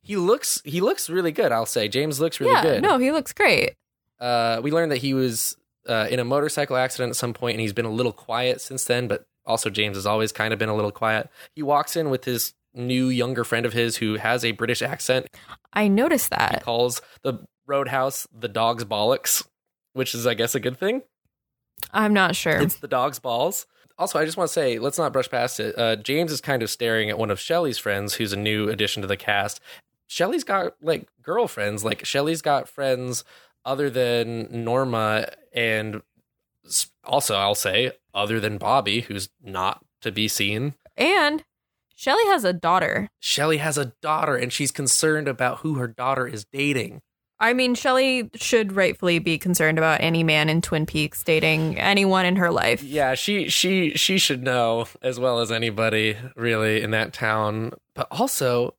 he 0.02 0.16
looks 0.16 0.60
he 0.64 0.80
looks 0.80 1.08
really 1.08 1.32
good. 1.32 1.52
I'll 1.52 1.66
say 1.66 1.88
James 1.88 2.20
looks 2.20 2.40
really 2.40 2.52
yeah, 2.52 2.62
good. 2.62 2.82
no, 2.82 2.98
he 2.98 3.12
looks 3.12 3.32
great. 3.32 3.74
Uh, 4.20 4.60
we 4.62 4.70
learned 4.70 4.92
that 4.92 4.98
he 4.98 5.14
was 5.14 5.56
uh, 5.88 6.06
in 6.10 6.18
a 6.18 6.24
motorcycle 6.24 6.76
accident 6.76 7.10
at 7.10 7.16
some 7.16 7.34
point, 7.34 7.54
and 7.54 7.60
he's 7.60 7.72
been 7.72 7.84
a 7.86 7.90
little 7.90 8.12
quiet 8.12 8.60
since 8.60 8.84
then. 8.84 9.08
But 9.08 9.26
Also, 9.46 9.70
James 9.70 9.96
has 9.96 10.06
always 10.06 10.32
kind 10.32 10.52
of 10.52 10.58
been 10.58 10.68
a 10.68 10.74
little 10.74 10.92
quiet. 10.92 11.30
He 11.54 11.62
walks 11.62 11.96
in 11.96 12.10
with 12.10 12.24
his 12.24 12.52
new 12.74 13.08
younger 13.08 13.44
friend 13.44 13.66
of 13.66 13.72
his 13.72 13.96
who 13.96 14.14
has 14.14 14.44
a 14.44 14.52
British 14.52 14.82
accent. 14.82 15.26
I 15.72 15.88
noticed 15.88 16.30
that. 16.30 16.56
He 16.56 16.60
calls 16.60 17.00
the 17.22 17.40
roadhouse 17.66 18.26
the 18.32 18.48
dog's 18.48 18.84
bollocks, 18.84 19.46
which 19.92 20.14
is, 20.14 20.26
I 20.26 20.34
guess, 20.34 20.54
a 20.54 20.60
good 20.60 20.78
thing. 20.78 21.02
I'm 21.92 22.12
not 22.12 22.34
sure. 22.36 22.60
It's 22.60 22.76
the 22.76 22.88
dog's 22.88 23.18
balls. 23.18 23.66
Also, 23.98 24.18
I 24.18 24.24
just 24.24 24.36
want 24.36 24.48
to 24.48 24.52
say, 24.52 24.78
let's 24.78 24.98
not 24.98 25.12
brush 25.12 25.28
past 25.28 25.58
it. 25.58 25.76
Uh, 25.76 25.96
James 25.96 26.30
is 26.30 26.40
kind 26.40 26.62
of 26.62 26.70
staring 26.70 27.10
at 27.10 27.18
one 27.18 27.30
of 27.30 27.40
Shelly's 27.40 27.78
friends, 27.78 28.14
who's 28.14 28.32
a 28.32 28.36
new 28.36 28.68
addition 28.68 29.02
to 29.02 29.08
the 29.08 29.16
cast. 29.16 29.60
Shelly's 30.06 30.44
got 30.44 30.74
like 30.80 31.08
girlfriends. 31.22 31.84
Like 31.84 32.04
Shelly's 32.04 32.40
got 32.42 32.68
friends 32.68 33.24
other 33.64 33.90
than 33.90 34.64
Norma, 34.64 35.28
and 35.52 36.00
also 37.04 37.34
I'll 37.34 37.54
say 37.54 37.92
other 38.14 38.40
than 38.40 38.56
Bobby, 38.56 39.02
who's 39.02 39.28
not 39.42 39.84
to 40.02 40.12
be 40.12 40.28
seen. 40.28 40.74
and 40.96 41.44
Shelly 41.98 42.24
has 42.26 42.44
a 42.44 42.52
daughter. 42.52 43.08
Shelly 43.18 43.56
has 43.56 43.76
a 43.76 43.86
daughter, 44.00 44.36
and 44.36 44.52
she's 44.52 44.70
concerned 44.70 45.26
about 45.26 45.58
who 45.58 45.74
her 45.74 45.88
daughter 45.88 46.28
is 46.28 46.44
dating. 46.44 47.00
I 47.40 47.54
mean, 47.54 47.74
Shelly 47.74 48.30
should 48.36 48.70
rightfully 48.70 49.18
be 49.18 49.36
concerned 49.36 49.78
about 49.78 50.00
any 50.00 50.22
man 50.22 50.48
in 50.48 50.60
Twin 50.60 50.86
Peaks 50.86 51.24
dating 51.24 51.76
anyone 51.76 52.24
in 52.24 52.36
her 52.36 52.52
life. 52.52 52.84
Yeah, 52.84 53.16
she 53.16 53.48
she 53.48 53.94
she 53.96 54.16
should 54.16 54.44
know 54.44 54.86
as 55.02 55.18
well 55.18 55.40
as 55.40 55.50
anybody 55.50 56.16
really 56.36 56.82
in 56.82 56.92
that 56.92 57.12
town. 57.12 57.72
But 57.94 58.06
also, 58.12 58.76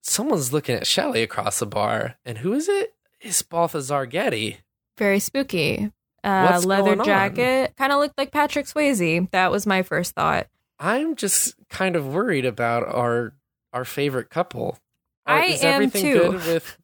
someone's 0.00 0.54
looking 0.54 0.76
at 0.76 0.86
Shelly 0.86 1.22
across 1.22 1.58
the 1.58 1.66
bar, 1.66 2.16
and 2.24 2.38
who 2.38 2.54
is 2.54 2.70
it? 2.70 2.94
It's 3.20 3.42
Balthazar 3.42 4.06
Getty. 4.06 4.60
Very 4.96 5.18
spooky. 5.18 5.92
Uh, 6.24 6.62
leather 6.64 6.96
jacket. 6.96 7.74
Kind 7.76 7.92
of 7.92 7.98
looked 7.98 8.16
like 8.16 8.32
Patrick 8.32 8.64
Swayze. 8.64 9.30
That 9.32 9.50
was 9.50 9.66
my 9.66 9.82
first 9.82 10.14
thought. 10.14 10.46
I'm 10.78 11.16
just 11.16 11.54
kind 11.68 11.96
of 11.96 12.06
worried 12.12 12.44
about 12.44 12.86
our 12.86 13.34
our 13.72 13.84
favorite 13.84 14.30
couple. 14.30 14.78
Are- 15.26 15.38
I 15.38 15.44
is 15.46 15.64
am 15.64 15.74
everything 15.74 16.02
too. 16.02 16.18
good 16.18 16.46
with 16.46 16.78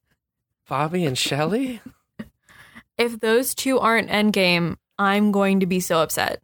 Bobby 0.69 1.05
and 1.05 1.17
Shelly? 1.17 1.81
If 2.99 3.21
those 3.21 3.55
two 3.55 3.79
aren't 3.81 4.11
endgame, 4.11 4.77
I'm 4.99 5.33
going 5.33 5.61
to 5.61 5.67
be 5.67 5.81
so 5.81 6.03
upset. 6.03 6.41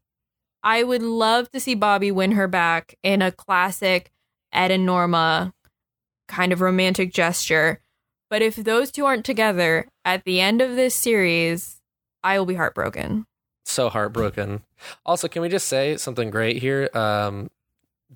I 0.62 0.82
would 0.82 1.02
love 1.02 1.50
to 1.52 1.60
see 1.60 1.74
Bobby 1.74 2.10
win 2.10 2.32
her 2.32 2.48
back 2.48 2.96
in 3.02 3.20
a 3.22 3.30
classic 3.30 4.10
Ed 4.52 4.70
and 4.70 4.86
Norma 4.86 5.52
kind 6.26 6.52
of 6.52 6.60
romantic 6.62 7.12
gesture. 7.12 7.80
But 8.30 8.42
if 8.42 8.56
those 8.56 8.90
two 8.90 9.04
aren't 9.04 9.26
together 9.26 9.88
at 10.06 10.24
the 10.24 10.40
end 10.40 10.60
of 10.60 10.74
this 10.74 10.94
series, 10.94 11.80
I 12.24 12.38
will 12.38 12.46
be 12.46 12.54
heartbroken. 12.56 13.26
So 13.70 13.88
heartbroken. 13.88 14.62
Also, 15.04 15.28
can 15.28 15.42
we 15.42 15.48
just 15.48 15.66
say 15.66 15.96
something 15.96 16.30
great 16.30 16.58
here? 16.58 16.90
Um, 16.94 17.50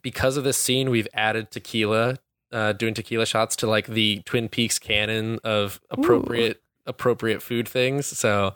because 0.01 0.37
of 0.37 0.45
this 0.45 0.57
scene, 0.57 0.91
we've 0.91 1.09
added 1.13 1.51
tequila, 1.51 2.19
uh, 2.51 2.73
doing 2.73 2.95
tequila 2.95 3.27
shots 3.27 3.57
to 3.57 3.67
like 3.67 3.87
the 3.87 4.23
Twin 4.25 4.49
Peaks 4.49 4.79
canon 4.79 5.39
of 5.45 5.81
appropriate 5.91 6.63
appropriate 6.87 7.43
food 7.43 7.69
things. 7.69 8.07
So, 8.07 8.55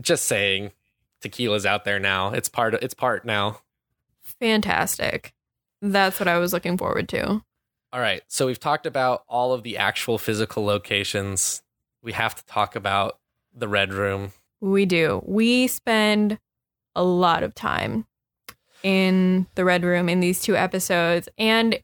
just 0.00 0.24
saying, 0.26 0.72
tequila's 1.20 1.66
out 1.66 1.84
there 1.84 1.98
now. 1.98 2.32
It's 2.32 2.48
part. 2.48 2.74
Of, 2.74 2.82
It's 2.82 2.94
part 2.94 3.24
now. 3.24 3.60
Fantastic. 4.22 5.34
That's 5.82 6.20
what 6.20 6.28
I 6.28 6.38
was 6.38 6.52
looking 6.52 6.76
forward 6.76 7.08
to. 7.10 7.42
All 7.92 8.00
right. 8.00 8.22
So 8.28 8.46
we've 8.46 8.60
talked 8.60 8.86
about 8.86 9.24
all 9.28 9.52
of 9.52 9.62
the 9.62 9.76
actual 9.78 10.18
physical 10.18 10.64
locations. 10.64 11.62
We 12.02 12.12
have 12.12 12.34
to 12.36 12.44
talk 12.46 12.76
about 12.76 13.18
the 13.54 13.68
red 13.68 13.92
room. 13.92 14.32
We 14.60 14.86
do. 14.86 15.22
We 15.26 15.66
spend 15.66 16.38
a 16.94 17.02
lot 17.02 17.42
of 17.42 17.54
time 17.54 18.06
in 18.82 19.46
the 19.54 19.64
Red 19.64 19.84
Room 19.84 20.08
in 20.08 20.20
these 20.20 20.40
two 20.40 20.56
episodes, 20.56 21.28
and 21.38 21.78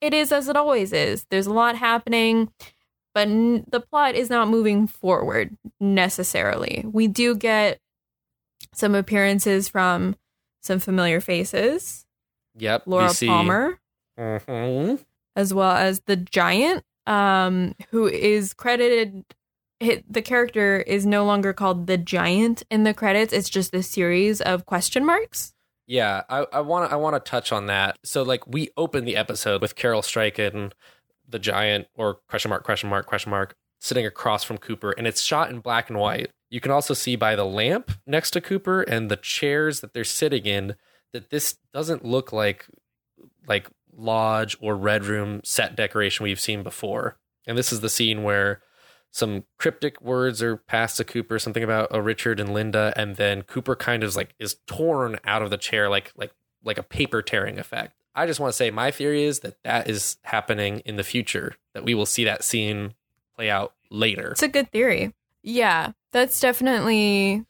it 0.00 0.14
is 0.14 0.30
as 0.32 0.48
it 0.48 0.56
always 0.56 0.92
is. 0.92 1.26
There's 1.30 1.46
a 1.46 1.52
lot 1.52 1.76
happening, 1.76 2.52
but 3.14 3.28
n- 3.28 3.64
the 3.70 3.80
plot 3.80 4.14
is 4.14 4.30
not 4.30 4.48
moving 4.48 4.86
forward 4.86 5.56
necessarily. 5.80 6.84
We 6.90 7.08
do 7.08 7.34
get 7.34 7.80
some 8.74 8.94
appearances 8.94 9.68
from 9.68 10.16
some 10.60 10.78
familiar 10.78 11.20
faces 11.20 12.04
Yep. 12.56 12.82
Laura 12.86 13.12
Palmer, 13.24 13.78
Mhm. 14.18 15.04
as 15.36 15.54
well 15.54 15.76
as 15.76 16.00
the 16.06 16.16
giant, 16.16 16.84
um, 17.06 17.74
who 17.90 18.06
is 18.08 18.52
credited. 18.52 19.24
Hit, 19.80 20.12
the 20.12 20.22
character 20.22 20.80
is 20.80 21.06
no 21.06 21.24
longer 21.24 21.52
called 21.52 21.86
the 21.86 21.96
giant 21.96 22.64
in 22.70 22.84
the 22.84 22.94
credits. 22.94 23.32
It's 23.32 23.48
just 23.48 23.74
a 23.74 23.82
series 23.82 24.40
of 24.40 24.66
question 24.66 25.04
marks. 25.04 25.54
Yeah, 25.86 26.22
I 26.28 26.60
want 26.60 26.92
I 26.92 26.96
want 26.96 27.16
to 27.16 27.30
touch 27.30 27.50
on 27.50 27.66
that. 27.66 27.98
So 28.04 28.22
like 28.22 28.46
we 28.46 28.68
open 28.76 29.06
the 29.06 29.16
episode 29.16 29.62
with 29.62 29.74
Carel 29.74 30.02
Struycken, 30.02 30.72
the 31.26 31.38
giant 31.38 31.86
or 31.94 32.16
question 32.28 32.50
mark 32.50 32.62
question 32.62 32.90
mark 32.90 33.06
question 33.06 33.30
mark 33.30 33.56
sitting 33.80 34.04
across 34.04 34.44
from 34.44 34.58
Cooper 34.58 34.90
and 34.90 35.06
it's 35.06 35.22
shot 35.22 35.48
in 35.48 35.60
black 35.60 35.88
and 35.88 35.98
white. 35.98 36.30
You 36.50 36.60
can 36.60 36.72
also 36.72 36.92
see 36.92 37.16
by 37.16 37.36
the 37.36 37.46
lamp 37.46 37.90
next 38.06 38.32
to 38.32 38.40
Cooper 38.42 38.82
and 38.82 39.10
the 39.10 39.16
chairs 39.16 39.80
that 39.80 39.94
they're 39.94 40.04
sitting 40.04 40.44
in 40.44 40.76
that 41.12 41.30
this 41.30 41.56
doesn't 41.72 42.04
look 42.04 42.32
like 42.32 42.66
like 43.46 43.68
lodge 43.96 44.56
or 44.60 44.76
red 44.76 45.04
room 45.04 45.40
set 45.42 45.74
decoration 45.74 46.24
we've 46.24 46.40
seen 46.40 46.62
before. 46.62 47.16
And 47.46 47.56
this 47.56 47.72
is 47.72 47.80
the 47.80 47.88
scene 47.88 48.22
where 48.24 48.60
some 49.10 49.44
cryptic 49.58 50.00
words 50.00 50.42
are 50.42 50.56
passed 50.56 50.96
to 50.98 51.04
Cooper, 51.04 51.38
something 51.38 51.62
about 51.62 51.88
a 51.90 52.02
Richard 52.02 52.40
and 52.40 52.52
Linda, 52.52 52.92
and 52.96 53.16
then 53.16 53.42
Cooper 53.42 53.74
kind 53.74 54.02
of 54.02 54.08
is 54.08 54.16
like 54.16 54.34
is 54.38 54.56
torn 54.66 55.18
out 55.24 55.42
of 55.42 55.50
the 55.50 55.56
chair 55.56 55.88
like 55.88 56.12
like 56.16 56.32
like 56.64 56.78
a 56.78 56.82
paper 56.82 57.22
tearing 57.22 57.58
effect. 57.58 57.94
I 58.14 58.26
just 58.26 58.40
want 58.40 58.52
to 58.52 58.56
say 58.56 58.70
my 58.70 58.90
theory 58.90 59.24
is 59.24 59.40
that 59.40 59.62
that 59.64 59.88
is 59.88 60.16
happening 60.22 60.80
in 60.80 60.96
the 60.96 61.04
future. 61.04 61.54
That 61.74 61.84
we 61.84 61.94
will 61.94 62.06
see 62.06 62.24
that 62.24 62.44
scene 62.44 62.94
play 63.36 63.50
out 63.50 63.74
later. 63.90 64.32
It's 64.32 64.42
a 64.42 64.48
good 64.48 64.70
theory. 64.70 65.14
Yeah, 65.42 65.92
that's 66.12 66.40
definitely 66.40 67.44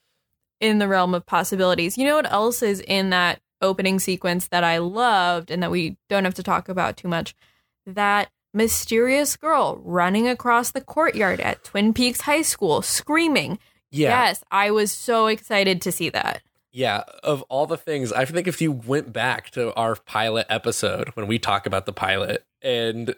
in 0.60 0.78
the 0.78 0.88
realm 0.88 1.14
of 1.14 1.26
possibilities. 1.26 1.96
You 1.96 2.04
know 2.04 2.16
what 2.16 2.30
else 2.30 2.62
is 2.62 2.80
in 2.80 3.10
that 3.10 3.40
opening 3.60 3.98
sequence 3.98 4.48
that 4.48 4.62
I 4.62 4.78
loved 4.78 5.50
and 5.50 5.62
that 5.62 5.70
we 5.70 5.96
don't 6.08 6.24
have 6.24 6.34
to 6.34 6.42
talk 6.42 6.68
about 6.68 6.96
too 6.96 7.08
much? 7.08 7.34
That 7.86 8.30
mysterious 8.58 9.36
girl 9.36 9.80
running 9.84 10.28
across 10.28 10.72
the 10.72 10.80
courtyard 10.82 11.40
at 11.40 11.64
Twin 11.64 11.94
Peaks 11.94 12.20
High 12.20 12.42
School 12.42 12.82
screaming. 12.82 13.58
Yeah, 13.90 14.26
Yes, 14.26 14.44
I 14.50 14.70
was 14.70 14.92
so 14.92 15.28
excited 15.28 15.80
to 15.82 15.92
see 15.92 16.10
that. 16.10 16.42
yeah. 16.72 17.04
Of 17.22 17.40
all 17.48 17.66
the 17.66 17.78
things, 17.78 18.12
I 18.12 18.26
think 18.26 18.46
if 18.46 18.60
you 18.60 18.70
went 18.70 19.12
back 19.14 19.50
to 19.52 19.72
our 19.74 19.94
pilot 19.94 20.46
episode 20.50 21.08
when 21.14 21.26
we 21.26 21.38
talk 21.38 21.64
about 21.64 21.86
the 21.86 21.94
pilot, 21.94 22.44
and 22.60 23.14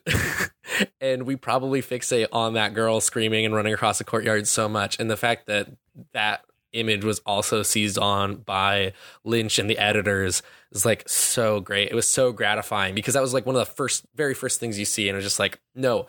and 1.00 1.24
we 1.24 1.34
probably 1.34 1.82
fixate 1.82 2.28
on 2.32 2.52
that 2.54 2.74
girl 2.74 3.00
screaming 3.00 3.44
and 3.44 3.54
running 3.54 3.72
across 3.74 3.98
the 3.98 4.04
courtyard 4.04 4.46
so 4.46 4.68
much, 4.68 5.00
and 5.00 5.10
the 5.10 5.16
fact 5.16 5.46
that 5.46 5.68
that 6.12 6.44
image 6.72 7.04
was 7.04 7.20
also 7.20 7.62
seized 7.62 7.98
on 7.98 8.36
by 8.36 8.92
Lynch 9.24 9.58
and 9.58 9.68
the 9.68 9.78
editors 9.78 10.42
is 10.72 10.84
like 10.84 11.08
so 11.08 11.60
great. 11.60 11.90
It 11.90 11.94
was 11.94 12.08
so 12.08 12.32
gratifying 12.32 12.94
because 12.94 13.14
that 13.14 13.22
was 13.22 13.34
like 13.34 13.46
one 13.46 13.56
of 13.56 13.60
the 13.60 13.74
first, 13.74 14.04
very 14.14 14.34
first 14.34 14.60
things 14.60 14.78
you 14.78 14.84
see, 14.84 15.08
and 15.08 15.14
it 15.14 15.18
was 15.18 15.24
just 15.24 15.38
like, 15.38 15.60
no, 15.74 16.06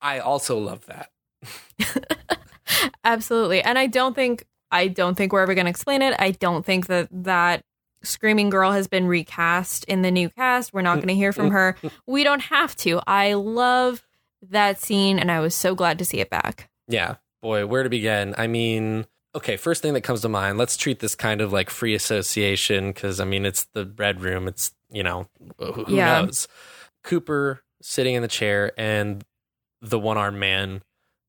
I 0.00 0.18
also 0.18 0.58
love 0.58 0.86
that. 0.86 1.10
Absolutely. 3.04 3.62
And 3.62 3.78
I 3.78 3.86
don't 3.86 4.14
think 4.14 4.44
I 4.70 4.88
don't 4.88 5.14
think 5.14 5.32
we're 5.32 5.42
ever 5.42 5.54
going 5.54 5.66
to 5.66 5.70
explain 5.70 6.02
it. 6.02 6.14
I 6.18 6.32
don't 6.32 6.64
think 6.64 6.86
that 6.88 7.08
that 7.12 7.62
screaming 8.02 8.50
girl 8.50 8.72
has 8.72 8.88
been 8.88 9.06
recast 9.06 9.84
in 9.84 10.02
the 10.02 10.10
new 10.10 10.28
cast. 10.28 10.72
We're 10.72 10.82
not 10.82 10.96
going 10.96 11.08
to 11.08 11.14
hear 11.14 11.32
from 11.32 11.50
her. 11.50 11.76
We 12.06 12.24
don't 12.24 12.42
have 12.42 12.76
to. 12.76 13.00
I 13.06 13.34
love 13.34 14.04
that 14.50 14.80
scene 14.80 15.18
and 15.18 15.30
I 15.30 15.40
was 15.40 15.54
so 15.54 15.74
glad 15.74 15.98
to 15.98 16.04
see 16.04 16.20
it 16.20 16.30
back. 16.30 16.68
Yeah, 16.88 17.16
boy, 17.42 17.66
where 17.66 17.82
to 17.82 17.88
begin? 17.88 18.34
I 18.38 18.46
mean, 18.46 19.06
okay, 19.36 19.56
first 19.56 19.82
thing 19.82 19.94
that 19.94 20.00
comes 20.02 20.22
to 20.22 20.28
mind, 20.28 20.58
let's 20.58 20.76
treat 20.76 20.98
this 20.98 21.14
kind 21.14 21.40
of 21.40 21.52
like 21.52 21.70
free 21.70 21.94
association 21.94 22.88
because 22.92 23.20
I 23.20 23.24
mean, 23.24 23.44
it's 23.46 23.64
the 23.72 23.86
red 23.96 24.20
room. 24.22 24.48
It's, 24.48 24.74
you 24.90 25.02
know, 25.02 25.28
who, 25.58 25.84
who 25.84 25.96
Yeah. 25.96 26.22
knows? 26.22 26.48
Cooper 27.04 27.62
sitting 27.82 28.14
in 28.14 28.22
the 28.22 28.28
chair 28.28 28.72
and 28.78 29.24
the 29.80 29.98
one 29.98 30.16
armed 30.18 30.38
man 30.40 30.82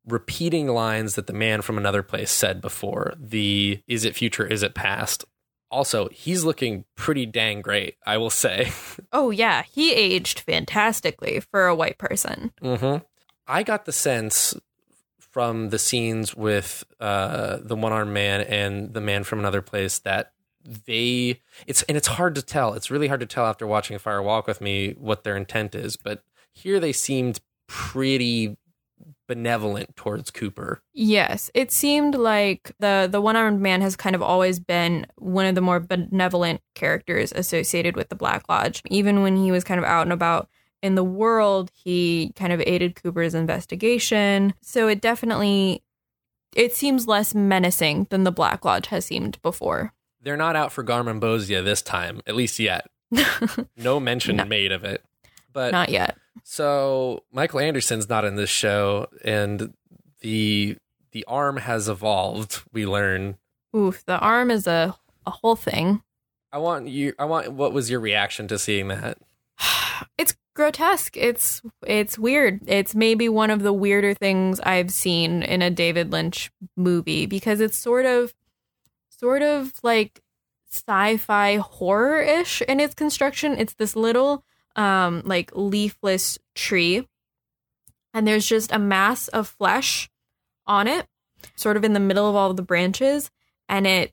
repeating 0.06 0.68
lines 0.70 1.16
that 1.16 1.28
the 1.28 1.34
man 1.34 1.62
from 1.62 1.78
another 1.78 2.02
place 2.02 2.32
said 2.32 2.62
before 2.62 3.14
the 3.20 3.82
is 3.88 4.06
it 4.06 4.16
future, 4.16 4.48
is 4.48 4.64
it 4.64 4.74
past? 4.74 5.26
Also, 5.70 6.08
he's 6.10 6.46
looking 6.46 6.86
pretty 6.96 7.26
dang 7.26 7.62
great, 7.62 7.96
I 8.06 8.18
will 8.18 8.30
say. 8.30 8.72
Oh 9.14 9.30
yeah, 9.32 9.64
he 9.64 9.94
aged 9.94 10.40
fantastically 10.42 11.40
for 11.40 11.66
a 11.68 11.76
white 11.76 11.98
person. 11.98 12.52
hmm 12.62 12.98
I 13.48 13.64
got 13.64 13.86
the 13.86 13.94
sense 13.94 14.54
from 15.38 15.70
the 15.70 15.78
scenes 15.78 16.36
with 16.36 16.84
uh, 17.00 17.60
the 17.62 17.76
one 17.76 17.94
armed 17.94 18.12
man 18.12 18.42
and 18.42 18.96
the 18.96 19.00
man 19.00 19.24
from 19.24 19.38
another 19.38 19.62
place 19.62 20.00
that 20.00 20.32
they 20.88 21.40
it's 21.68 21.84
and 21.84 21.96
it's 21.96 22.08
hard 22.08 22.34
to 22.34 22.42
tell. 22.42 22.74
It's 22.74 22.90
really 22.90 23.08
hard 23.08 23.20
to 23.20 23.28
tell 23.28 23.46
after 23.46 23.68
watching 23.68 23.96
a 23.96 24.00
Fire 24.00 24.20
Walk 24.20 24.48
with 24.48 24.62
Me 24.62 24.96
what 24.98 25.24
their 25.24 25.38
intent 25.38 25.76
is, 25.76 25.96
but 25.96 26.24
here 26.54 26.80
they 26.80 26.92
seemed 26.92 27.40
pretty 27.68 28.58
benevolent 29.28 29.96
towards 29.96 30.32
Cooper. 30.32 30.82
Yes, 30.92 31.52
it 31.54 31.72
seemed 31.72 32.16
like 32.16 32.72
the 32.80 33.08
the 33.08 33.22
one 33.22 33.36
armed 33.36 33.62
man 33.62 33.82
has 33.82 33.96
kind 33.96 34.16
of 34.16 34.24
always 34.24 34.60
been 34.60 35.06
one 35.18 35.46
of 35.46 35.54
the 35.54 35.62
more 35.62 35.80
benevolent 35.80 36.62
characters 36.74 37.32
associated 37.32 37.96
with 37.96 38.10
the 38.10 38.16
Black 38.16 38.50
Lodge. 38.50 38.82
Even 38.90 39.22
when 39.22 39.38
he 39.38 39.52
was 39.52 39.64
kind 39.64 39.78
of 39.78 39.86
out 39.86 40.02
and 40.02 40.14
about 40.14 40.50
in 40.84 40.96
the 40.96 41.04
world, 41.04 41.72
he 41.74 42.32
kind 42.36 42.54
of 42.54 42.62
aided 42.62 42.96
Cooper's 43.02 43.34
investigation. 43.34 44.54
So 44.62 44.88
it 44.88 45.02
definitely 45.02 45.84
it 46.56 46.74
seems 46.76 47.08
less 47.08 47.36
menacing 47.36 48.08
than 48.10 48.24
the 48.24 48.32
Black 48.32 48.64
Lodge 48.66 48.88
has 48.88 49.06
seemed 49.06 49.42
before. 49.42 49.94
They're 50.22 50.38
not 50.38 50.56
out 50.56 50.72
for 50.72 50.84
Garmonbozia 50.84 51.64
this 51.64 51.82
time, 51.82 52.22
at 52.26 52.36
least 52.36 52.58
yet. 52.60 52.88
no 53.78 54.00
mention 54.00 54.38
No. 54.38 54.46
made 54.46 54.72
of 54.72 54.84
it. 54.84 55.04
But 55.54 55.72
Not 55.72 55.90
yet. 55.90 56.18
So 56.44 57.24
Michael 57.32 57.60
Anderson's 57.60 58.10
not 58.10 58.26
in 58.26 58.36
this 58.36 58.50
show, 58.50 59.08
and 59.24 59.74
the 60.22 60.78
the 61.12 61.26
arm 61.26 61.58
has 61.58 61.90
evolved. 61.90 62.62
We 62.72 62.86
learn. 62.86 63.38
Oof, 63.76 64.04
the 64.06 64.18
arm 64.20 64.52
is 64.52 64.68
a 64.68 64.96
a 65.26 65.32
whole 65.32 65.56
thing. 65.56 66.02
I 66.52 66.58
want 66.60 66.88
you. 66.88 67.14
I 67.20 67.26
want. 67.26 67.52
What 67.52 67.74
was 67.74 67.90
your 67.90 68.00
reaction 68.00 68.48
to 68.50 68.58
seeing 68.60 68.88
that? 68.90 69.18
Grotesque. 70.58 71.16
It's 71.16 71.62
it's 71.86 72.18
weird. 72.18 72.62
It's 72.66 72.96
maybe 72.96 73.30
one 73.30 73.52
of 73.52 73.62
the 73.62 73.72
weirder 73.72 74.16
things 74.16 74.60
I've 74.60 74.92
seen 74.92 75.44
in 75.44 75.62
a 75.62 75.70
David 75.70 76.12
Lynch 76.12 76.52
movie 76.76 77.28
because 77.28 77.62
it's 77.62 77.78
sort 77.78 78.08
of 78.08 78.34
sort 79.10 79.44
of 79.44 79.74
like 79.84 80.20
sci-fi 80.72 81.58
horror-ish 81.58 82.64
in 82.64 82.80
its 82.80 82.96
construction. 82.96 83.54
It's 83.60 83.76
this 83.76 83.96
little 83.96 84.44
um 84.76 85.22
like 85.26 85.52
leafless 85.54 86.40
tree 86.56 87.08
and 88.16 88.28
there's 88.28 88.48
just 88.48 88.72
a 88.72 88.80
mass 88.80 89.28
of 89.28 89.48
flesh 89.48 90.10
on 90.66 90.88
it 90.88 91.06
sort 91.56 91.78
of 91.78 91.84
in 91.84 91.94
the 91.94 92.00
middle 92.00 92.28
of 92.28 92.36
all 92.36 92.52
the 92.56 92.64
branches 92.64 93.30
and 93.70 93.86
it 93.86 94.12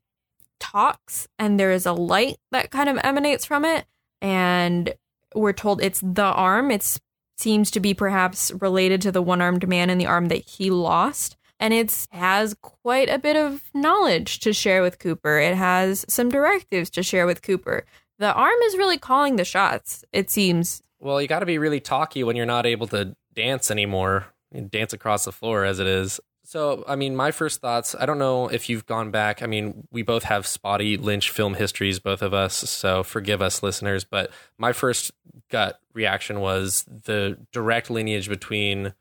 talks 0.61 1.27
and 1.39 1.59
there 1.59 1.73
is 1.73 1.87
a 1.87 1.93
light 1.93 2.37
that 2.51 2.71
kind 2.71 2.91
of 2.91 2.99
emanates 3.03 3.47
from 3.47 3.65
it 3.65 3.87
and 4.21 4.95
we're 5.35 5.53
told 5.53 5.83
it's 5.83 6.01
the 6.01 6.23
arm. 6.23 6.71
It 6.71 6.99
seems 7.37 7.71
to 7.73 7.81
be 7.81 7.95
perhaps 7.95 8.53
related 8.61 9.03
to 9.03 9.13
the 9.13 9.23
one-armed 9.23 9.69
man 9.69 9.91
and 9.91 10.01
the 10.01 10.07
arm 10.07 10.29
that 10.29 10.49
he 10.49 10.71
lost. 10.71 11.37
And 11.61 11.73
it 11.73 12.07
has 12.11 12.55
quite 12.63 13.09
a 13.09 13.19
bit 13.19 13.37
of 13.37 13.63
knowledge 13.73 14.41
to 14.41 14.53
share 14.53 14.83
with 14.83 14.99
Cooper. 14.99 15.39
It 15.39 15.55
has 15.55 16.05
some 16.09 16.29
directives 16.29 16.91
to 16.91 17.03
share 17.03 17.27
with 17.27 17.43
Cooper. 17.43 17.85
The 18.19 18.33
arm 18.33 18.59
is 18.65 18.77
really 18.77 18.99
calling 18.99 19.37
the 19.37 19.45
shots, 19.45 20.05
it 20.13 20.31
seems. 20.31 20.83
Well, 21.01 21.21
you 21.21 21.29
got 21.29 21.41
to 21.41 21.47
be 21.47 21.59
really 21.59 21.81
talky 21.81 22.25
when 22.25 22.37
you're 22.37 22.47
not 22.47 22.67
able 22.67 22.87
to 22.89 23.17
dance 23.35 23.71
anymore. 23.71 24.27
Dance 24.71 24.93
across 24.93 25.25
the 25.25 25.33
floor 25.33 25.65
as 25.65 25.81
it 25.81 25.87
is. 25.87 26.21
So, 26.55 26.85
I 26.87 26.95
mean, 26.95 27.17
my 27.17 27.33
first 27.33 27.61
thoughts. 27.61 27.97
I 27.99 28.07
don't 28.07 28.21
know 28.21 28.47
if 28.47 28.69
you've 28.69 28.87
gone 28.87 29.11
back. 29.11 29.43
I 29.43 29.47
mean, 29.47 29.89
we 29.91 30.03
both 30.03 30.23
have 30.23 30.47
spotty 30.47 30.97
Lynch 30.97 31.31
film 31.31 31.55
histories, 31.55 31.99
both 31.99 32.23
of 32.23 32.33
us. 32.33 32.55
So, 32.55 33.03
forgive 33.03 33.43
us, 33.43 33.61
listeners. 33.61 34.05
But 34.05 34.31
my 34.57 34.73
first 34.73 35.11
gut 35.51 35.81
reaction 35.95 36.39
was 36.39 36.85
the 36.85 37.39
direct 37.51 37.91
lineage 37.91 38.29
between 38.29 38.95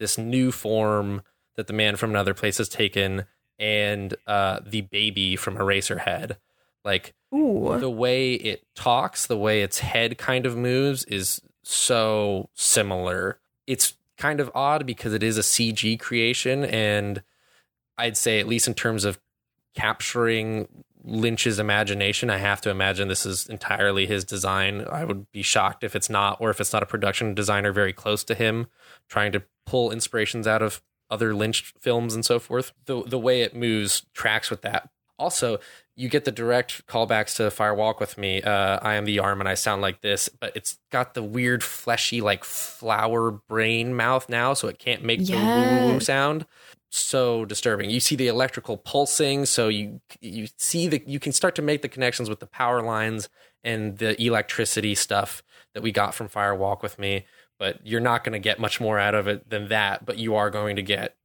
this 0.00 0.18
new 0.18 0.50
form 0.50 1.22
that 1.54 1.68
the 1.68 1.72
man 1.72 1.94
from 1.94 2.10
another 2.10 2.34
place 2.34 2.58
has 2.58 2.68
taken 2.68 3.26
and 3.56 4.16
uh, 4.26 4.58
the 4.66 4.80
baby 4.80 5.36
from 5.36 5.58
Eraserhead. 5.58 6.38
Like 6.84 7.14
Ooh. 7.32 7.78
the 7.78 7.88
way 7.88 8.34
it 8.34 8.66
talks, 8.74 9.28
the 9.28 9.38
way 9.38 9.62
its 9.62 9.78
head 9.78 10.18
kind 10.18 10.44
of 10.44 10.56
moves 10.56 11.04
is 11.04 11.40
so 11.62 12.50
similar. 12.54 13.38
It's 13.68 13.95
kind 14.16 14.40
of 14.40 14.50
odd 14.54 14.86
because 14.86 15.12
it 15.12 15.22
is 15.22 15.38
a 15.38 15.42
CG 15.42 15.98
creation, 15.98 16.64
and 16.64 17.22
I'd 17.98 18.16
say, 18.16 18.40
at 18.40 18.48
least 18.48 18.66
in 18.68 18.74
terms 18.74 19.04
of 19.04 19.18
capturing 19.74 20.84
Lynch's 21.04 21.58
imagination, 21.58 22.30
I 22.30 22.38
have 22.38 22.60
to 22.62 22.70
imagine 22.70 23.08
this 23.08 23.26
is 23.26 23.46
entirely 23.46 24.06
his 24.06 24.24
design. 24.24 24.84
I 24.90 25.04
would 25.04 25.30
be 25.30 25.42
shocked 25.42 25.84
if 25.84 25.94
it's 25.94 26.10
not, 26.10 26.40
or 26.40 26.50
if 26.50 26.60
it's 26.60 26.72
not 26.72 26.82
a 26.82 26.86
production 26.86 27.34
designer 27.34 27.72
very 27.72 27.92
close 27.92 28.24
to 28.24 28.34
him 28.34 28.66
trying 29.08 29.32
to 29.32 29.42
pull 29.64 29.90
inspirations 29.90 30.46
out 30.46 30.62
of 30.62 30.82
other 31.10 31.34
Lynch 31.34 31.72
films 31.78 32.14
and 32.14 32.24
so 32.24 32.38
forth. 32.38 32.72
The 32.86 33.02
the 33.04 33.18
way 33.18 33.42
it 33.42 33.54
moves 33.54 34.06
tracks 34.14 34.50
with 34.50 34.62
that. 34.62 34.90
Also, 35.18 35.58
you 35.96 36.10
get 36.10 36.26
the 36.26 36.30
direct 36.30 36.86
callbacks 36.86 37.36
to 37.36 37.50
Fire 37.50 37.74
Walk 37.74 38.00
with 38.00 38.18
Me. 38.18 38.42
Uh, 38.42 38.78
I 38.82 38.94
am 38.94 39.06
the 39.06 39.18
arm 39.18 39.40
and 39.40 39.48
I 39.48 39.54
sound 39.54 39.80
like 39.80 40.02
this, 40.02 40.28
but 40.28 40.54
it's 40.54 40.78
got 40.92 41.14
the 41.14 41.22
weird 41.22 41.64
fleshy 41.64 42.20
like 42.20 42.44
flower 42.44 43.30
brain 43.30 43.94
mouth 43.94 44.28
now, 44.28 44.52
so 44.52 44.68
it 44.68 44.78
can't 44.78 45.02
make 45.02 45.24
the 45.24 45.36
woo 45.36 45.92
woo 45.92 46.00
sound. 46.00 46.44
So 46.90 47.44
disturbing. 47.46 47.90
You 47.90 48.00
see 48.00 48.14
the 48.14 48.28
electrical 48.28 48.76
pulsing, 48.76 49.46
so 49.46 49.68
you 49.68 50.00
you 50.20 50.48
see 50.58 50.86
that 50.88 51.08
you 51.08 51.18
can 51.18 51.32
start 51.32 51.54
to 51.56 51.62
make 51.62 51.82
the 51.82 51.88
connections 51.88 52.28
with 52.28 52.40
the 52.40 52.46
power 52.46 52.82
lines 52.82 53.30
and 53.64 53.96
the 53.98 54.22
electricity 54.22 54.94
stuff 54.94 55.42
that 55.74 55.82
we 55.82 55.92
got 55.92 56.14
from 56.14 56.28
Fire 56.28 56.54
Walk 56.54 56.82
with 56.82 56.98
Me. 56.98 57.24
But 57.58 57.84
you're 57.86 58.00
not 58.00 58.22
going 58.22 58.34
to 58.34 58.38
get 58.38 58.60
much 58.60 58.80
more 58.82 58.98
out 58.98 59.14
of 59.14 59.26
it 59.26 59.48
than 59.48 59.68
that. 59.68 60.04
But 60.04 60.18
you 60.18 60.34
are 60.34 60.50
going 60.50 60.76
to 60.76 60.82
get 60.82 61.16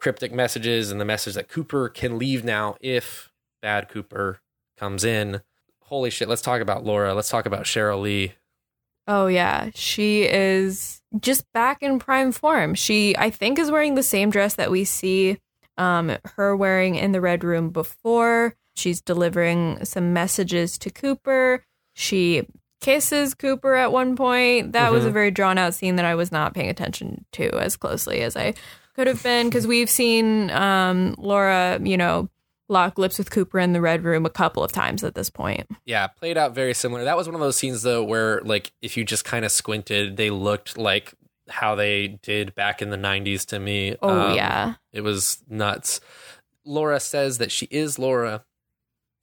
cryptic 0.00 0.32
messages 0.32 0.90
and 0.90 1.00
the 1.00 1.04
message 1.04 1.34
that 1.34 1.48
Cooper 1.48 1.88
can 1.88 2.18
leave 2.18 2.42
now 2.42 2.76
if 2.80 3.29
bad 3.62 3.88
Cooper 3.88 4.40
comes 4.78 5.04
in. 5.04 5.42
Holy 5.84 6.10
shit, 6.10 6.28
let's 6.28 6.42
talk 6.42 6.60
about 6.60 6.84
Laura. 6.84 7.14
Let's 7.14 7.28
talk 7.28 7.46
about 7.46 7.64
Cheryl 7.64 8.00
Lee. 8.02 8.34
Oh 9.06 9.26
yeah, 9.26 9.70
she 9.74 10.22
is 10.22 11.02
just 11.20 11.50
back 11.52 11.82
in 11.82 11.98
prime 11.98 12.32
form. 12.32 12.74
She 12.74 13.16
I 13.16 13.30
think 13.30 13.58
is 13.58 13.70
wearing 13.70 13.94
the 13.96 14.02
same 14.02 14.30
dress 14.30 14.54
that 14.54 14.70
we 14.70 14.84
see 14.84 15.38
um 15.78 16.16
her 16.36 16.54
wearing 16.56 16.94
in 16.94 17.12
the 17.12 17.20
red 17.20 17.42
room 17.42 17.70
before. 17.70 18.54
She's 18.76 19.00
delivering 19.00 19.84
some 19.84 20.12
messages 20.12 20.78
to 20.78 20.90
Cooper. 20.90 21.64
She 21.94 22.46
kisses 22.80 23.34
Cooper 23.34 23.74
at 23.74 23.92
one 23.92 24.14
point. 24.16 24.72
That 24.72 24.92
was 24.92 25.04
a 25.04 25.10
Mhm. 25.10 25.12
very 25.12 25.30
drawn 25.32 25.58
out 25.58 25.74
scene 25.74 25.96
that 25.96 26.04
I 26.04 26.14
was 26.14 26.30
not 26.30 26.54
paying 26.54 26.70
attention 26.70 27.24
to 27.32 27.50
as 27.58 27.76
closely 27.76 28.20
as 28.22 28.36
I 28.36 28.54
could 28.94 29.06
have 29.06 29.22
been 29.22 29.48
because 29.48 29.66
we've 29.66 29.90
seen 29.90 30.50
um 30.50 31.14
Laura, 31.18 31.80
you 31.82 31.96
know, 31.96 32.28
lock 32.70 32.96
lips 32.98 33.18
with 33.18 33.30
Cooper 33.30 33.58
in 33.58 33.72
the 33.74 33.80
red 33.80 34.04
room 34.04 34.24
a 34.24 34.30
couple 34.30 34.62
of 34.64 34.72
times 34.72 35.04
at 35.04 35.14
this 35.14 35.28
point. 35.28 35.66
Yeah, 35.84 36.06
played 36.06 36.38
out 36.38 36.54
very 36.54 36.72
similar. 36.72 37.04
That 37.04 37.16
was 37.16 37.26
one 37.26 37.34
of 37.34 37.40
those 37.40 37.56
scenes 37.56 37.82
though 37.82 38.02
where 38.04 38.40
like 38.42 38.72
if 38.80 38.96
you 38.96 39.04
just 39.04 39.24
kind 39.24 39.44
of 39.44 39.52
squinted, 39.52 40.16
they 40.16 40.30
looked 40.30 40.78
like 40.78 41.12
how 41.48 41.74
they 41.74 42.18
did 42.22 42.54
back 42.54 42.80
in 42.80 42.90
the 42.90 42.96
90s 42.96 43.44
to 43.46 43.58
me. 43.58 43.96
Oh 44.00 44.08
Um, 44.30 44.36
yeah. 44.36 44.74
It 44.92 45.00
was 45.02 45.42
nuts. 45.48 46.00
Laura 46.64 47.00
says 47.00 47.38
that 47.38 47.50
she 47.50 47.66
is 47.70 47.98
Laura, 47.98 48.44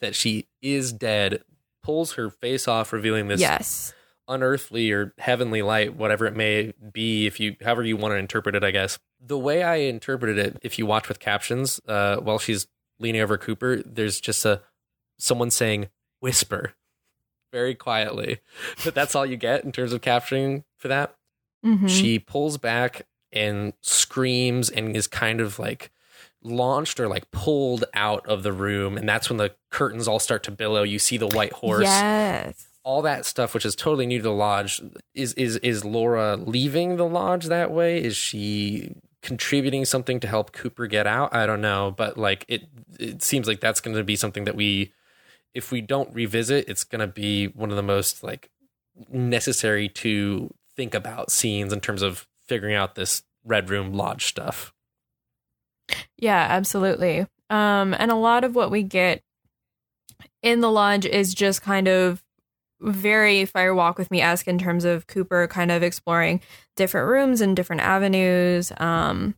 that 0.02 0.14
she 0.14 0.48
is 0.62 0.92
dead, 0.92 1.44
pulls 1.84 2.14
her 2.14 2.30
face 2.30 2.68
off, 2.68 2.92
revealing 2.92 3.30
this 3.30 3.40
Yes. 3.40 3.94
unearthly 4.28 4.92
or 4.92 5.14
heavenly 5.20 5.62
light, 5.62 5.96
whatever 5.96 6.26
it 6.26 6.36
may 6.36 6.74
be, 6.92 7.28
if 7.28 7.40
you 7.40 7.56
however 7.64 7.84
you 7.84 7.96
want 7.96 8.12
to 8.12 8.18
interpret 8.18 8.56
it, 8.56 8.64
I 8.64 8.72
guess. 8.72 9.00
The 9.26 9.38
way 9.38 9.64
I 9.64 9.76
interpreted 9.78 10.38
it, 10.38 10.58
if 10.62 10.78
you 10.78 10.86
watch 10.86 11.08
with 11.08 11.20
captions, 11.20 11.80
uh, 11.88 12.18
while 12.18 12.40
she's 12.40 12.68
leaning 13.00 13.22
over 13.22 13.38
Cooper, 13.38 13.82
there's 13.86 14.20
just 14.20 14.46
a 14.46 14.62
someone 15.20 15.52
saying 15.52 15.90
whisper 16.20 16.74
very 17.52 17.76
quietly. 17.76 18.40
But 18.84 18.94
that's 18.96 19.16
all 19.16 19.26
you 19.26 19.38
get 19.38 19.64
in 19.64 19.72
terms 19.72 19.94
of 19.94 20.02
capturing 20.02 20.64
for 20.78 20.88
that. 20.90 21.16
Mhm. 21.66 21.90
She 21.90 22.20
pulls 22.20 22.58
back 22.58 23.08
and 23.32 23.74
screams 23.82 24.70
and 24.70 24.96
is 24.96 25.08
kind 25.08 25.42
of 25.42 25.58
like 25.60 25.92
launched 26.44 27.00
or 27.00 27.08
like 27.08 27.30
pulled 27.32 27.84
out 27.94 28.26
of 28.28 28.44
the 28.44 28.54
room 28.54 28.96
and 28.98 29.08
that's 29.10 29.30
when 29.30 29.38
the 29.38 29.54
curtains 29.72 30.08
all 30.08 30.20
start 30.20 30.44
to 30.44 30.52
billow 30.52 30.84
you 30.84 30.98
see 31.00 31.18
the 31.18 31.28
white 31.28 31.52
horse 31.52 31.82
Yes. 31.84 32.68
all 32.84 33.02
that 33.02 33.26
stuff 33.26 33.54
which 33.54 33.66
is 33.66 33.76
totally 33.76 34.06
new 34.06 34.20
to 34.20 34.24
the 34.24 34.32
lodge 34.32 34.82
is 35.14 35.34
is 35.34 35.58
is 35.58 35.84
Laura 35.84 36.38
leaving 36.38 36.96
the 36.96 37.06
lodge 37.08 37.46
that 37.48 37.72
way 37.72 38.02
is 38.02 38.16
she 38.16 38.94
contributing 39.22 39.84
something 39.86 40.20
to 40.20 40.28
help 40.28 40.52
Cooper 40.52 40.88
get 40.88 41.08
out 41.08 41.34
I 41.34 41.46
don't 41.46 41.62
know 41.62 41.94
but 41.96 42.18
like 42.18 42.46
it 42.48 42.68
it 43.00 43.24
seems 43.24 43.48
like 43.48 43.60
that's 43.60 43.82
going 43.82 43.96
to 43.96 44.04
be 44.04 44.16
something 44.16 44.46
that 44.46 44.56
we 44.56 44.94
if 45.54 45.72
we 45.72 45.82
don't 45.82 46.14
revisit 46.14 46.70
it's 46.70 46.84
going 46.84 47.00
to 47.00 47.08
be 47.08 47.48
one 47.48 47.72
of 47.72 47.76
the 47.76 47.84
most 47.84 48.24
like 48.24 48.50
necessary 49.10 49.90
to 49.90 50.54
think 50.76 50.94
about 50.94 51.32
scenes 51.32 51.74
in 51.74 51.82
terms 51.82 52.02
of 52.02 52.28
figuring 52.46 52.76
out 52.76 52.96
this 52.96 53.24
red 53.44 53.70
room 53.70 53.94
lodge 53.94 54.26
stuff 54.26 54.74
Yeah, 56.18 56.46
absolutely. 56.50 57.28
Um, 57.50 57.94
and 57.94 58.12
a 58.12 58.16
lot 58.16 58.44
of 58.44 58.56
what 58.56 58.72
we 58.72 58.84
get 58.84 59.22
in 60.42 60.62
the 60.62 60.72
lodge 60.72 61.06
is 61.06 61.34
just 61.34 61.62
kind 61.62 61.88
of 61.88 62.24
very 62.82 63.46
Fire 63.46 63.74
Walk 63.74 63.98
with 63.98 64.12
Me 64.12 64.22
esque 64.22 64.48
in 64.48 64.58
terms 64.58 64.86
of 64.86 65.08
Cooper 65.08 65.48
kind 65.48 65.72
of 65.72 65.84
exploring 65.84 66.42
different 66.76 67.08
rooms 67.08 67.42
and 67.42 67.56
different 67.56 67.82
avenues. 67.82 68.72
Um, 68.78 69.36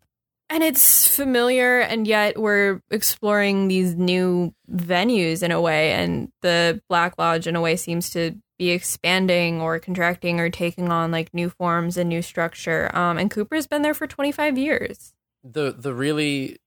and 0.49 0.63
it's 0.63 1.07
familiar, 1.15 1.79
and 1.79 2.07
yet 2.07 2.39
we're 2.39 2.81
exploring 2.89 3.67
these 3.67 3.95
new 3.95 4.53
venues 4.71 5.43
in 5.43 5.51
a 5.51 5.61
way. 5.61 5.91
And 5.91 6.31
the 6.41 6.81
Black 6.89 7.13
Lodge, 7.19 7.45
in 7.45 7.55
a 7.55 7.61
way, 7.61 7.75
seems 7.75 8.09
to 8.11 8.35
be 8.57 8.71
expanding 8.71 9.61
or 9.61 9.79
contracting 9.79 10.39
or 10.39 10.49
taking 10.49 10.91
on 10.91 11.11
like 11.11 11.33
new 11.33 11.49
forms 11.49 11.97
and 11.97 12.09
new 12.09 12.21
structure. 12.21 12.89
Um, 12.95 13.17
and 13.17 13.29
Cooper's 13.29 13.67
been 13.67 13.83
there 13.83 13.93
for 13.93 14.07
25 14.07 14.57
years. 14.57 15.13
The 15.43 15.71
the 15.71 15.93
really 15.93 16.57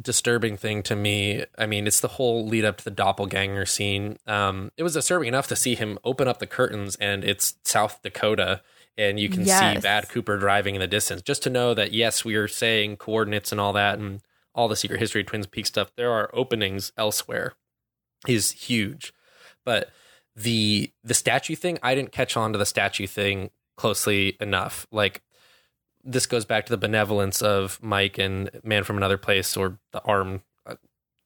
disturbing 0.00 0.56
thing 0.56 0.82
to 0.84 0.96
me, 0.96 1.44
I 1.58 1.66
mean, 1.66 1.86
it's 1.86 2.00
the 2.00 2.08
whole 2.08 2.46
lead 2.46 2.64
up 2.64 2.78
to 2.78 2.84
the 2.84 2.90
doppelganger 2.90 3.66
scene. 3.66 4.18
Um, 4.26 4.72
it 4.76 4.82
was 4.82 4.94
disturbing 4.94 5.28
enough 5.28 5.48
to 5.48 5.56
see 5.56 5.74
him 5.74 5.98
open 6.04 6.28
up 6.28 6.38
the 6.38 6.46
curtains 6.46 6.96
and 6.96 7.24
it's 7.24 7.54
South 7.64 8.00
Dakota 8.02 8.62
and 8.96 9.18
you 9.18 9.28
can 9.28 9.44
Yes. 9.44 9.76
see 9.76 9.80
Bad 9.80 10.08
Cooper 10.08 10.36
driving 10.38 10.74
in 10.74 10.80
the 10.80 10.86
distance. 10.86 11.22
Just 11.22 11.42
to 11.44 11.50
know 11.50 11.74
that 11.74 11.92
yes, 11.92 12.24
we 12.24 12.34
are 12.34 12.48
saying 12.48 12.96
coordinates 12.96 13.50
and 13.52 13.60
all 13.60 13.72
that 13.72 13.98
and 13.98 14.20
all 14.54 14.68
the 14.68 14.76
secret 14.76 15.00
history 15.00 15.24
Twin 15.24 15.44
Peaks 15.44 15.68
stuff. 15.70 15.92
There 15.96 16.12
are 16.12 16.30
openings 16.34 16.92
elsewhere. 16.96 17.54
Is 18.28 18.52
huge, 18.52 19.12
but 19.64 19.90
the 20.36 20.92
the 21.02 21.12
statue 21.14 21.56
thing, 21.56 21.78
I 21.82 21.96
didn't 21.96 22.12
catch 22.12 22.36
on 22.36 22.52
to 22.52 22.58
the 22.58 22.64
statue 22.66 23.08
thing 23.08 23.50
closely 23.76 24.36
enough. 24.40 24.86
Like 24.92 25.22
this 26.04 26.26
goes 26.26 26.44
back 26.44 26.66
to 26.66 26.72
the 26.72 26.78
benevolence 26.78 27.42
of 27.42 27.78
Mike 27.82 28.18
and 28.18 28.50
Man 28.64 28.84
from 28.84 28.96
Another 28.96 29.18
Place 29.18 29.56
or 29.56 29.78
the 29.92 30.02
arm, 30.02 30.42
uh, 30.66 30.76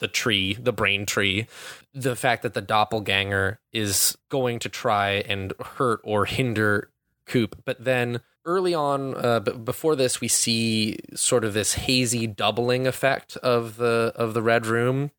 the 0.01 0.09
tree, 0.09 0.55
the 0.55 0.73
brain 0.73 1.07
tree. 1.07 1.47
The 1.95 2.17
fact 2.17 2.43
that 2.43 2.55
the 2.55 2.61
doppelganger 2.61 3.61
is 3.73 4.17
going 4.29 4.59
to 4.61 4.69
try 4.69 5.25
and 5.29 5.53
hurt 5.61 6.01
or 6.05 6.27
hinder 6.27 6.91
Coop, 7.27 7.63
but 7.65 7.83
then 7.83 8.21
early 8.45 8.73
on, 8.73 9.17
uh, 9.17 9.41
before 9.41 9.97
this, 9.97 10.21
we 10.21 10.29
see 10.29 10.97
sort 11.15 11.45
of 11.45 11.53
this 11.53 11.75
hazy 11.75 12.27
doubling 12.27 12.87
effect 12.87 13.37
of 13.39 13.77
the 13.77 14.13
of 14.15 14.33
the 14.33 14.43
red 14.43 14.65
room, 14.65 15.11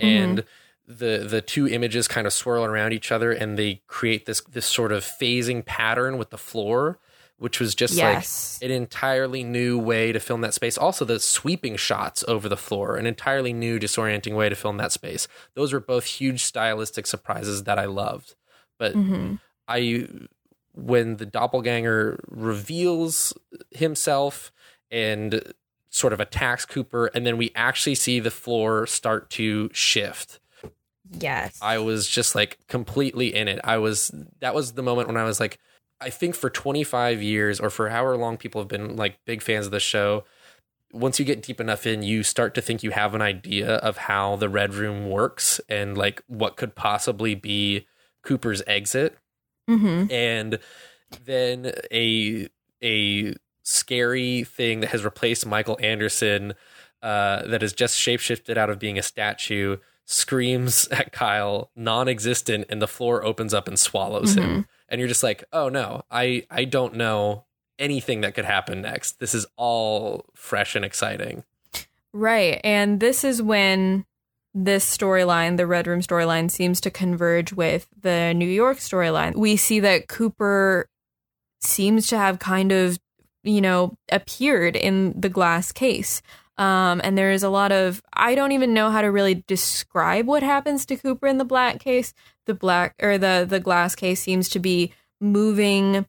and 0.00 0.44
the 0.86 1.26
the 1.28 1.42
two 1.42 1.68
images 1.68 2.08
kind 2.08 2.26
of 2.26 2.32
swirl 2.32 2.64
around 2.64 2.92
each 2.92 3.12
other, 3.12 3.30
and 3.30 3.58
they 3.58 3.82
create 3.86 4.26
this 4.26 4.40
this 4.40 4.66
sort 4.66 4.90
of 4.90 5.04
phasing 5.04 5.64
pattern 5.64 6.16
with 6.16 6.30
the 6.30 6.38
floor, 6.38 6.98
which 7.40 7.58
was 7.58 7.74
just 7.74 7.94
Yes. 7.94 8.58
like 8.60 8.70
an 8.70 8.76
entirely 8.76 9.42
new 9.42 9.78
way 9.78 10.12
to 10.12 10.20
film 10.20 10.42
that 10.42 10.54
space. 10.54 10.76
Also, 10.76 11.04
the 11.04 11.18
sweeping 11.18 11.74
shots 11.76 12.22
over 12.28 12.48
the 12.48 12.56
floor, 12.56 12.96
an 12.96 13.06
entirely 13.06 13.52
new 13.54 13.80
disorienting 13.80 14.36
way 14.36 14.50
to 14.50 14.54
film 14.54 14.76
that 14.76 14.92
space. 14.92 15.26
Those 15.54 15.72
were 15.72 15.80
both 15.80 16.04
huge 16.04 16.44
stylistic 16.44 17.06
surprises 17.06 17.64
that 17.64 17.78
I 17.78 17.86
loved. 17.86 18.34
But 18.78 18.92
hmm 18.92 19.34
I 19.66 20.06
when 20.74 21.16
the 21.16 21.26
doppelganger 21.26 22.20
reveals 22.28 23.32
himself 23.70 24.52
and 24.90 25.52
sort 25.88 26.12
of 26.12 26.20
attacks 26.20 26.64
Cooper 26.64 27.06
and 27.06 27.26
then 27.26 27.36
we 27.36 27.50
actually 27.56 27.94
see 27.96 28.20
the 28.20 28.30
floor 28.30 28.86
start 28.86 29.30
to 29.30 29.70
shift. 29.72 30.40
Yes. 31.10 31.58
I 31.60 31.78
was 31.78 32.06
just 32.06 32.34
like 32.34 32.58
completely 32.68 33.34
in 33.34 33.48
it. 33.48 33.60
I 33.64 33.78
was 33.78 34.12
that 34.40 34.54
was 34.54 34.72
the 34.72 34.82
moment 34.82 35.08
when 35.08 35.16
I 35.16 35.24
was 35.24 35.40
like 35.40 35.58
I 36.00 36.10
think 36.10 36.34
for 36.34 36.50
25 36.50 37.22
years 37.22 37.60
or 37.60 37.70
for 37.70 37.90
however 37.90 38.16
long 38.16 38.36
people 38.36 38.60
have 38.60 38.68
been 38.68 38.96
like 38.96 39.18
big 39.24 39.42
fans 39.42 39.66
of 39.66 39.72
the 39.72 39.80
show 39.80 40.24
once 40.92 41.18
you 41.18 41.24
get 41.24 41.42
deep 41.42 41.60
enough 41.60 41.86
in 41.86 42.02
you 42.02 42.22
start 42.22 42.54
to 42.54 42.60
think 42.60 42.82
you 42.82 42.90
have 42.90 43.14
an 43.14 43.22
idea 43.22 43.76
of 43.76 43.96
how 43.96 44.36
the 44.36 44.48
red 44.48 44.74
room 44.74 45.08
works 45.08 45.60
and 45.68 45.96
like 45.96 46.22
what 46.26 46.56
could 46.56 46.74
possibly 46.74 47.34
be 47.34 47.86
Cooper's 48.22 48.62
exit. 48.66 49.16
Hmm 49.68 50.06
and 50.10 50.58
then 51.24 51.72
a 51.92 52.48
a 52.82 53.34
scary 53.62 54.44
thing 54.44 54.80
that 54.80 54.90
has 54.90 55.04
replaced 55.04 55.46
Michael 55.46 55.78
Anderson 55.80 56.54
uh, 57.02 57.46
that 57.46 57.62
has 57.62 57.72
just 57.72 57.98
shapeshifted 57.98 58.56
out 58.56 58.70
of 58.70 58.78
being 58.78 58.98
a 58.98 59.02
statue 59.02 59.76
screams 60.06 60.88
at 60.88 61.12
Kyle 61.12 61.70
non-existent 61.76 62.66
and 62.68 62.82
the 62.82 62.88
floor 62.88 63.24
opens 63.24 63.54
up 63.54 63.68
and 63.68 63.78
swallows 63.78 64.34
him 64.34 64.66
and 64.90 64.98
you're 64.98 65.08
just 65.08 65.22
like 65.22 65.44
oh 65.52 65.68
no 65.68 66.02
I 66.10 66.46
I 66.50 66.64
don't 66.64 66.94
know 66.94 67.44
anything 67.78 68.20
that 68.20 68.34
could 68.34 68.44
happen 68.44 68.82
next 68.82 69.20
this 69.20 69.34
is 69.34 69.46
all 69.56 70.26
fresh 70.34 70.76
and 70.76 70.84
exciting 70.84 71.44
Right. 72.12 72.60
And 72.64 73.00
this 73.00 73.24
is 73.24 73.40
when 73.40 74.04
this 74.52 74.96
storyline, 74.96 75.56
the 75.56 75.66
Red 75.66 75.86
Room 75.86 76.00
storyline, 76.00 76.50
seems 76.50 76.80
to 76.80 76.90
converge 76.90 77.52
with 77.52 77.86
the 78.00 78.34
New 78.34 78.48
York 78.48 78.78
storyline. 78.78 79.36
We 79.36 79.56
see 79.56 79.80
that 79.80 80.08
Cooper 80.08 80.88
seems 81.60 82.08
to 82.08 82.18
have 82.18 82.38
kind 82.38 82.72
of, 82.72 82.98
you 83.44 83.60
know, 83.60 83.96
appeared 84.10 84.74
in 84.74 85.18
the 85.18 85.28
glass 85.28 85.70
case. 85.70 86.20
Um, 86.58 87.00
and 87.04 87.16
there 87.16 87.30
is 87.30 87.42
a 87.42 87.48
lot 87.48 87.72
of, 87.72 88.02
I 88.12 88.34
don't 88.34 88.52
even 88.52 88.74
know 88.74 88.90
how 88.90 89.02
to 89.02 89.10
really 89.10 89.44
describe 89.46 90.26
what 90.26 90.42
happens 90.42 90.84
to 90.86 90.96
Cooper 90.96 91.26
in 91.26 91.38
the 91.38 91.44
black 91.44 91.78
case. 91.78 92.12
The 92.50 92.54
black 92.54 92.96
or 93.00 93.16
the, 93.16 93.46
the 93.48 93.60
glass 93.60 93.94
case 93.94 94.20
seems 94.20 94.48
to 94.48 94.58
be 94.58 94.92
moving 95.20 96.04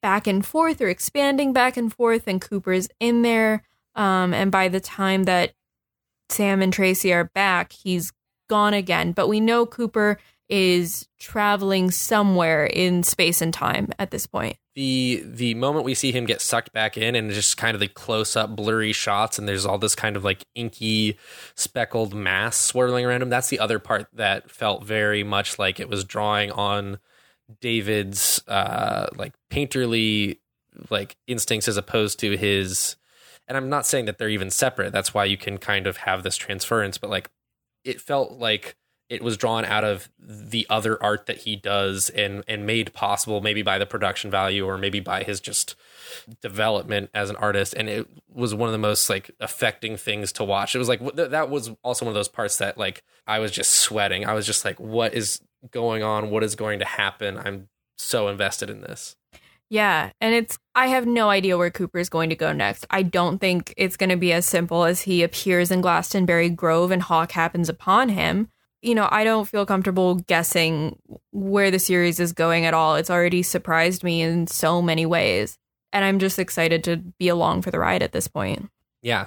back 0.00 0.28
and 0.28 0.46
forth 0.46 0.80
or 0.80 0.88
expanding 0.88 1.52
back 1.52 1.76
and 1.76 1.92
forth, 1.92 2.28
and 2.28 2.40
Cooper's 2.40 2.88
in 3.00 3.22
there. 3.22 3.64
Um, 3.96 4.32
and 4.32 4.52
by 4.52 4.68
the 4.68 4.78
time 4.78 5.24
that 5.24 5.52
Sam 6.28 6.62
and 6.62 6.72
Tracy 6.72 7.12
are 7.12 7.24
back, 7.24 7.72
he's 7.72 8.12
gone 8.48 8.72
again. 8.72 9.10
But 9.10 9.26
we 9.26 9.40
know 9.40 9.66
Cooper 9.66 10.18
is 10.50 11.06
traveling 11.18 11.90
somewhere 11.90 12.66
in 12.66 13.02
space 13.02 13.40
and 13.40 13.54
time 13.54 13.88
at 13.98 14.10
this 14.10 14.26
point. 14.26 14.56
the 14.74 15.22
the 15.24 15.54
moment 15.54 15.84
we 15.84 15.94
see 15.94 16.12
him 16.12 16.24
get 16.26 16.40
sucked 16.40 16.72
back 16.72 16.96
in 16.96 17.14
and 17.14 17.30
just 17.32 17.56
kind 17.56 17.74
of 17.74 17.80
the 17.80 17.88
close 17.88 18.36
up 18.36 18.54
blurry 18.56 18.92
shots 18.92 19.38
and 19.38 19.48
there's 19.48 19.66
all 19.66 19.78
this 19.78 19.94
kind 19.94 20.16
of 20.16 20.24
like 20.24 20.44
inky 20.54 21.18
speckled 21.54 22.14
mass 22.14 22.56
swirling 22.56 23.04
around 23.04 23.22
him 23.22 23.28
that's 23.30 23.48
the 23.48 23.58
other 23.58 23.78
part 23.78 24.06
that 24.12 24.50
felt 24.50 24.84
very 24.84 25.22
much 25.22 25.58
like 25.58 25.80
it 25.80 25.88
was 25.88 26.04
drawing 26.04 26.50
on 26.52 26.98
David's 27.60 28.42
uh 28.48 29.08
like 29.16 29.34
painterly 29.50 30.38
like 30.88 31.16
instincts 31.26 31.68
as 31.68 31.76
opposed 31.76 32.18
to 32.20 32.36
his 32.36 32.96
and 33.48 33.56
I'm 33.56 33.68
not 33.68 33.86
saying 33.86 34.04
that 34.06 34.18
they're 34.18 34.28
even 34.28 34.50
separate 34.50 34.92
that's 34.92 35.12
why 35.12 35.24
you 35.24 35.36
can 35.36 35.58
kind 35.58 35.86
of 35.86 35.98
have 35.98 36.22
this 36.22 36.36
transference 36.36 36.96
but 36.96 37.10
like 37.10 37.28
it 37.84 38.00
felt 38.00 38.32
like 38.32 38.76
it 39.10 39.22
was 39.22 39.36
drawn 39.36 39.64
out 39.64 39.82
of 39.82 40.08
the 40.18 40.66
other 40.70 41.02
art 41.02 41.26
that 41.26 41.38
he 41.38 41.56
does 41.56 42.08
and 42.10 42.44
and 42.46 42.64
made 42.64 42.92
possible 42.94 43.40
maybe 43.40 43.60
by 43.60 43.76
the 43.76 43.84
production 43.84 44.30
value 44.30 44.64
or 44.64 44.78
maybe 44.78 45.00
by 45.00 45.24
his 45.24 45.40
just 45.40 45.74
development 46.40 47.10
as 47.12 47.28
an 47.28 47.36
artist. 47.36 47.74
And 47.74 47.88
it 47.88 48.08
was 48.32 48.54
one 48.54 48.68
of 48.68 48.72
the 48.72 48.78
most 48.78 49.10
like 49.10 49.32
affecting 49.40 49.96
things 49.96 50.32
to 50.32 50.44
watch. 50.44 50.74
It 50.74 50.78
was 50.78 50.88
like 50.88 51.00
th- 51.00 51.30
that 51.30 51.50
was 51.50 51.72
also 51.82 52.06
one 52.06 52.10
of 52.10 52.14
those 52.14 52.28
parts 52.28 52.58
that 52.58 52.78
like 52.78 53.02
i 53.26 53.40
was 53.40 53.50
just 53.50 53.72
sweating. 53.72 54.24
I 54.24 54.32
was 54.32 54.46
just 54.46 54.64
like 54.64 54.78
what 54.78 55.12
is 55.12 55.40
going 55.72 56.02
on? 56.02 56.30
What 56.30 56.44
is 56.44 56.54
going 56.54 56.78
to 56.78 56.84
happen? 56.84 57.36
I'm 57.36 57.68
so 57.98 58.28
invested 58.28 58.70
in 58.70 58.80
this. 58.80 59.16
Yeah, 59.68 60.10
and 60.20 60.34
it's 60.34 60.58
I 60.74 60.88
have 60.88 61.06
no 61.06 61.30
idea 61.30 61.56
where 61.56 61.70
Cooper 61.70 61.98
is 61.98 62.08
going 62.08 62.30
to 62.30 62.36
go 62.36 62.52
next. 62.52 62.86
I 62.90 63.02
don't 63.02 63.38
think 63.38 63.74
it's 63.76 63.96
going 63.96 64.10
to 64.10 64.16
be 64.16 64.32
as 64.32 64.46
simple 64.46 64.84
as 64.84 65.02
he 65.02 65.22
appears 65.22 65.70
in 65.70 65.80
Glastonbury 65.80 66.48
Grove 66.50 66.90
and 66.90 67.02
Hawk 67.02 67.32
happens 67.32 67.68
upon 67.68 68.08
him. 68.08 68.48
You 68.82 68.94
know, 68.94 69.08
I 69.10 69.24
don't 69.24 69.46
feel 69.46 69.66
comfortable 69.66 70.14
guessing 70.16 70.98
where 71.32 71.70
the 71.70 71.78
series 71.78 72.18
is 72.18 72.32
going 72.32 72.64
at 72.64 72.74
all. 72.74 72.96
It's 72.96 73.10
already 73.10 73.42
surprised 73.42 74.02
me 74.02 74.22
in 74.22 74.46
so 74.46 74.80
many 74.80 75.04
ways, 75.04 75.58
and 75.92 76.04
I'm 76.04 76.18
just 76.18 76.38
excited 76.38 76.82
to 76.84 76.96
be 76.96 77.28
along 77.28 77.62
for 77.62 77.70
the 77.70 77.78
ride 77.78 78.02
at 78.02 78.12
this 78.12 78.28
point. 78.28 78.70
yeah 79.02 79.26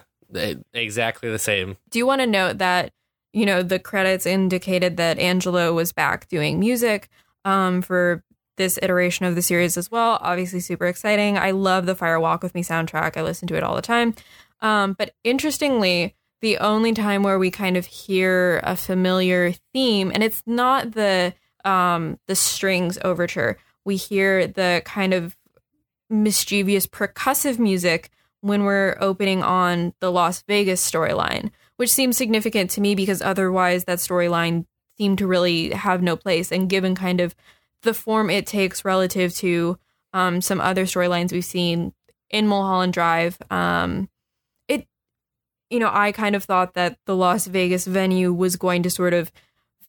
exactly 0.74 1.30
the 1.30 1.38
same 1.38 1.78
Do 1.92 2.00
you 2.00 2.08
want 2.08 2.22
to 2.22 2.28
note 2.28 2.58
that, 2.58 2.92
you 3.34 3.46
know, 3.46 3.62
the 3.62 3.78
credits 3.78 4.26
indicated 4.26 4.98
that 4.98 5.20
Angelo 5.20 5.74
was 5.74 5.92
back 5.92 6.28
doing 6.28 6.60
music 6.60 7.10
um, 7.46 7.84
for 7.84 8.24
this 8.58 8.80
iteration 8.82 9.26
of 9.28 9.36
the 9.36 9.42
series 9.42 9.78
as 9.78 9.92
well? 9.92 10.18
Obviously, 10.22 10.60
super 10.60 10.88
exciting. 10.88 11.38
I 11.38 11.52
love 11.52 11.86
the 11.86 11.96
Fire 11.96 12.20
Walk 12.20 12.42
with 12.42 12.56
Me 12.56 12.64
soundtrack. 12.64 13.16
I 13.18 13.22
listen 13.22 13.48
to 13.50 13.56
it 13.56 13.64
all 13.64 13.76
the 13.76 13.82
time. 13.82 14.16
Um, 14.62 14.94
but 14.94 15.14
interestingly, 15.24 16.16
the 16.44 16.58
only 16.58 16.92
time 16.92 17.24
where 17.24 17.40
we 17.40 17.50
kind 17.50 17.78
of 17.78 17.86
hear 17.86 18.60
a 18.66 18.76
familiar 18.76 19.54
theme, 19.74 20.12
and 20.14 20.22
it's 20.22 20.44
not 20.46 20.92
the 20.92 21.34
um, 21.64 22.20
the 22.28 22.36
strings 22.36 23.00
overture, 23.02 23.58
we 23.86 23.96
hear 23.96 24.46
the 24.46 24.82
kind 24.84 25.14
of 25.14 25.38
mischievous 26.10 26.86
percussive 26.86 27.58
music 27.58 28.10
when 28.42 28.66
we're 28.66 28.98
opening 29.00 29.42
on 29.42 29.94
the 30.02 30.12
Las 30.12 30.44
Vegas 30.46 30.86
storyline, 30.86 31.50
which 31.78 31.94
seems 31.94 32.18
significant 32.18 32.70
to 32.72 32.82
me 32.82 32.94
because 32.94 33.22
otherwise 33.22 33.86
that 33.86 34.00
storyline 34.00 34.66
seemed 34.98 35.20
to 35.20 35.28
really 35.28 35.70
have 35.72 36.02
no 36.02 36.18
place. 36.18 36.52
And 36.52 36.70
given 36.70 36.94
kind 36.94 37.22
of 37.22 37.34
the 37.84 37.94
form 37.94 38.30
it 38.30 38.46
takes 38.46 38.84
relative 38.84 39.34
to 39.36 39.80
um, 40.12 40.42
some 40.42 40.60
other 40.60 40.84
storylines 40.84 41.32
we've 41.32 41.46
seen 41.46 41.94
in 42.30 42.50
Mulholland 42.50 42.92
Drive, 42.92 43.38
um, 43.50 44.10
you 45.70 45.80
know, 45.80 45.90
I 45.92 46.12
kind 46.12 46.36
of 46.36 46.44
thought 46.44 46.74
that 46.74 46.98
the 47.06 47.16
Las 47.16 47.48
Vegas 47.48 47.86
venue 47.86 48.32
was 48.34 48.56
going 48.56 48.84
to 48.84 48.90
sort 48.90 49.14
of 49.14 49.32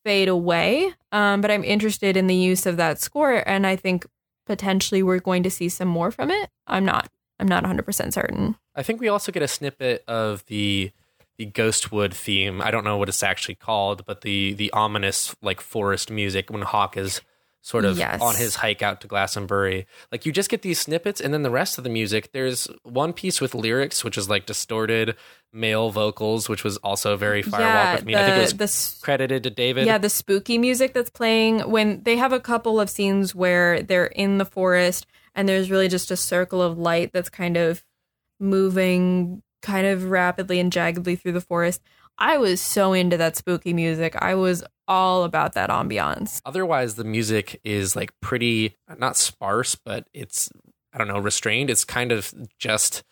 fade 0.05 0.29
away. 0.29 0.93
Um, 1.12 1.41
but 1.41 1.51
I'm 1.51 1.64
interested 1.64 2.16
in 2.16 2.27
the 2.27 2.35
use 2.35 2.66
of 2.66 2.77
that 2.77 3.01
score, 3.01 3.43
and 3.49 3.66
I 3.66 3.77
think 3.77 4.07
potentially 4.47 5.03
we're 5.03 5.20
going 5.20 5.43
to 5.43 5.51
see 5.51 5.68
some 5.68 5.89
more 5.89 6.11
from 6.11 6.31
it. 6.31 6.51
I'm 6.66 6.85
not. 6.85 7.09
I'm 7.41 7.49
not 7.49 7.64
100% 7.64 8.12
certain. 8.12 8.57
I 8.77 8.83
think 8.83 9.01
we 9.01 9.09
also 9.09 9.33
get 9.33 9.43
a 9.43 9.49
snippet 9.49 10.05
of 10.07 10.45
the 10.47 10.93
the 11.37 11.47
Ghostwood 11.47 12.14
theme. 12.14 12.62
I 12.62 12.70
don't 12.70 12.85
know 12.85 12.97
what 12.97 13.09
it's 13.09 13.22
actually 13.22 13.57
called, 13.57 14.05
but 14.07 14.20
the 14.20 14.55
the 14.55 14.70
ominous 14.72 15.35
like 15.43 15.61
forest 15.61 16.11
music 16.11 16.49
when 16.49 16.62
Hawk 16.62 16.97
is 16.97 17.22
sort 17.65 17.87
of 17.87 17.97
Yes. 17.97 18.21
on 18.21 18.35
his 18.37 18.57
hike 18.57 18.83
out 18.83 19.01
to 19.01 19.07
Glastonbury. 19.07 19.87
Like 20.12 20.27
you 20.27 20.33
just 20.33 20.51
get 20.51 20.61
these 20.61 20.79
snippets, 20.79 21.19
and 21.19 21.33
then 21.33 21.43
the 21.43 21.51
rest 21.51 21.79
of 21.79 21.85
the 21.85 21.89
music. 21.89 22.31
There's 22.33 22.69
one 22.83 23.15
piece 23.15 23.41
with 23.41 23.55
lyrics, 23.55 24.05
which 24.05 24.19
is 24.19 24.29
like 24.29 24.45
distorted 24.45 25.17
male 25.51 25.89
vocals, 25.91 26.47
which 26.47 26.62
was 26.62 26.77
also 26.79 27.17
very 27.17 27.43
Firewalk 27.43 27.59
yeah, 27.61 27.95
with 27.95 28.05
me. 28.05 28.15
I 28.15 28.27
think 28.27 28.37
it 28.37 28.61
was 28.61 28.99
the 28.99 29.05
credited 29.05 29.45
to 29.45 29.51
David. 29.51 29.87
Yeah, 29.87 29.97
the 29.97 30.11
spooky 30.11 30.59
music 30.59 30.93
that's 30.93 31.09
playing 31.09 31.61
when 31.61 32.03
they 32.03 32.17
have 32.17 32.35
a 32.35 32.41
couple 32.41 32.79
of 32.79 32.91
scenes 32.91 33.35
where 33.35 33.83
they're 33.83 34.07
in 34.07 34.37
the 34.37 34.45
forest 34.45 35.07
and 35.35 35.49
there's 35.49 35.71
really 35.71 35.89
just 35.89 36.11
a 36.11 36.17
circle 36.17 36.61
of 36.61 36.77
light 36.77 37.12
that's 37.15 37.31
kind 37.31 37.57
of 37.57 37.83
moving 38.39 39.43
kind 39.62 39.87
of 39.87 40.11
rapidly 40.11 40.61
and 40.61 40.71
jaggedly 40.71 41.19
through 41.19 41.33
the 41.33 41.41
forest. 41.41 41.81
I 42.19 42.37
was 42.37 42.61
so 42.61 42.93
into 42.93 43.17
that 43.17 43.37
spooky 43.37 43.73
music. 43.73 44.15
I 44.17 44.35
was 44.35 44.62
all 44.87 45.24
about 45.24 45.55
that 45.55 45.70
ambiance. 45.70 46.41
Otherwise, 46.45 46.95
the 46.95 47.05
music 47.05 47.61
is 47.64 47.97
like 47.97 48.12
pretty 48.20 48.76
not 48.99 49.16
sparse, 49.16 49.74
but 49.74 50.09
it's 50.12 50.51
I 50.93 50.99
don't 50.99 51.09
know 51.09 51.18
restrained. 51.18 51.70
It's 51.70 51.85
kind 51.85 52.12
of 52.12 52.32
just 52.59 53.03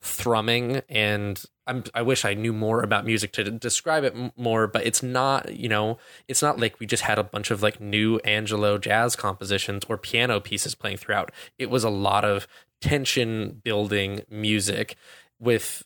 thrumming, 0.00 0.82
and 0.88 1.42
I'm 1.66 1.84
I 1.94 2.02
wish 2.02 2.24
I 2.24 2.34
knew 2.34 2.52
more 2.52 2.82
about 2.82 3.06
music 3.06 3.32
to 3.32 3.50
describe 3.50 4.04
it 4.04 4.14
more. 4.36 4.66
But 4.66 4.86
it's 4.86 5.02
not 5.02 5.54
you 5.56 5.68
know 5.68 5.98
it's 6.28 6.42
not 6.42 6.58
like 6.58 6.78
we 6.80 6.86
just 6.86 7.04
had 7.04 7.18
a 7.18 7.24
bunch 7.24 7.50
of 7.50 7.62
like 7.62 7.80
new 7.80 8.18
Angelo 8.18 8.78
jazz 8.78 9.16
compositions 9.16 9.84
or 9.88 9.96
piano 9.96 10.40
pieces 10.40 10.74
playing 10.74 10.98
throughout. 10.98 11.32
It 11.58 11.70
was 11.70 11.84
a 11.84 11.90
lot 11.90 12.24
of 12.24 12.46
tension 12.80 13.60
building 13.62 14.22
music 14.28 14.96
with 15.38 15.84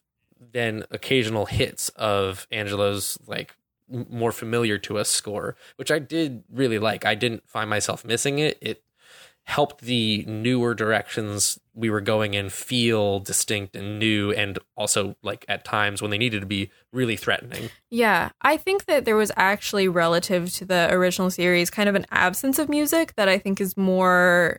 then 0.53 0.85
occasional 0.91 1.47
hits 1.47 1.89
of 1.91 2.47
Angelo's 2.51 3.19
like 3.27 3.55
more 3.89 4.33
familiar 4.33 4.79
to 4.79 4.99
us 4.99 5.09
score, 5.09 5.57
which 5.77 5.91
I 5.91 5.99
did 5.99 6.45
really 6.51 6.79
like. 6.79 7.05
I 7.05 7.15
didn't 7.15 7.49
find 7.49 7.71
myself 7.71 8.05
missing 8.05 8.39
it. 8.39 8.59
It 8.61 8.83
helped 9.47 9.83
the 9.83 10.25
newer 10.27 10.75
directions 10.75 11.59
we 11.73 11.89
were 11.89 12.01
going 12.01 12.35
in 12.35 12.49
feel 12.49 13.21
distinct 13.21 13.77
and 13.77 13.97
new 13.97 14.33
and 14.33 14.59
also 14.77 15.15
like 15.23 15.45
at 15.47 15.65
times 15.65 16.03
when 16.03 16.11
they 16.11 16.19
needed 16.19 16.41
to 16.41 16.47
be 16.47 16.69
really 16.93 17.17
threatening. 17.17 17.71
Yeah, 17.89 18.31
I 18.41 18.57
think 18.57 18.87
that 18.87 19.05
there 19.05 19.15
was 19.15 19.31
actually 19.37 19.87
relative 19.87 20.53
to 20.55 20.65
the 20.65 20.93
original 20.93 21.31
series 21.31 21.71
kind 21.71 21.89
of 21.89 21.95
an 21.95 22.07
absence 22.11 22.59
of 22.59 22.69
music 22.69 23.15
that 23.15 23.29
I 23.29 23.39
think 23.39 23.61
is 23.61 23.77
more 23.77 24.59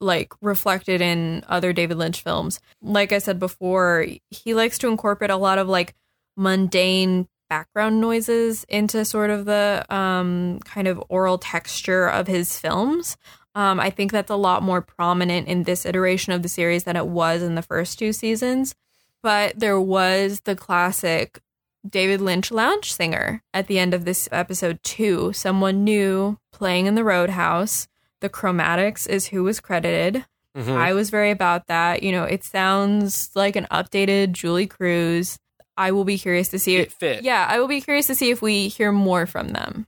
like 0.00 0.34
reflected 0.42 1.00
in 1.00 1.42
other 1.48 1.72
David 1.72 1.96
Lynch 1.96 2.20
films. 2.20 2.60
Like 2.82 3.10
I 3.10 3.18
said 3.18 3.38
before, 3.38 4.06
he 4.28 4.52
likes 4.52 4.76
to 4.78 4.88
incorporate 4.88 5.30
a 5.30 5.36
lot 5.36 5.58
of 5.58 5.66
like 5.66 5.94
mundane 6.36 7.26
background 7.48 8.00
noises 8.00 8.64
into 8.68 9.04
sort 9.04 9.30
of 9.30 9.44
the 9.44 9.84
um 9.94 10.60
kind 10.64 10.88
of 10.88 11.02
aural 11.08 11.38
texture 11.38 12.06
of 12.06 12.26
his 12.26 12.58
films. 12.58 13.16
Um, 13.54 13.78
I 13.78 13.90
think 13.90 14.10
that's 14.10 14.30
a 14.30 14.36
lot 14.36 14.62
more 14.62 14.80
prominent 14.82 15.46
in 15.46 15.62
this 15.62 15.86
iteration 15.86 16.32
of 16.32 16.42
the 16.42 16.48
series 16.48 16.84
than 16.84 16.96
it 16.96 17.06
was 17.06 17.42
in 17.42 17.54
the 17.54 17.62
first 17.62 17.98
two 17.98 18.12
seasons. 18.12 18.74
But 19.22 19.58
there 19.58 19.80
was 19.80 20.40
the 20.40 20.56
classic 20.56 21.40
David 21.88 22.20
Lynch 22.20 22.50
lounge 22.50 22.92
singer 22.92 23.42
at 23.52 23.66
the 23.68 23.78
end 23.78 23.94
of 23.94 24.04
this 24.04 24.28
episode 24.32 24.82
too. 24.82 25.32
Someone 25.32 25.84
new 25.84 26.38
playing 26.52 26.86
in 26.86 26.94
the 26.94 27.04
Roadhouse. 27.04 27.86
The 28.20 28.28
Chromatics 28.30 29.06
is 29.08 29.26
who 29.26 29.44
was 29.44 29.60
credited. 29.60 30.24
Mhm. 30.56 30.76
I 30.76 30.92
was 30.92 31.10
very 31.10 31.30
about 31.30 31.66
that. 31.66 32.02
You 32.02 32.10
know, 32.12 32.24
it 32.24 32.42
sounds 32.42 33.30
like 33.34 33.54
an 33.54 33.66
updated 33.70 34.32
Julee 34.32 34.66
Cruise. 34.66 35.38
I 35.76 35.92
will 35.92 36.04
be 36.04 36.18
curious 36.18 36.48
to 36.48 36.58
see 36.58 36.76
it 36.76 36.92
fit. 36.92 37.24
Yeah, 37.24 37.46
I 37.48 37.58
will 37.58 37.68
be 37.68 37.80
curious 37.80 38.06
to 38.06 38.14
see 38.14 38.30
if 38.30 38.40
we 38.40 38.68
hear 38.68 38.92
more 38.92 39.26
from 39.26 39.48
them. 39.48 39.86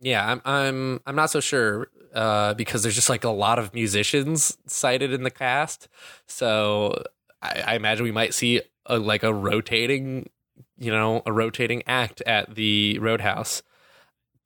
Yeah, 0.00 0.30
I'm 0.30 0.40
I'm 0.44 1.00
I'm 1.06 1.16
not 1.16 1.30
so 1.30 1.40
sure 1.40 1.88
uh, 2.14 2.54
because 2.54 2.82
there's 2.82 2.94
just 2.94 3.10
like 3.10 3.24
a 3.24 3.30
lot 3.30 3.58
of 3.58 3.74
musicians 3.74 4.56
cited 4.66 5.12
in 5.12 5.22
the 5.22 5.30
cast. 5.30 5.88
So 6.26 7.02
I, 7.42 7.62
I 7.66 7.74
imagine 7.76 8.04
we 8.04 8.12
might 8.12 8.34
see 8.34 8.62
a, 8.86 8.98
like 8.98 9.22
a 9.22 9.32
rotating, 9.32 10.30
you 10.78 10.90
know, 10.90 11.22
a 11.26 11.32
rotating 11.32 11.82
act 11.86 12.22
at 12.22 12.54
the 12.54 12.98
Roadhouse. 13.00 13.62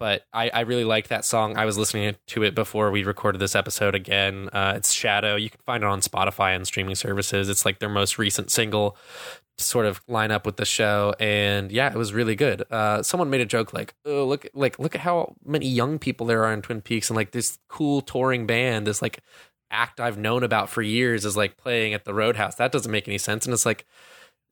But 0.00 0.24
I, 0.32 0.48
I 0.48 0.60
really 0.60 0.84
like 0.84 1.08
that 1.08 1.24
song. 1.26 1.56
I 1.58 1.66
was 1.66 1.76
listening 1.78 2.16
to 2.28 2.42
it 2.42 2.54
before 2.54 2.90
we 2.90 3.04
recorded 3.04 3.38
this 3.38 3.54
episode 3.54 3.94
again. 3.94 4.48
Uh, 4.52 4.72
it's 4.76 4.92
Shadow. 4.92 5.36
You 5.36 5.50
can 5.50 5.60
find 5.66 5.84
it 5.84 5.86
on 5.86 6.00
Spotify 6.00 6.56
and 6.56 6.66
streaming 6.66 6.94
services. 6.96 7.50
It's 7.50 7.66
like 7.66 7.78
their 7.80 7.90
most 7.90 8.18
recent 8.18 8.50
single 8.50 8.96
to 9.58 9.64
sort 9.64 9.84
of 9.84 10.00
line 10.08 10.30
up 10.30 10.46
with 10.46 10.56
the 10.56 10.64
show 10.64 11.14
and 11.20 11.70
yeah 11.70 11.90
it 11.90 11.94
was 11.96 12.14
really 12.14 12.34
good 12.34 12.62
uh 12.72 13.02
someone 13.02 13.28
made 13.28 13.42
a 13.42 13.44
joke 13.44 13.74
like 13.74 13.94
oh 14.06 14.24
look 14.24 14.46
like 14.54 14.78
look 14.78 14.94
at 14.94 15.02
how 15.02 15.34
many 15.44 15.68
young 15.68 15.98
people 15.98 16.26
there 16.26 16.46
are 16.46 16.52
in 16.54 16.62
twin 16.62 16.80
peaks 16.80 17.10
and 17.10 17.16
like 17.16 17.32
this 17.32 17.58
cool 17.68 18.00
touring 18.00 18.46
band 18.46 18.86
this 18.86 19.02
like 19.02 19.20
act 19.70 20.00
i've 20.00 20.16
known 20.16 20.42
about 20.42 20.70
for 20.70 20.80
years 20.80 21.26
is 21.26 21.36
like 21.36 21.58
playing 21.58 21.92
at 21.92 22.06
the 22.06 22.14
roadhouse 22.14 22.54
that 22.54 22.72
doesn't 22.72 22.90
make 22.90 23.06
any 23.06 23.18
sense 23.18 23.44
and 23.44 23.52
it's 23.52 23.66
like 23.66 23.84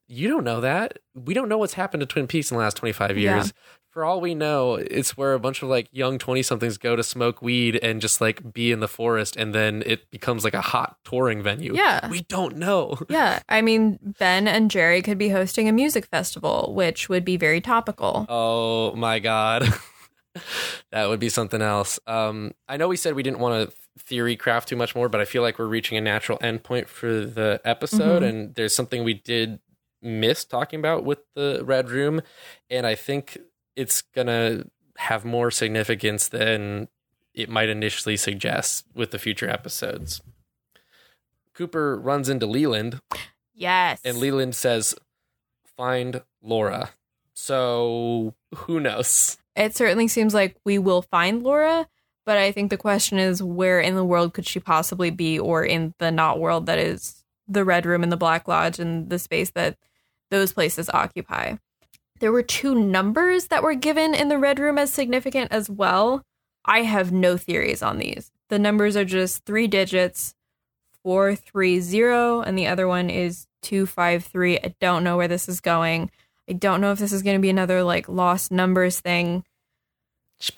you 0.08 0.28
don't 0.28 0.44
know 0.44 0.60
that 0.60 0.98
we 1.14 1.32
don't 1.32 1.48
know 1.48 1.58
what's 1.58 1.74
happened 1.74 2.02
to 2.02 2.06
twin 2.06 2.26
peaks 2.26 2.50
in 2.50 2.58
the 2.58 2.62
last 2.62 2.76
25 2.76 3.16
years 3.16 3.46
Yeah. 3.46 3.52
For 3.98 4.04
all 4.04 4.20
we 4.20 4.32
know 4.32 4.76
it's 4.76 5.16
where 5.16 5.32
a 5.34 5.40
bunch 5.40 5.60
of 5.60 5.68
like 5.68 5.88
young 5.90 6.18
20 6.20 6.40
somethings 6.44 6.78
go 6.78 6.94
to 6.94 7.02
smoke 7.02 7.42
weed 7.42 7.74
and 7.82 8.00
just 8.00 8.20
like 8.20 8.52
be 8.52 8.70
in 8.70 8.78
the 8.78 8.86
forest 8.86 9.34
and 9.34 9.52
then 9.52 9.82
it 9.86 10.08
becomes 10.12 10.44
like 10.44 10.54
a 10.54 10.60
hot 10.60 10.98
touring 11.04 11.42
venue 11.42 11.74
Yeah. 11.74 12.08
we 12.08 12.20
don't 12.22 12.56
know 12.58 12.96
Yeah, 13.08 13.40
I 13.48 13.60
mean, 13.60 13.98
Ben 14.20 14.46
and 14.46 14.70
Jerry 14.70 15.02
could 15.02 15.18
be 15.18 15.30
hosting 15.30 15.68
a 15.68 15.72
music 15.72 16.06
festival, 16.06 16.72
which 16.76 17.08
would 17.08 17.24
be 17.24 17.36
very 17.36 17.60
topical. 17.60 18.24
Oh 18.28 18.94
my 18.94 19.18
god. 19.18 19.66
that 20.92 21.08
would 21.08 21.18
be 21.18 21.28
something 21.28 21.60
else. 21.60 21.98
Um, 22.06 22.52
I 22.68 22.76
know 22.76 22.86
we 22.86 22.96
said 22.96 23.14
we 23.16 23.24
didn't 23.24 23.40
want 23.40 23.68
to 23.68 23.76
theory 24.04 24.36
craft 24.36 24.68
too 24.68 24.76
much 24.76 24.94
more, 24.94 25.08
but 25.08 25.20
I 25.20 25.24
feel 25.24 25.42
like 25.42 25.58
we're 25.58 25.66
reaching 25.66 25.98
a 25.98 26.00
natural 26.00 26.38
endpoint 26.38 26.86
for 26.86 27.08
the 27.26 27.60
episode, 27.64 28.22
Mhm. 28.22 28.28
and 28.28 28.54
there's 28.54 28.76
something 28.76 29.02
we 29.02 29.14
did 29.14 29.58
miss 30.00 30.44
talking 30.44 30.78
about 30.78 31.02
with 31.02 31.18
the 31.34 31.62
Red 31.64 31.90
Room, 31.90 32.22
and 32.70 32.86
I 32.86 32.94
think 32.94 33.38
it's 33.78 34.02
gonna 34.02 34.64
have 34.96 35.24
more 35.24 35.50
significance 35.50 36.26
than 36.28 36.88
it 37.32 37.48
might 37.48 37.68
initially 37.68 38.16
suggest 38.16 38.84
with 38.94 39.12
the 39.12 39.18
future 39.18 39.48
episodes. 39.48 40.20
Cooper 41.54 41.96
runs 41.98 42.28
into 42.28 42.46
Leland 42.46 43.00
Yes. 43.54 44.00
and 44.04 44.18
Leland 44.18 44.54
says, 44.54 44.94
"Find 45.76 46.22
Laura." 46.42 46.90
So 47.34 48.34
who 48.54 48.80
knows? 48.80 49.38
it 49.56 49.74
certainly 49.74 50.06
seems 50.06 50.34
like 50.34 50.56
we 50.64 50.78
will 50.78 51.02
find 51.02 51.42
Laura, 51.42 51.88
but 52.24 52.36
I 52.38 52.52
think 52.52 52.70
the 52.70 52.76
question 52.76 53.18
is 53.18 53.42
where 53.42 53.80
in 53.80 53.96
the 53.96 54.04
world 54.04 54.32
could 54.32 54.46
she 54.46 54.60
possibly 54.60 55.10
be, 55.10 55.36
or 55.38 55.64
in 55.64 55.94
the 55.98 56.12
not 56.12 56.38
world 56.38 56.66
that 56.66 56.78
is 56.78 57.24
the 57.48 57.64
Red 57.64 57.84
Room 57.86 58.02
and 58.04 58.12
the 58.12 58.16
Black 58.16 58.46
Lodge 58.46 58.78
and 58.78 59.10
the 59.10 59.18
space 59.18 59.50
that 59.52 59.76
those 60.30 60.52
places 60.52 60.88
occupy. 60.90 61.56
There 62.20 62.32
were 62.32 62.42
two 62.42 62.74
numbers 62.74 63.46
that 63.46 63.62
were 63.62 63.74
given 63.74 64.14
in 64.14 64.28
the 64.28 64.38
Red 64.38 64.58
Room 64.58 64.78
as 64.78 64.92
significant 64.92 65.52
as 65.52 65.70
well. 65.70 66.22
I 66.64 66.82
have 66.82 67.12
no 67.12 67.36
theories 67.36 67.82
on 67.82 67.98
these. 67.98 68.30
The 68.48 68.58
numbers 68.58 68.96
are 68.96 69.04
just 69.04 69.44
three 69.44 69.66
digits 69.66 70.34
430, 71.04 72.48
and 72.48 72.58
the 72.58 72.66
other 72.66 72.88
one 72.88 73.08
is 73.08 73.46
253. 73.62 74.58
I 74.58 74.74
don't 74.80 75.04
know 75.04 75.16
where 75.16 75.28
this 75.28 75.48
is 75.48 75.60
going. 75.60 76.10
I 76.48 76.54
don't 76.54 76.80
know 76.80 76.92
if 76.92 76.98
this 76.98 77.12
is 77.12 77.22
going 77.22 77.36
to 77.36 77.42
be 77.42 77.50
another 77.50 77.82
like 77.82 78.08
lost 78.08 78.50
numbers 78.50 79.00
thing. 79.00 79.44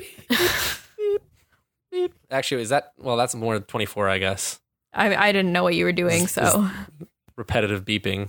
Actually, 2.31 2.63
is 2.63 2.69
that 2.69 2.93
well? 2.99 3.17
That's 3.17 3.35
more 3.35 3.55
than 3.55 3.65
twenty-four, 3.65 4.09
I 4.09 4.19
guess. 4.19 4.61
I 4.93 5.15
I 5.17 5.33
didn't 5.33 5.53
know 5.53 5.65
what 5.65 5.75
you 5.75 5.85
were 5.85 5.93
doing, 5.93 6.29
so 6.29 6.71
Repetitive 7.37 7.85
beeping. 7.85 8.29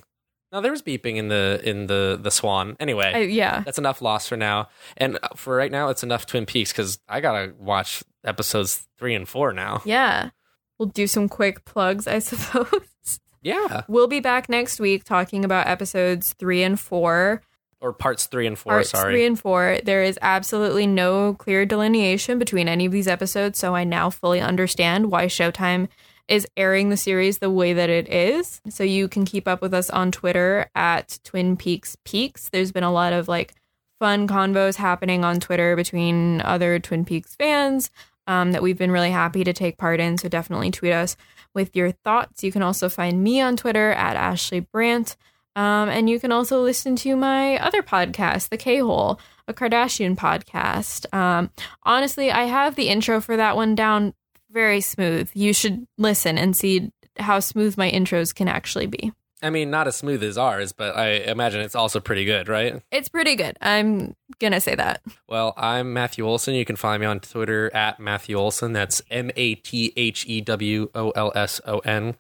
No, 0.52 0.60
there 0.62 0.72
was 0.72 0.82
beeping 0.82 1.16
in 1.16 1.30
the 1.30 1.62
in 1.64 1.88
the 1.88 2.20
the 2.22 2.32
Swan. 2.32 2.76
Anyway, 2.80 3.12
I, 3.14 3.20
yeah. 3.20 3.62
that's 3.62 3.78
enough 3.78 4.02
loss 4.02 4.28
for 4.28 4.36
now. 4.36 4.68
And 4.98 5.18
uh, 5.24 5.30
for 5.36 5.56
right 5.56 5.72
now, 5.72 5.90
it's 5.90 6.04
enough 6.04 6.26
Twin 6.26 6.46
Peaks 6.46 6.72
because 6.72 7.00
I 7.08 7.22
gotta 7.22 7.54
watch 7.58 8.04
episodes 8.24 8.88
three 8.98 9.16
and 9.16 9.28
four 9.28 9.54
now. 9.54 9.82
Yeah. 9.86 10.32
We'll 10.78 10.90
do 10.90 11.06
some 11.08 11.30
quick 11.30 11.64
plugs, 11.64 12.08
I 12.08 12.20
suppose. 12.20 13.20
Yeah, 13.44 13.84
we'll 13.88 14.08
be 14.08 14.20
back 14.20 14.50
next 14.50 14.80
week 14.80 15.04
talking 15.04 15.46
about 15.46 15.68
episodes 15.68 16.34
three 16.34 16.64
and 16.64 16.80
four. 16.80 17.42
or 17.80 17.94
parts 17.94 18.26
three 18.28 18.46
and 18.46 18.58
four. 18.58 18.74
Parts 18.74 18.90
sorry. 18.90 19.14
three 19.14 19.26
and 19.26 19.40
four. 19.40 19.80
There 19.84 20.04
is 20.04 20.20
absolutely 20.22 20.86
no 20.86 21.34
clear 21.36 21.66
delineation 21.66 22.38
between 22.40 22.68
any 22.68 22.86
of 22.86 22.92
these 22.92 23.08
episodes, 23.08 23.58
so 23.58 23.74
I 23.76 23.84
now 23.84 24.10
fully 24.10 24.42
understand 24.42 25.12
why 25.12 25.26
Showtime 25.26 25.88
is 26.28 26.48
airing 26.56 26.90
the 26.90 26.98
series 26.98 27.40
the 27.40 27.50
way 27.50 27.74
that 27.74 27.90
it 27.90 28.08
is. 28.10 28.62
So 28.70 28.84
you 28.84 29.08
can 29.08 29.26
keep 29.26 29.48
up 29.48 29.62
with 29.62 29.74
us 29.74 29.90
on 29.90 30.12
Twitter 30.12 30.70
at 30.76 31.20
Twin 31.24 31.58
Peaks 31.58 31.98
Peaks. 32.06 32.50
There's 32.50 32.72
been 32.72 32.84
a 32.84 32.92
lot 32.92 33.14
of 33.14 33.28
like 33.28 33.54
fun 34.00 34.28
convos 34.28 34.76
happening 34.76 35.24
on 35.24 35.40
Twitter 35.40 35.76
between 35.76 36.42
other 36.42 36.80
Twin 36.80 37.06
Peaks 37.06 37.36
fans 37.36 37.92
um, 38.28 38.52
that 38.52 38.62
we've 38.64 38.78
been 38.78 38.92
really 38.92 39.12
happy 39.12 39.44
to 39.44 39.54
take 39.54 39.78
part 39.78 40.00
in. 40.00 40.18
So 40.18 40.30
definitely 40.30 40.72
tweet 40.72 40.94
us 40.94 41.16
with 41.54 41.76
your 41.76 41.92
thoughts. 41.92 42.44
You 42.44 42.52
can 42.52 42.64
also 42.64 42.90
find 42.90 43.24
me 43.24 43.42
on 43.42 43.58
Twitter 43.58 43.92
at 43.92 44.16
Ashley 44.16 44.62
Brandt. 44.62 45.18
Um, 45.56 45.90
and 45.90 46.10
you 46.10 46.20
can 46.20 46.32
also 46.32 46.62
listen 46.62 46.96
to 46.98 47.16
my 47.18 47.58
other 47.58 47.82
podcast, 47.84 48.50
The 48.50 48.58
K 48.58 48.78
Hole. 48.78 49.20
a 49.48 49.54
Kardashian 49.54 50.16
podcast. 50.16 51.14
Um, 51.14 51.50
honestly, 51.84 52.32
I 52.32 52.44
have 52.44 52.76
the 52.76 52.88
intro 52.88 53.20
for 53.20 53.36
that 53.36 53.56
one 53.56 53.76
down 53.76 54.14
very 54.52 54.82
smooth. 54.82 55.30
You 55.34 55.54
should 55.54 55.88
listen 55.98 56.38
and 56.38 56.56
see 56.56 56.92
how 57.18 57.40
smooth 57.40 57.78
my 57.78 57.90
intros 57.92 58.34
can 58.34 58.48
actually 58.48 58.88
be. 58.88 59.12
I 59.44 59.50
mean, 59.50 59.72
not 59.72 59.88
as 59.88 59.96
smooth 59.96 60.22
as 60.24 60.38
ours, 60.38 60.72
but 60.72 60.96
I 60.96 61.14
imagine 61.14 61.62
it's 61.62 61.76
also 61.76 62.00
pretty 62.00 62.26
good, 62.26 62.48
right? 62.48 62.80
It's 62.92 63.10
pretty 63.10 63.36
good. 63.36 63.58
I'm 63.60 64.16
going 64.40 64.54
to 64.54 64.62
say 64.62 64.76
that. 64.76 65.02
Well, 65.28 65.54
I'm 65.58 65.94
Matthew 65.94 66.28
Olson. 66.28 66.54
You 66.54 66.64
can 66.64 66.76
find 66.76 67.02
me 67.02 67.08
on 67.08 67.20
Twitter 67.20 67.74
at 67.76 68.00
Matthew 68.00 68.38
Olson. 68.38 68.74
That's 68.74 69.02
M 69.10 69.32
A 69.36 69.56
T 69.56 69.94
H 69.98 70.28
E 70.28 70.42
W 70.42 70.92
O 70.94 71.10
L 71.12 71.32
S 71.34 71.60
O 71.66 71.80
N 71.80 72.18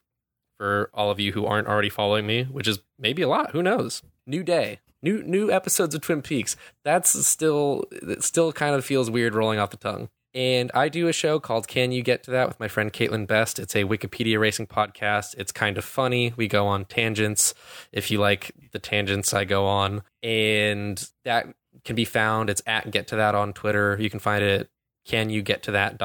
for 0.57 0.89
all 0.93 1.11
of 1.11 1.19
you 1.19 1.34
who 1.34 1.45
aren't 1.45 1.67
already 1.67 1.89
following 1.89 2.25
me, 2.25 2.43
which 2.45 2.67
is 2.67 2.79
maybe 2.97 3.21
a 3.21 3.27
lot. 3.27 3.51
Who 3.51 3.61
knows? 3.61 4.01
New 4.25 4.43
day. 4.43 4.79
New 5.03 5.23
new 5.23 5.51
episodes 5.51 5.93
of 5.93 6.01
Twin 6.01 6.21
Peaks. 6.23 6.55
That's 6.84 7.27
still 7.27 7.86
it 7.91 8.23
still 8.23 8.51
kind 8.51 8.75
of 8.75 8.86
feels 8.86 9.09
weird 9.11 9.36
rolling 9.36 9.59
off 9.59 9.71
the 9.71 9.77
tongue. 9.77 10.09
And 10.34 10.71
I 10.73 10.88
do 10.88 11.07
a 11.07 11.13
show 11.13 11.39
called 11.39 11.67
Can 11.67 11.91
You 11.91 12.03
Get 12.03 12.23
to 12.23 12.32
That 12.32 12.47
with 12.47 12.59
my 12.59 12.67
friend 12.67 12.91
Caitlin 12.93 13.27
Best. 13.27 13.59
It's 13.59 13.75
a 13.75 13.84
Wikipedia 13.84 14.39
racing 14.39 14.67
podcast. 14.67 15.36
It's 15.38 15.51
kind 15.51 15.77
of 15.77 15.84
funny. 15.84 16.34
We 16.38 16.47
go 16.47 16.67
on 16.67 16.86
tangents. 16.86 17.53
If 17.91 18.09
you 18.09 18.19
like 18.19 18.51
the 18.71 18.79
tangents 18.79 19.34
I 19.34 19.43
go 19.43 19.65
on, 19.65 20.03
and 20.23 21.05
that 21.25 21.47
can 21.84 21.95
be 21.95 22.05
found. 22.05 22.49
It's 22.49 22.61
at 22.65 22.91
Get 22.91 23.07
to 23.07 23.17
That 23.17 23.36
on 23.36 23.51
Twitter. 23.51 23.97
You 23.99 24.09
can 24.09 24.19
find 24.19 24.43
it 24.43 24.69
can 25.05 25.29
you 25.29 25.41
get 25.41 25.63
to 25.63 25.71
that 25.71 25.97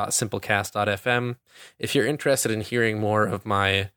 if 1.79 1.95
you're 1.95 2.07
interested 2.07 2.51
in 2.51 2.61
hearing 2.61 2.99
more 2.99 3.25
of 3.25 3.45
my 3.45 3.91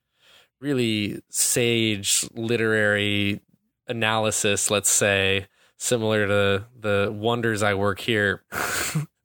really 0.59 1.21
sage 1.29 2.25
literary 2.33 3.41
analysis 3.87 4.69
let's 4.69 4.89
say 4.89 5.47
similar 5.77 6.27
to 6.27 6.65
the 6.77 7.09
wonders 7.15 7.63
i 7.63 7.73
work 7.73 7.99
here 7.99 8.43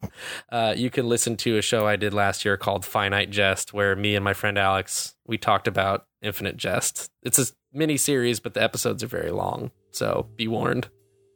uh, 0.51 0.75
you 0.77 0.91
can 0.91 1.09
listen 1.09 1.37
to 1.39 1.59
a 1.59 1.63
show 1.63 1.87
I 1.87 1.97
did 1.97 2.15
last 2.15 2.45
year 2.45 2.57
called 2.57 2.85
Finite 2.85 3.31
Jest, 3.31 3.73
where 3.73 3.97
me 3.97 4.15
and 4.15 4.25
my 4.25 4.33
friend 4.33 4.59
Alex 4.59 5.15
we 5.27 5.39
talked 5.39 5.67
about 5.67 6.07
Infinite 6.23 6.57
Jest. 6.57 7.11
It's 7.23 7.39
a 7.39 7.47
mini 7.73 7.97
series, 7.97 8.41
but 8.41 8.55
the 8.55 8.63
episodes 8.63 9.03
are 9.03 9.09
very 9.09 9.31
long, 9.31 9.71
so 9.91 10.29
be 10.37 10.49
warned. 10.49 10.89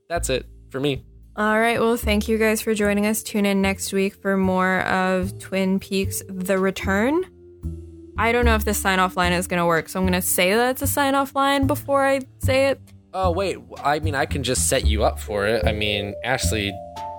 That's 0.08 0.30
it 0.30 0.46
for 0.70 0.80
me. 0.80 1.04
All 1.36 1.60
right. 1.60 1.78
Well, 1.78 1.96
thank 1.96 2.26
you 2.26 2.36
guys 2.36 2.60
for 2.60 2.74
joining 2.74 3.06
us. 3.06 3.22
Tune 3.22 3.46
in 3.46 3.62
next 3.62 3.92
week 3.92 4.14
for 4.20 4.36
more 4.36 4.80
of 4.80 5.38
Twin 5.38 5.78
Peaks 5.78 6.20
The 6.28 6.58
Return. 6.58 7.24
I 8.18 8.32
don't 8.32 8.44
know 8.44 8.56
if 8.56 8.64
this 8.64 8.78
sign 8.78 8.98
off 8.98 9.16
line 9.16 9.32
is 9.32 9.46
going 9.46 9.60
to 9.60 9.66
work, 9.66 9.88
so 9.88 10.00
I'm 10.00 10.04
going 10.04 10.20
to 10.20 10.26
say 10.26 10.54
that 10.54 10.70
it's 10.70 10.82
a 10.82 10.88
sign 10.88 11.14
off 11.14 11.36
line 11.36 11.68
before 11.68 12.04
I 12.04 12.20
say 12.42 12.66
it. 12.66 12.80
Oh, 13.14 13.30
wait. 13.30 13.58
I 13.84 14.00
mean, 14.00 14.16
I 14.16 14.26
can 14.26 14.42
just 14.42 14.68
set 14.68 14.84
you 14.84 15.04
up 15.04 15.20
for 15.20 15.46
it. 15.46 15.64
I 15.64 15.72
mean, 15.72 16.14
Ashley, 16.24 16.72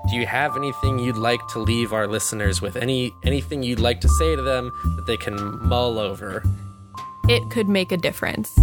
do 0.08 0.16
you 0.16 0.26
have 0.26 0.56
anything 0.56 1.00
you'd 1.00 1.18
like 1.18 1.45
to 1.50 1.60
leave 1.60 1.93
our 1.93 2.08
listeners 2.08 2.62
with? 2.62 2.76
Any 2.76 3.14
anything 3.24 3.64
you'd 3.64 3.80
like 3.80 4.02
to 4.02 4.10
say 4.10 4.36
to 4.36 4.41
them 4.41 4.72
that 4.95 5.06
they 5.06 5.18
can 5.18 5.36
mull 5.68 6.00
over? 6.00 6.43
It 7.28 7.50
could 7.52 7.68
make 7.68 7.91
a 7.91 7.97
difference. 7.97 8.58